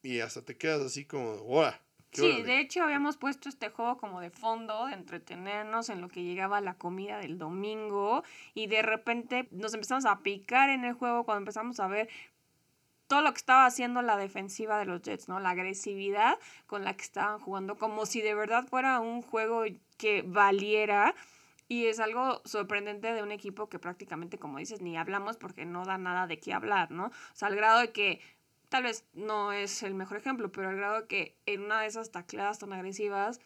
y 0.02 0.22
hasta 0.22 0.42
te 0.44 0.58
quedas 0.58 0.82
así 0.82 1.06
como, 1.06 1.38
¡guau! 1.38 1.74
Sí, 2.12 2.42
de 2.42 2.60
hecho 2.60 2.84
habíamos 2.84 3.18
puesto 3.18 3.50
este 3.50 3.70
juego 3.70 3.98
como 3.98 4.20
de 4.20 4.32
fondo, 4.32 4.88
de 4.88 4.94
entretenernos 4.94 5.90
en 5.90 6.02
lo 6.02 6.10
que 6.10 6.24
llegaba 6.24 6.60
la 6.60 6.74
comida 6.74 7.20
del 7.20 7.38
domingo 7.38 8.24
y 8.56 8.68
de 8.68 8.82
repente 8.82 9.48
nos 9.52 9.74
empezamos 9.76 10.06
a 10.06 10.20
picar 10.20 10.70
en 10.70 10.86
el 10.86 10.94
juego 10.94 11.24
cuando 11.24 11.42
empezamos 11.42 11.80
a 11.80 11.88
ver 11.88 12.10
todo 13.08 13.22
lo 13.22 13.32
que 13.32 13.38
estaba 13.38 13.66
haciendo 13.66 14.02
la 14.02 14.18
defensiva 14.18 14.78
de 14.80 14.86
los 14.86 15.02
Jets, 15.02 15.30
¿no? 15.30 15.40
La 15.40 15.52
agresividad 15.52 16.38
con 16.68 16.84
la 16.84 16.96
que 16.96 17.04
estaban 17.04 17.40
jugando, 17.40 17.78
como 17.78 18.06
si 18.06 18.22
de 18.22 18.36
verdad 18.36 18.66
fuera 18.68 19.00
un 19.00 19.22
juego 19.22 19.64
que 19.98 20.24
valiera 20.26 21.16
Y 21.70 21.86
es 21.88 22.00
algo 22.00 22.42
sorprendente 22.46 23.14
de 23.14 23.24
un 23.24 23.32
equipo 23.32 23.70
que 23.70 23.80
prácticamente, 23.80 24.40
como 24.40 24.60
dices, 24.60 24.82
ni 24.82 24.98
hablamos 24.98 25.38
porque 25.38 25.66
no 25.66 25.86
da 25.86 25.98
nada 26.00 26.28
de 26.28 26.40
qué 26.40 26.54
hablar, 26.54 26.92
¿no? 26.92 27.08
O 27.08 27.12
sea, 27.36 27.48
al 27.50 27.56
grado 27.56 27.80
de 27.80 27.92
que 27.92 28.22
tal 28.70 28.84
vez 28.84 29.04
no 29.14 29.52
es 29.52 29.84
el 29.84 29.96
mejor 29.96 30.18
ejemplo, 30.18 30.52
pero 30.52 30.70
al 30.70 30.78
grado 30.78 31.08
que 31.08 31.36
en 31.46 31.64
una 31.64 31.82
de 31.82 31.88
esas 31.88 32.12
tacleadas 32.12 32.60
tan 32.60 32.72
agresivas, 32.72 33.42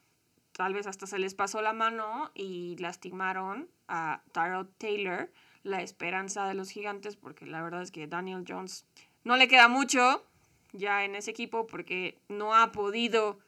tal 0.52 0.74
vez 0.74 0.86
hasta 0.86 1.08
se 1.08 1.20
les 1.20 1.34
pasó 1.34 1.62
la 1.62 1.74
mano 1.74 2.32
y 2.36 2.76
lastimaron 2.78 3.70
a 3.88 4.22
Tyrell 4.34 4.68
Taylor, 4.78 5.32
la 5.64 5.82
esperanza 5.82 6.48
de 6.48 6.54
los 6.54 6.70
gigantes, 6.70 7.16
porque 7.16 7.46
la 7.46 7.62
verdad 7.62 7.82
es 7.82 7.92
que 7.92 8.08
Daniel 8.08 8.44
Jones 8.48 8.86
no 9.24 9.38
le 9.38 9.48
queda 9.48 9.70
mucho 9.70 10.26
ya 10.74 11.06
en 11.06 11.16
ese 11.16 11.32
equipo 11.32 11.68
porque 11.68 12.18
no 12.28 12.54
ha 12.56 12.72
podido 12.72 13.40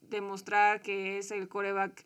demostrar 0.00 0.82
que 0.82 1.18
es 1.18 1.30
el 1.30 1.48
coreback 1.48 2.04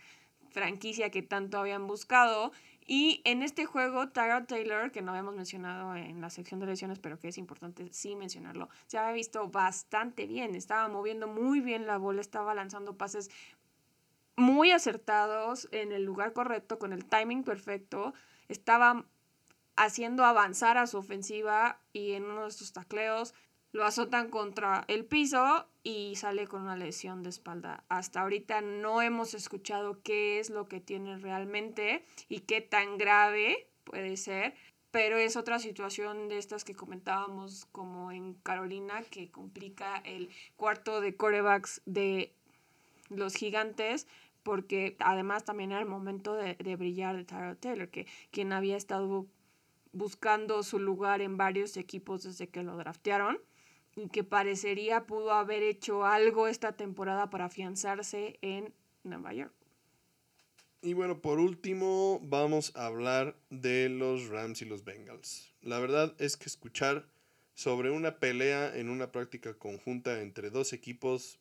franquicia 0.51 1.11
que 1.11 1.23
tanto 1.23 1.59
habían 1.59 1.87
buscado. 1.87 2.53
Y 2.87 3.21
en 3.25 3.43
este 3.43 3.67
juego, 3.67 4.11
Tyrod 4.11 4.45
Taylor, 4.45 4.93
que 4.93 5.03
no 5.03 5.11
habíamos 5.11 5.35
mencionado 5.35 5.97
en 5.97 6.21
la 6.21 6.31
sección 6.31 6.61
de 6.61 6.67
lesiones, 6.67 7.01
pero 7.01 7.19
que 7.19 7.29
es 7.29 7.37
importante 7.37 7.93
sí 7.93 8.15
mencionarlo, 8.15 8.69
se 8.87 8.97
había 8.97 9.13
visto 9.13 9.49
bastante 9.49 10.27
bien. 10.27 10.55
Estaba 10.55 10.87
moviendo 10.89 11.27
muy 11.27 11.61
bien 11.61 11.89
la 11.89 11.99
bola, 11.99 12.21
estaba 12.21 12.55
lanzando 12.55 12.97
pases 12.97 13.29
muy 14.37 14.71
acertados 14.71 15.69
en 15.73 15.91
el 15.91 16.05
lugar 16.05 16.33
correcto, 16.33 16.79
con 16.79 16.93
el 16.93 17.05
timing 17.05 17.43
perfecto. 17.43 18.15
Estaba 18.49 19.05
haciendo 19.75 20.25
avanzar 20.25 20.79
a 20.79 20.87
su 20.87 20.99
ofensiva 20.99 21.81
y 21.93 22.13
en 22.13 22.25
uno 22.25 22.43
de 22.43 22.49
estos 22.49 22.73
tacleos 22.73 23.35
lo 23.77 23.85
azotan 23.85 24.31
contra 24.31 24.85
el 24.89 25.05
piso 25.05 25.67
y 25.85 26.17
sale 26.17 26.49
con 26.49 26.63
una 26.63 26.77
lesión 26.77 27.23
de 27.23 27.29
espalda. 27.29 27.85
Hasta 27.89 28.23
ahorita 28.23 28.63
no 28.63 29.03
hemos 29.03 29.35
escuchado 29.35 30.01
qué 30.03 30.41
es 30.41 30.51
lo 30.51 30.67
que 30.67 30.81
tiene 30.81 31.19
realmente 31.19 32.03
y 32.29 32.41
qué 32.41 32.63
tan 32.63 32.97
grave 32.97 33.69
puede 33.85 34.17
ser, 34.17 34.55
pero 34.91 35.19
es 35.19 35.37
otra 35.37 35.59
situación 35.59 36.29
de 36.29 36.39
estas 36.39 36.65
que 36.65 36.75
comentábamos 36.75 37.67
como 37.67 38.11
en 38.11 38.35
Carolina 38.35 39.03
que 39.03 39.31
complica 39.31 39.99
el 39.99 40.31
cuarto 40.57 41.03
de 41.03 41.15
corebacks 41.15 41.83
de 41.85 42.33
los 43.11 43.35
gigantes 43.35 44.07
porque 44.43 44.97
además 45.01 45.45
también 45.45 45.73
era 45.73 45.81
el 45.81 45.87
momento 45.87 46.35
de, 46.35 46.55
brillar 46.77 47.17
de 47.17 47.25
Tyrell 47.25 47.57
Taylor, 47.57 47.89
que 47.89 48.07
quien 48.31 48.53
había 48.53 48.77
estado 48.77 49.27
buscando 49.93 50.63
su 50.63 50.79
lugar 50.79 51.21
en 51.21 51.37
varios 51.37 51.77
equipos 51.77 52.23
desde 52.23 52.49
que 52.49 52.63
lo 52.63 52.77
draftearon 52.77 53.41
y 53.97 54.09
que 54.09 54.23
parecería 54.23 55.07
pudo 55.07 55.33
haber 55.33 55.63
hecho 55.63 56.05
algo 56.05 56.47
esta 56.47 56.77
temporada 56.77 57.31
para 57.31 57.47
afianzarse 57.47 58.39
en 58.43 58.73
Nueva 59.03 59.33
York. 59.33 59.55
Y 60.83 60.93
bueno, 60.93 61.21
por 61.21 61.41
último 61.41 62.21
vamos 62.23 62.73
a 62.77 62.87
hablar 62.87 63.37
de 63.51 63.89
los 63.89 64.29
Rams 64.29 64.63
y 64.63 64.67
los 64.67 64.85
Bengals. 64.85 65.53
La 65.63 65.81
verdad 65.81 66.15
es 66.19 66.37
que 66.37 66.45
escuchar 66.45 67.09
sobre 67.55 67.91
una 67.91 68.19
pelea 68.19 68.77
en 68.77 68.91
una 68.91 69.11
práctica 69.11 69.55
conjunta 69.55 70.21
entre 70.21 70.51
dos 70.51 70.75
equipos 70.75 71.41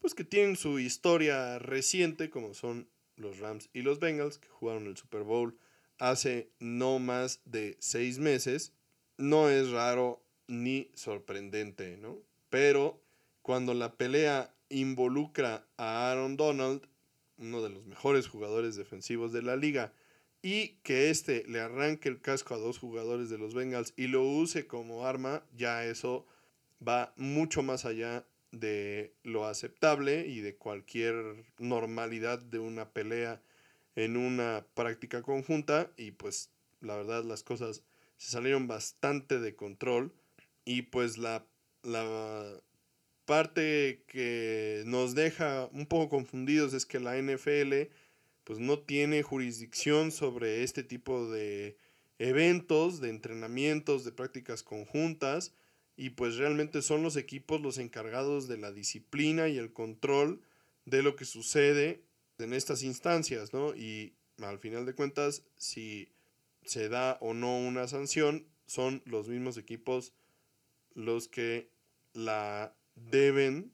pues 0.00 0.14
que 0.14 0.24
tienen 0.24 0.56
su 0.56 0.78
historia 0.78 1.58
reciente 1.58 2.30
como 2.30 2.54
son 2.54 2.88
los 3.16 3.38
Rams 3.38 3.68
y 3.74 3.82
los 3.82 4.00
Bengals 4.00 4.38
que 4.38 4.48
jugaron 4.48 4.86
el 4.86 4.96
Super 4.96 5.22
Bowl 5.22 5.58
hace 5.98 6.50
no 6.58 6.98
más 6.98 7.42
de 7.44 7.76
seis 7.78 8.18
meses 8.18 8.72
no 9.18 9.50
es 9.50 9.70
raro 9.70 10.24
ni 10.50 10.90
sorprendente, 10.94 11.96
¿no? 11.96 12.18
Pero 12.50 13.00
cuando 13.40 13.72
la 13.72 13.94
pelea 13.94 14.52
involucra 14.68 15.64
a 15.76 16.10
Aaron 16.10 16.36
Donald, 16.36 16.82
uno 17.38 17.62
de 17.62 17.70
los 17.70 17.86
mejores 17.86 18.26
jugadores 18.28 18.76
defensivos 18.76 19.32
de 19.32 19.42
la 19.42 19.56
liga, 19.56 19.92
y 20.42 20.78
que 20.82 21.10
éste 21.10 21.44
le 21.46 21.60
arranque 21.60 22.08
el 22.08 22.20
casco 22.20 22.54
a 22.54 22.58
dos 22.58 22.78
jugadores 22.78 23.30
de 23.30 23.38
los 23.38 23.54
Bengals 23.54 23.92
y 23.96 24.08
lo 24.08 24.24
use 24.24 24.66
como 24.66 25.06
arma, 25.06 25.44
ya 25.56 25.84
eso 25.84 26.26
va 26.86 27.12
mucho 27.16 27.62
más 27.62 27.84
allá 27.84 28.24
de 28.50 29.12
lo 29.22 29.46
aceptable 29.46 30.26
y 30.26 30.40
de 30.40 30.56
cualquier 30.56 31.44
normalidad 31.58 32.40
de 32.40 32.58
una 32.58 32.90
pelea 32.90 33.40
en 33.94 34.16
una 34.16 34.64
práctica 34.74 35.22
conjunta 35.22 35.90
y 35.96 36.12
pues 36.12 36.50
la 36.80 36.96
verdad 36.96 37.22
las 37.22 37.42
cosas 37.42 37.84
se 38.16 38.30
salieron 38.30 38.66
bastante 38.66 39.38
de 39.38 39.54
control 39.54 40.12
y 40.64 40.82
pues 40.82 41.18
la, 41.18 41.46
parte 43.24 44.02
que 44.08 44.82
nos 44.86 45.14
deja 45.14 45.68
un 45.72 45.86
poco 45.86 46.08
confundidos 46.08 46.74
es 46.74 46.84
que 46.84 46.98
la 46.98 47.16
NFL 47.16 47.92
pues 48.42 48.58
no 48.58 48.80
tiene 48.80 49.22
jurisdicción 49.22 50.10
sobre 50.10 50.64
este 50.64 50.82
tipo 50.82 51.30
de 51.30 51.76
eventos, 52.18 53.00
de 53.00 53.10
entrenamientos, 53.10 54.04
de 54.04 54.10
prácticas 54.10 54.64
conjuntas 54.64 55.54
y 55.96 56.10
pues 56.10 56.36
realmente 56.36 56.82
son 56.82 57.02
los 57.02 57.16
equipos 57.16 57.60
los 57.60 57.78
encargados 57.78 58.48
de 58.48 58.58
la 58.58 58.72
disciplina 58.72 59.48
y 59.48 59.58
el 59.58 59.72
control 59.72 60.42
de 60.84 61.02
lo 61.02 61.14
que 61.14 61.24
sucede 61.24 62.02
en 62.38 62.52
estas 62.52 62.82
instancias, 62.82 63.52
¿no? 63.52 63.74
Y 63.76 64.14
al 64.38 64.58
final 64.58 64.86
de 64.86 64.94
cuentas, 64.94 65.44
si 65.56 66.08
se 66.64 66.88
da 66.88 67.18
o 67.20 67.34
no 67.34 67.58
una 67.58 67.86
sanción, 67.86 68.46
son 68.66 69.02
los 69.04 69.28
mismos 69.28 69.56
equipos 69.56 70.14
los 71.04 71.28
que 71.28 71.70
la 72.12 72.74
deben 72.94 73.72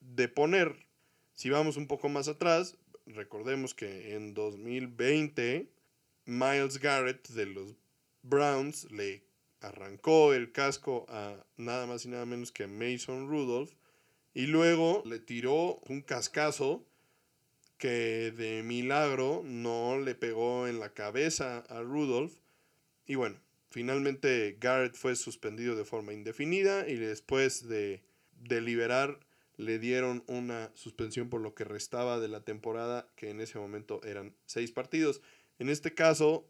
de 0.00 0.28
poner. 0.28 0.86
Si 1.34 1.50
vamos 1.50 1.76
un 1.76 1.86
poco 1.86 2.08
más 2.08 2.28
atrás, 2.28 2.76
recordemos 3.06 3.74
que 3.74 4.14
en 4.14 4.34
2020 4.34 5.70
Miles 6.24 6.78
Garrett 6.78 7.28
de 7.28 7.46
los 7.46 7.74
Browns 8.22 8.90
le 8.90 9.24
arrancó 9.60 10.34
el 10.34 10.52
casco 10.52 11.06
a 11.08 11.44
nada 11.56 11.86
más 11.86 12.04
y 12.04 12.08
nada 12.08 12.26
menos 12.26 12.52
que 12.52 12.64
a 12.64 12.68
Mason 12.68 13.28
Rudolph 13.28 13.72
y 14.34 14.46
luego 14.46 15.02
le 15.06 15.18
tiró 15.18 15.76
un 15.88 16.02
cascazo 16.02 16.84
que 17.78 18.32
de 18.32 18.62
milagro 18.62 19.42
no 19.44 19.98
le 19.98 20.14
pegó 20.14 20.66
en 20.66 20.80
la 20.80 20.92
cabeza 20.92 21.58
a 21.68 21.80
Rudolph 21.80 22.34
y 23.06 23.14
bueno, 23.14 23.40
Finalmente 23.70 24.56
Garrett 24.60 24.96
fue 24.96 25.14
suspendido 25.16 25.76
de 25.76 25.84
forma 25.84 26.12
indefinida 26.12 26.88
y 26.88 26.96
después 26.96 27.68
de 27.68 28.02
deliberar 28.32 29.20
le 29.56 29.78
dieron 29.78 30.24
una 30.28 30.70
suspensión 30.74 31.28
por 31.28 31.40
lo 31.40 31.54
que 31.54 31.64
restaba 31.64 32.20
de 32.20 32.28
la 32.28 32.44
temporada, 32.44 33.08
que 33.16 33.30
en 33.30 33.40
ese 33.40 33.58
momento 33.58 34.00
eran 34.04 34.34
seis 34.46 34.70
partidos. 34.70 35.20
En 35.58 35.68
este 35.68 35.94
caso, 35.94 36.48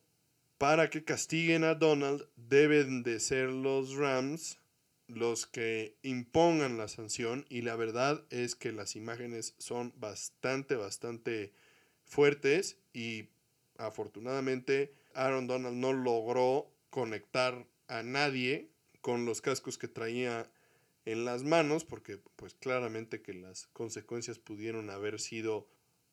para 0.58 0.90
que 0.90 1.04
castiguen 1.04 1.64
a 1.64 1.74
Donald, 1.74 2.28
deben 2.36 3.02
de 3.02 3.18
ser 3.18 3.48
los 3.48 3.94
Rams 3.94 4.58
los 5.08 5.46
que 5.46 5.96
impongan 6.02 6.76
la 6.76 6.86
sanción 6.86 7.46
y 7.48 7.62
la 7.62 7.76
verdad 7.76 8.24
es 8.28 8.54
que 8.54 8.72
las 8.72 8.94
imágenes 8.94 9.54
son 9.58 9.94
bastante, 9.96 10.76
bastante 10.76 11.52
fuertes 12.04 12.76
y 12.92 13.30
afortunadamente 13.78 14.92
Aaron 15.14 15.46
Donald 15.46 15.76
no 15.76 15.94
logró 15.94 16.70
conectar 16.90 17.66
a 17.88 18.02
nadie 18.02 18.70
con 19.00 19.24
los 19.24 19.40
cascos 19.40 19.78
que 19.78 19.88
traía 19.88 20.50
en 21.04 21.24
las 21.24 21.44
manos, 21.44 21.84
porque 21.84 22.18
pues 22.36 22.54
claramente 22.54 23.22
que 23.22 23.32
las 23.32 23.66
consecuencias 23.68 24.38
pudieron 24.38 24.90
haber 24.90 25.20
sido 25.20 25.66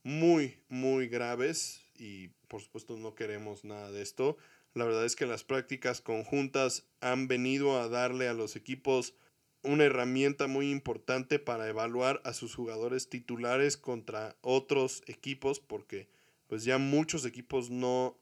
muy, 0.03 0.59
muy 0.69 1.07
graves 1.07 1.81
y 1.97 2.29
por 2.47 2.61
supuesto 2.61 2.95
no 2.95 3.15
queremos 3.15 3.65
nada 3.65 3.91
de 3.91 4.01
esto. 4.01 4.37
La 4.73 4.85
verdad 4.85 5.05
es 5.05 5.15
que 5.15 5.25
las 5.25 5.43
prácticas 5.43 6.01
conjuntas 6.01 6.87
han 7.01 7.27
venido 7.27 7.79
a 7.79 7.89
darle 7.89 8.27
a 8.27 8.33
los 8.33 8.55
equipos 8.55 9.15
una 9.63 9.85
herramienta 9.85 10.47
muy 10.47 10.69
importante 10.69 11.39
para 11.39 11.67
evaluar 11.67 12.21
a 12.23 12.33
sus 12.33 12.55
jugadores 12.55 13.09
titulares 13.09 13.77
contra 13.77 14.37
otros 14.41 15.01
equipos, 15.07 15.59
porque 15.59 16.07
pues 16.47 16.63
ya 16.63 16.77
muchos 16.77 17.25
equipos 17.25 17.71
no 17.71 18.17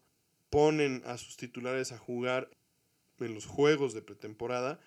ponen 0.54 1.02
a 1.08 1.18
sus 1.18 1.36
titulares 1.36 1.92
a 1.92 1.98
jugar 1.98 2.48
en 3.20 3.34
los 3.34 3.48
juegos 3.48 3.96
de 3.96 4.04
pretemporada. 4.04 4.80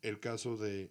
El 0.00 0.18
caso 0.18 0.56
de, 0.56 0.90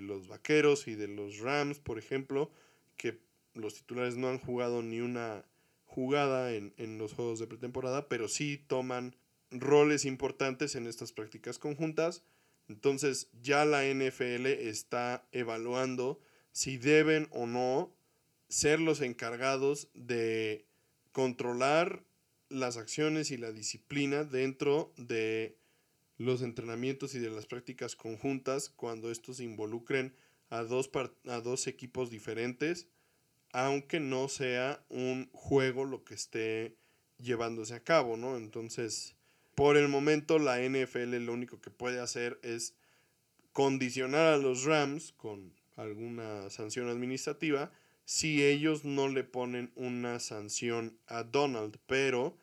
los 0.00 0.28
Vaqueros 0.28 0.86
y 0.86 0.94
de 0.94 1.08
los 1.08 1.40
Rams, 1.40 1.80
por 1.80 1.98
ejemplo, 1.98 2.52
que 2.96 3.18
los 3.54 3.74
titulares 3.74 4.16
no 4.16 4.28
han 4.28 4.38
jugado 4.38 4.80
ni 4.80 5.00
una 5.00 5.44
jugada 5.86 6.54
en, 6.54 6.72
en 6.76 6.98
los 6.98 7.14
juegos 7.14 7.40
de 7.40 7.48
pretemporada, 7.48 8.08
pero 8.08 8.28
sí 8.28 8.64
toman 8.64 9.16
roles 9.50 10.04
importantes 10.04 10.76
en 10.76 10.86
estas 10.86 11.10
prácticas 11.10 11.58
conjuntas. 11.58 12.22
Entonces 12.68 13.28
ya 13.42 13.64
la 13.64 13.82
NFL 13.92 14.46
está 14.46 15.26
evaluando 15.32 16.20
si 16.52 16.76
deben 16.76 17.26
o 17.32 17.46
no 17.46 17.92
ser 18.48 18.78
los 18.78 19.00
encargados 19.00 19.88
de 19.94 20.64
controlar 21.10 22.04
las 22.54 22.76
acciones 22.76 23.30
y 23.30 23.36
la 23.36 23.52
disciplina 23.52 24.24
dentro 24.24 24.92
de 24.96 25.58
los 26.16 26.42
entrenamientos 26.42 27.14
y 27.14 27.18
de 27.18 27.30
las 27.30 27.46
prácticas 27.46 27.96
conjuntas 27.96 28.68
cuando 28.68 29.10
estos 29.10 29.40
involucren 29.40 30.14
a 30.50 30.62
dos, 30.62 30.90
a 31.26 31.40
dos 31.40 31.66
equipos 31.66 32.10
diferentes, 32.10 32.86
aunque 33.52 34.00
no 34.00 34.28
sea 34.28 34.84
un 34.88 35.28
juego 35.32 35.84
lo 35.84 36.04
que 36.04 36.14
esté 36.14 36.76
llevándose 37.18 37.74
a 37.74 37.82
cabo, 37.82 38.16
¿no? 38.16 38.36
Entonces, 38.36 39.16
por 39.54 39.76
el 39.76 39.88
momento 39.88 40.38
la 40.38 40.60
NFL 40.60 41.16
lo 41.24 41.32
único 41.32 41.60
que 41.60 41.70
puede 41.70 42.00
hacer 42.00 42.38
es 42.42 42.74
condicionar 43.52 44.34
a 44.34 44.38
los 44.38 44.64
Rams 44.64 45.12
con 45.12 45.52
alguna 45.76 46.50
sanción 46.50 46.88
administrativa 46.88 47.72
si 48.04 48.44
ellos 48.44 48.84
no 48.84 49.08
le 49.08 49.24
ponen 49.24 49.72
una 49.76 50.20
sanción 50.20 50.98
a 51.06 51.22
Donald, 51.22 51.78
pero 51.86 52.36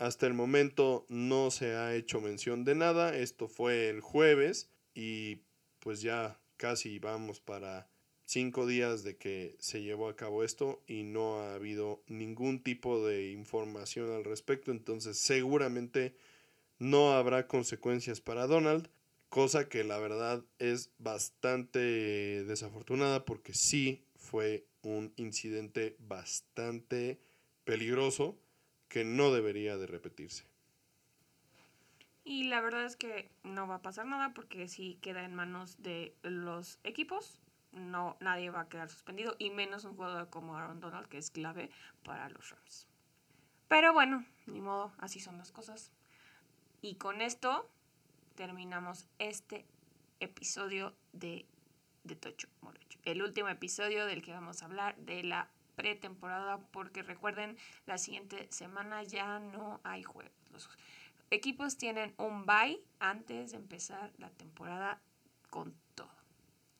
hasta 0.00 0.26
el 0.26 0.32
momento 0.32 1.04
no 1.10 1.50
se 1.50 1.76
ha 1.76 1.94
hecho 1.94 2.22
mención 2.22 2.64
de 2.64 2.74
nada, 2.74 3.14
esto 3.14 3.48
fue 3.48 3.90
el 3.90 4.00
jueves 4.00 4.70
y 4.94 5.42
pues 5.78 6.00
ya 6.00 6.40
casi 6.56 6.98
vamos 6.98 7.38
para 7.40 7.86
cinco 8.24 8.66
días 8.66 9.04
de 9.04 9.18
que 9.18 9.56
se 9.58 9.82
llevó 9.82 10.08
a 10.08 10.16
cabo 10.16 10.42
esto 10.42 10.82
y 10.86 11.02
no 11.02 11.40
ha 11.40 11.54
habido 11.54 12.02
ningún 12.06 12.62
tipo 12.62 13.06
de 13.06 13.32
información 13.32 14.10
al 14.10 14.24
respecto, 14.24 14.70
entonces 14.70 15.18
seguramente 15.18 16.14
no 16.78 17.12
habrá 17.12 17.46
consecuencias 17.46 18.22
para 18.22 18.46
Donald, 18.46 18.88
cosa 19.28 19.68
que 19.68 19.84
la 19.84 19.98
verdad 19.98 20.42
es 20.58 20.92
bastante 20.96 21.78
desafortunada 22.44 23.26
porque 23.26 23.52
sí 23.52 24.02
fue 24.16 24.64
un 24.80 25.12
incidente 25.16 25.94
bastante 25.98 27.20
peligroso 27.64 28.38
que 28.90 29.04
no 29.04 29.32
debería 29.32 29.78
de 29.78 29.86
repetirse. 29.86 30.44
Y 32.24 32.44
la 32.44 32.60
verdad 32.60 32.84
es 32.84 32.96
que 32.96 33.30
no 33.44 33.66
va 33.66 33.76
a 33.76 33.82
pasar 33.82 34.04
nada 34.04 34.34
porque 34.34 34.68
si 34.68 34.96
queda 34.96 35.24
en 35.24 35.34
manos 35.34 35.80
de 35.80 36.14
los 36.22 36.78
equipos, 36.84 37.40
no 37.72 38.16
nadie 38.20 38.50
va 38.50 38.62
a 38.62 38.68
quedar 38.68 38.90
suspendido 38.90 39.36
y 39.38 39.50
menos 39.50 39.84
un 39.84 39.94
jugador 39.94 40.28
como 40.28 40.56
Aaron 40.56 40.80
Donald 40.80 41.08
que 41.08 41.18
es 41.18 41.30
clave 41.30 41.70
para 42.02 42.28
los 42.28 42.50
Rams. 42.50 42.88
Pero 43.68 43.92
bueno, 43.92 44.26
ni 44.46 44.60
modo, 44.60 44.92
así 44.98 45.20
son 45.20 45.38
las 45.38 45.52
cosas. 45.52 45.92
Y 46.82 46.96
con 46.96 47.22
esto 47.22 47.70
terminamos 48.34 49.06
este 49.20 49.64
episodio 50.18 50.94
de, 51.12 51.46
de 52.02 52.16
Tocho 52.16 52.48
Morocho. 52.60 52.98
El 53.04 53.22
último 53.22 53.48
episodio 53.48 54.04
del 54.06 54.22
que 54.22 54.32
vamos 54.32 54.62
a 54.62 54.64
hablar 54.64 54.96
de 54.96 55.22
la 55.22 55.48
pretemporada 55.80 56.58
porque 56.72 57.02
recuerden, 57.02 57.56
la 57.86 57.96
siguiente 57.96 58.46
semana 58.50 59.02
ya 59.02 59.38
no 59.38 59.80
hay 59.82 60.02
juegos. 60.02 60.50
Los 60.50 60.68
equipos 61.30 61.78
tienen 61.78 62.14
un 62.18 62.44
bye 62.44 62.80
antes 62.98 63.52
de 63.52 63.56
empezar 63.56 64.12
la 64.18 64.28
temporada 64.30 65.00
con 65.48 65.74
todo 65.94 66.20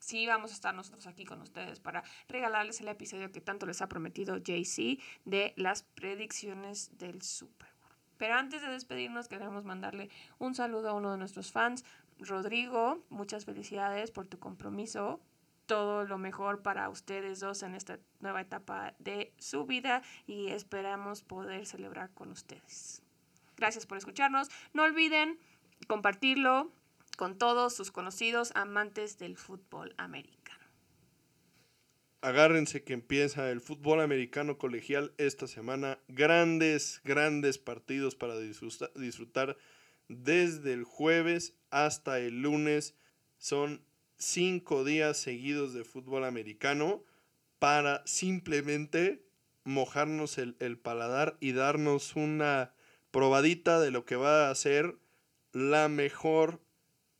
sí 0.00 0.26
vamos 0.26 0.50
a 0.50 0.54
estar 0.54 0.74
nosotros 0.74 1.06
aquí 1.06 1.24
con 1.24 1.40
ustedes 1.40 1.78
para 1.78 2.02
regalarles 2.28 2.80
el 2.80 2.88
episodio 2.88 3.30
que 3.30 3.40
tanto 3.40 3.66
les 3.66 3.80
ha 3.80 3.88
prometido 3.88 4.38
JC 4.38 4.98
de 5.24 5.52
las 5.56 5.84
predicciones 5.84 6.96
del 6.98 7.22
Super 7.22 7.68
Bowl. 7.80 7.94
Pero 8.16 8.34
antes 8.34 8.62
de 8.62 8.68
despedirnos 8.68 9.28
queremos 9.28 9.64
mandarle 9.64 10.10
un 10.38 10.54
saludo 10.54 10.88
a 10.88 10.94
uno 10.94 11.12
de 11.12 11.18
nuestros 11.18 11.52
fans, 11.52 11.84
Rodrigo, 12.18 13.04
muchas 13.08 13.44
felicidades 13.44 14.10
por 14.10 14.26
tu 14.26 14.38
compromiso. 14.38 15.20
Todo 15.70 16.02
lo 16.02 16.18
mejor 16.18 16.62
para 16.62 16.88
ustedes 16.88 17.38
dos 17.38 17.62
en 17.62 17.76
esta 17.76 18.00
nueva 18.18 18.40
etapa 18.40 18.96
de 18.98 19.32
su 19.38 19.66
vida 19.66 20.02
y 20.26 20.48
esperamos 20.48 21.22
poder 21.22 21.64
celebrar 21.64 22.10
con 22.12 22.32
ustedes. 22.32 23.04
Gracias 23.56 23.86
por 23.86 23.96
escucharnos. 23.96 24.48
No 24.72 24.82
olviden 24.82 25.38
compartirlo, 25.86 26.72
con 27.16 27.38
todos 27.38 27.72
sus 27.72 27.92
conocidos 27.92 28.50
amantes 28.56 29.16
del 29.18 29.36
fútbol 29.36 29.94
americano. 29.96 30.64
Agárrense 32.20 32.82
que 32.82 32.92
empieza 32.92 33.48
el 33.52 33.60
fútbol 33.60 34.00
americano 34.00 34.58
colegial 34.58 35.14
esta 35.18 35.46
semana. 35.46 36.00
Grandes, 36.08 37.00
grandes 37.04 37.58
partidos 37.58 38.16
para 38.16 38.34
disfrutar 38.40 39.56
desde 40.08 40.72
el 40.72 40.82
jueves 40.82 41.54
hasta 41.70 42.18
el 42.18 42.42
lunes. 42.42 42.96
Son 43.38 43.88
cinco 44.20 44.84
días 44.84 45.16
seguidos 45.16 45.74
de 45.74 45.82
fútbol 45.82 46.24
americano 46.24 47.02
para 47.58 48.02
simplemente 48.06 49.24
mojarnos 49.64 50.38
el, 50.38 50.56
el, 50.60 50.78
paladar 50.78 51.36
y 51.40 51.52
darnos 51.52 52.14
una 52.14 52.72
probadita 53.10 53.80
de 53.80 53.90
lo 53.90 54.04
que 54.04 54.16
va 54.16 54.50
a 54.50 54.54
ser 54.54 54.96
la 55.52 55.88
mejor 55.88 56.60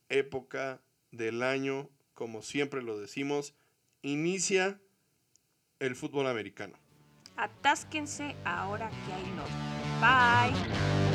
época 0.08 0.80
del 1.10 1.42
año, 1.42 1.88
como 2.14 2.42
siempre 2.42 2.82
lo 2.82 2.98
decimos, 2.98 3.54
inicia 4.02 4.80
el 5.78 5.96
fútbol 5.96 6.26
americano. 6.26 6.78
Atásquense 7.36 8.36
ahora 8.44 8.90
que 8.90 9.12
hay 9.12 9.30
norte. 9.30 9.52
Bye. 10.00 11.09